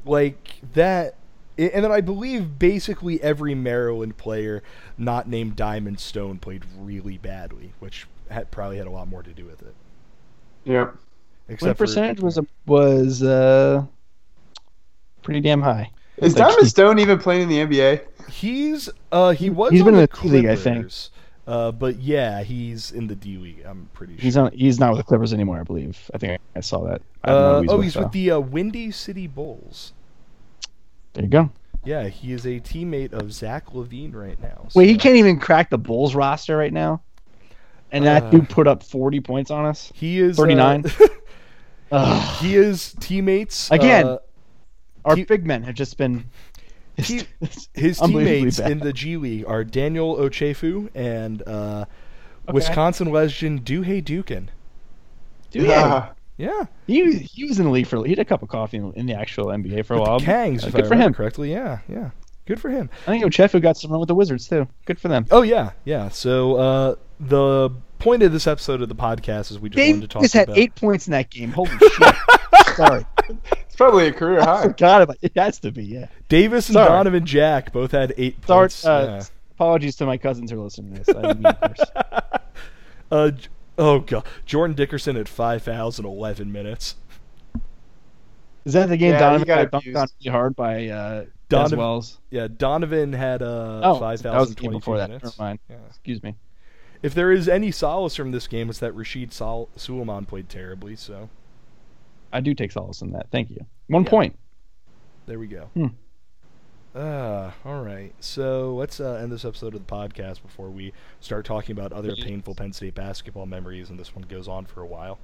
like 0.04 0.54
that. 0.74 1.14
And 1.56 1.84
then 1.84 1.90
I 1.90 2.00
believe 2.00 2.58
basically 2.60 3.20
every 3.20 3.52
Maryland 3.54 4.16
player 4.16 4.62
not 4.96 5.28
named 5.28 5.56
Diamond 5.56 5.98
Stone 5.98 6.38
played 6.38 6.62
really 6.78 7.18
badly, 7.18 7.72
which 7.80 8.06
had 8.30 8.50
probably 8.52 8.78
had 8.78 8.86
a 8.86 8.90
lot 8.90 9.08
more 9.08 9.22
to 9.24 9.32
do 9.32 9.44
with 9.44 9.62
it. 9.62 9.74
yeah. 10.64 10.84
Win 10.84 10.94
Except 11.48 11.78
for- 11.78 11.84
percentage 11.86 12.20
was 12.20 12.36
a, 12.38 12.46
was 12.66 13.22
uh, 13.22 13.84
pretty 15.22 15.40
damn 15.40 15.62
high. 15.62 15.90
Is 16.18 16.34
Like, 16.34 16.44
Diamond 16.48 16.62
he- 16.64 16.68
Stone 16.68 16.98
even 16.98 17.18
playing 17.18 17.50
in 17.50 17.68
the 17.68 17.76
NBA? 17.78 18.02
He's 18.30 18.90
uh 19.10 19.30
he 19.30 19.48
was 19.50 19.70
He's 19.72 19.80
on 19.80 19.86
been 19.86 19.94
in 19.94 20.00
the 20.02 20.06
the 20.06 20.22
D 20.22 20.28
League, 20.28 20.46
I 20.46 20.54
think. 20.56 20.92
Uh, 21.48 21.72
but 21.72 21.96
yeah, 21.98 22.42
he's 22.42 22.92
in 22.92 23.06
the 23.06 23.14
D 23.14 23.38
League. 23.38 23.64
I'm 23.64 23.88
pretty 23.94 24.16
sure. 24.16 24.22
He's 24.22 24.36
on. 24.36 24.52
He's 24.52 24.78
not 24.78 24.90
with 24.90 24.98
the 24.98 25.04
Clippers 25.04 25.32
anymore, 25.32 25.58
I 25.58 25.62
believe. 25.62 25.98
I 26.12 26.18
think 26.18 26.38
I 26.54 26.60
saw 26.60 26.84
that. 26.84 27.00
I 27.24 27.30
Uh, 27.30 27.60
he's 27.62 27.70
oh, 27.70 27.76
with, 27.76 27.84
he's 27.84 27.94
though. 27.94 28.02
with 28.02 28.12
the 28.12 28.30
uh, 28.32 28.38
Windy 28.38 28.90
City 28.90 29.26
Bulls. 29.26 29.94
There 31.14 31.24
you 31.24 31.30
go. 31.30 31.50
Yeah, 31.86 32.08
he 32.08 32.34
is 32.34 32.44
a 32.44 32.60
teammate 32.60 33.14
of 33.14 33.32
Zach 33.32 33.68
LaVine 33.72 34.14
right 34.14 34.38
now. 34.42 34.68
Wait, 34.74 34.90
he 34.90 34.98
can't 34.98 35.16
even 35.16 35.40
crack 35.40 35.70
the 35.70 35.78
Bulls 35.78 36.14
roster 36.14 36.54
right 36.54 36.72
now, 36.72 37.00
and 37.92 38.06
Uh, 38.06 38.20
that 38.20 38.30
dude 38.30 38.50
put 38.50 38.68
up 38.68 38.82
forty 38.82 39.20
points 39.20 39.50
on 39.50 39.64
us. 39.64 39.90
He 39.94 40.18
is 40.18 40.36
39? 40.36 40.84
Uh, 41.90 42.36
he 42.40 42.56
is 42.56 42.94
teammates 43.00 43.70
Again, 43.70 44.06
uh, 44.06 44.18
Our 45.06 45.16
big 45.16 45.46
men 45.46 45.62
have 45.62 45.74
just 45.74 45.96
been. 45.96 46.28
He- 46.98 47.22
it's 47.40 47.68
his 47.74 47.98
teammates 47.98 48.58
in 48.58 48.78
the 48.80 48.92
G 48.92 49.16
League 49.16 49.44
are 49.46 49.64
Daniel 49.64 50.16
Ochefu 50.16 50.90
and 50.94 51.42
uh, 51.46 51.84
Okay. 52.48 52.54
Wisconsin 52.54 53.12
legend 53.12 53.64
Duje 53.64 54.02
Dukan. 54.02 54.48
Dude, 55.50 55.64
yeah, 55.68 55.84
Ah, 55.84 56.12
Yeah, 56.38 56.64
he 56.86 57.12
he 57.18 57.44
was 57.44 57.58
in 57.58 57.66
the 57.66 57.70
league 57.70 57.86
for 57.86 58.02
he 58.04 58.10
had 58.10 58.18
a 58.18 58.24
cup 58.24 58.42
of 58.42 58.48
coffee 58.48 58.78
in, 58.78 58.92
in 58.94 59.06
the 59.06 59.14
actual 59.14 59.46
NBA 59.46 59.84
for 59.84 59.94
a 59.94 60.00
with 60.00 60.08
while. 60.08 60.18
the 60.18 60.24
Kangs, 60.26 60.64
Uh, 60.64 60.68
if 60.68 60.74
good 60.74 60.84
I 60.86 60.88
for 60.88 60.94
him. 60.96 61.12
correctly. 61.14 61.50
Yeah, 61.52 61.78
yeah, 61.88 62.10
good 62.46 62.60
for 62.60 62.70
him. 62.70 62.88
I 63.06 63.10
think 63.12 63.24
Ochefu 63.24 63.60
got 63.62 63.76
some 63.76 63.90
run 63.90 64.00
with 64.00 64.08
the 64.08 64.14
Wizards 64.14 64.48
too. 64.48 64.66
Good 64.86 64.98
for 64.98 65.08
them. 65.08 65.26
Oh 65.30 65.42
yeah, 65.42 65.72
yeah. 65.84 66.08
So 66.08 66.56
uh, 66.56 66.94
the 67.20 67.70
point 67.98 68.22
of 68.22 68.32
this 68.32 68.46
episode 68.46 68.80
of 68.82 68.88
the 68.88 68.94
podcast 68.94 69.50
is 69.50 69.58
we 69.60 69.68
just 69.68 69.86
wanted 69.86 70.00
to 70.02 70.08
talk 70.08 70.22
Davis 70.22 70.32
had 70.32 70.48
about. 70.48 70.58
eight 70.58 70.74
points 70.74 71.06
in 71.06 71.10
that 71.12 71.30
game. 71.30 71.50
Holy 71.52 71.70
shit! 71.70 72.14
Sorry, 72.76 73.04
it's 73.52 73.67
probably 73.78 74.08
a 74.08 74.12
career 74.12 74.40
high. 74.40 74.52
I 74.52 74.56
high. 74.56 74.62
forgot 74.64 75.02
about 75.02 75.16
it. 75.22 75.32
Has 75.34 75.58
to 75.60 75.72
be 75.72 75.84
yeah. 75.84 76.08
Davis 76.28 76.68
and 76.68 76.74
Sorry. 76.74 76.88
Donovan 76.88 77.24
Jack 77.24 77.72
both 77.72 77.92
had 77.92 78.12
eight 78.18 78.36
Sorry. 78.46 78.64
points. 78.64 78.84
Uh, 78.84 79.24
Apologies 79.52 79.96
to 79.96 80.06
my 80.06 80.16
cousins 80.18 80.50
who 80.50 80.60
are 80.60 80.64
listening 80.64 80.94
to 80.94 81.02
this. 81.04 81.16
I 81.16 81.32
mean 81.32 81.42
to 81.42 81.54
curse. 81.54 81.90
yeah. 81.96 82.20
uh, 83.10 83.30
oh 83.78 83.98
god, 84.00 84.24
Jordan 84.46 84.76
Dickerson 84.76 85.16
at 85.16 85.28
five 85.28 85.62
thousand 85.62 86.04
eleven 86.04 86.52
minutes. 86.52 86.94
Is 88.64 88.74
that 88.74 88.88
the 88.88 88.96
game 88.96 89.12
Yeah, 89.12 89.18
Donovan 89.20 89.40
he 89.40 89.46
got 89.46 89.70
got 89.70 89.82
dunked 89.82 89.96
on 89.96 90.08
really 90.20 90.30
hard 90.30 90.54
by 90.56 90.88
uh, 90.88 91.24
Donovan- 91.48 91.76
Dez 91.78 91.80
Wells? 91.80 92.18
Yeah, 92.30 92.48
Donovan 92.48 93.12
had 93.14 93.42
uh, 93.42 93.80
Oh, 93.82 93.98
five 93.98 94.00
that 94.00 94.10
was 94.10 94.20
the 94.22 94.28
thousand 94.30 94.54
game 94.56 94.64
twenty 94.70 94.78
before 94.78 94.98
that. 94.98 95.08
minutes. 95.08 95.24
Never 95.24 95.42
mind. 95.42 95.58
Yeah. 95.70 95.76
Excuse 95.88 96.22
me. 96.22 96.34
If 97.02 97.14
there 97.14 97.32
is 97.32 97.48
any 97.48 97.70
solace 97.70 98.14
from 98.16 98.32
this 98.32 98.46
game, 98.46 98.68
it's 98.68 98.80
that 98.80 98.92
Rasheed 98.94 99.32
Sol- 99.32 99.68
Sulaimon 99.76 100.26
played 100.26 100.48
terribly. 100.48 100.96
So 100.96 101.30
I 102.32 102.40
do 102.40 102.54
take 102.54 102.72
solace 102.72 103.00
in 103.02 103.12
that. 103.12 103.30
Thank 103.30 103.50
you. 103.50 103.58
One 103.88 104.04
Yeah. 104.04 104.10
point. 104.10 104.38
there 105.26 105.38
we 105.38 105.46
go. 105.46 105.68
Hmm. 105.74 105.86
Ah, 106.94 107.54
all 107.64 107.82
right. 107.82 108.12
So 108.20 108.74
let's 108.74 108.98
uh, 108.98 109.14
end 109.22 109.30
this 109.30 109.44
episode 109.44 109.74
of 109.74 109.86
the 109.86 109.92
podcast 109.94 110.42
before 110.42 110.70
we 110.70 110.92
start 111.20 111.44
talking 111.44 111.76
about 111.76 111.92
other 111.92 112.14
painful 112.16 112.54
Penn 112.54 112.72
State 112.72 112.94
basketball 112.94 113.46
memories, 113.46 113.90
and 113.90 113.98
this 113.98 114.14
one 114.16 114.24
goes 114.28 114.48
on 114.48 114.64
for 114.66 114.80
a 114.80 114.86
while. 114.86 115.18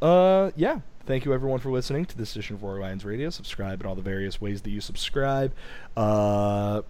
Uh, 0.00 0.50
yeah. 0.54 0.80
Thank 1.06 1.24
you 1.24 1.32
everyone 1.34 1.58
for 1.60 1.70
listening 1.70 2.04
to 2.06 2.16
this 2.16 2.32
edition 2.32 2.56
of 2.56 2.62
Roar 2.62 2.78
Lions 2.78 3.04
Radio. 3.04 3.30
Subscribe 3.30 3.80
in 3.80 3.86
all 3.86 3.94
the 3.94 4.02
various 4.02 4.40
ways 4.40 4.62
that 4.62 4.70
you 4.70 4.80
subscribe. 4.80 5.52
Uh, 5.96 6.82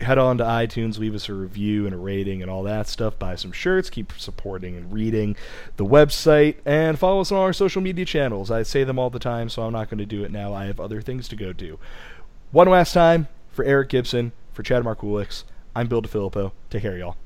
head 0.00 0.18
on 0.18 0.38
to 0.38 0.44
iTunes, 0.44 0.98
leave 0.98 1.14
us 1.14 1.28
a 1.28 1.34
review 1.34 1.86
and 1.86 1.94
a 1.94 1.98
rating 1.98 2.42
and 2.42 2.50
all 2.50 2.62
that 2.64 2.88
stuff. 2.88 3.18
Buy 3.18 3.34
some 3.34 3.52
shirts, 3.52 3.90
keep 3.90 4.12
supporting 4.16 4.76
and 4.76 4.92
reading 4.92 5.36
the 5.76 5.86
website, 5.86 6.56
and 6.64 6.98
follow 6.98 7.20
us 7.20 7.32
on 7.32 7.38
all 7.38 7.44
our 7.44 7.52
social 7.52 7.80
media 7.80 8.04
channels. 8.04 8.50
I 8.50 8.62
say 8.62 8.84
them 8.84 8.98
all 8.98 9.10
the 9.10 9.18
time, 9.18 9.48
so 9.48 9.62
I'm 9.62 9.72
not 9.72 9.88
going 9.88 9.98
to 9.98 10.06
do 10.06 10.24
it 10.24 10.30
now. 10.30 10.52
I 10.52 10.66
have 10.66 10.80
other 10.80 11.00
things 11.00 11.28
to 11.28 11.36
go 11.36 11.52
do. 11.52 11.78
One 12.50 12.68
last 12.68 12.92
time 12.92 13.28
for 13.52 13.64
Eric 13.64 13.90
Gibson, 13.90 14.32
for 14.52 14.62
Chad 14.62 14.82
Markulix, 14.82 15.44
I'm 15.74 15.86
Bill 15.86 16.02
DiFilippo. 16.02 16.52
Take 16.68 16.82
care, 16.82 16.98
y'all. 16.98 17.16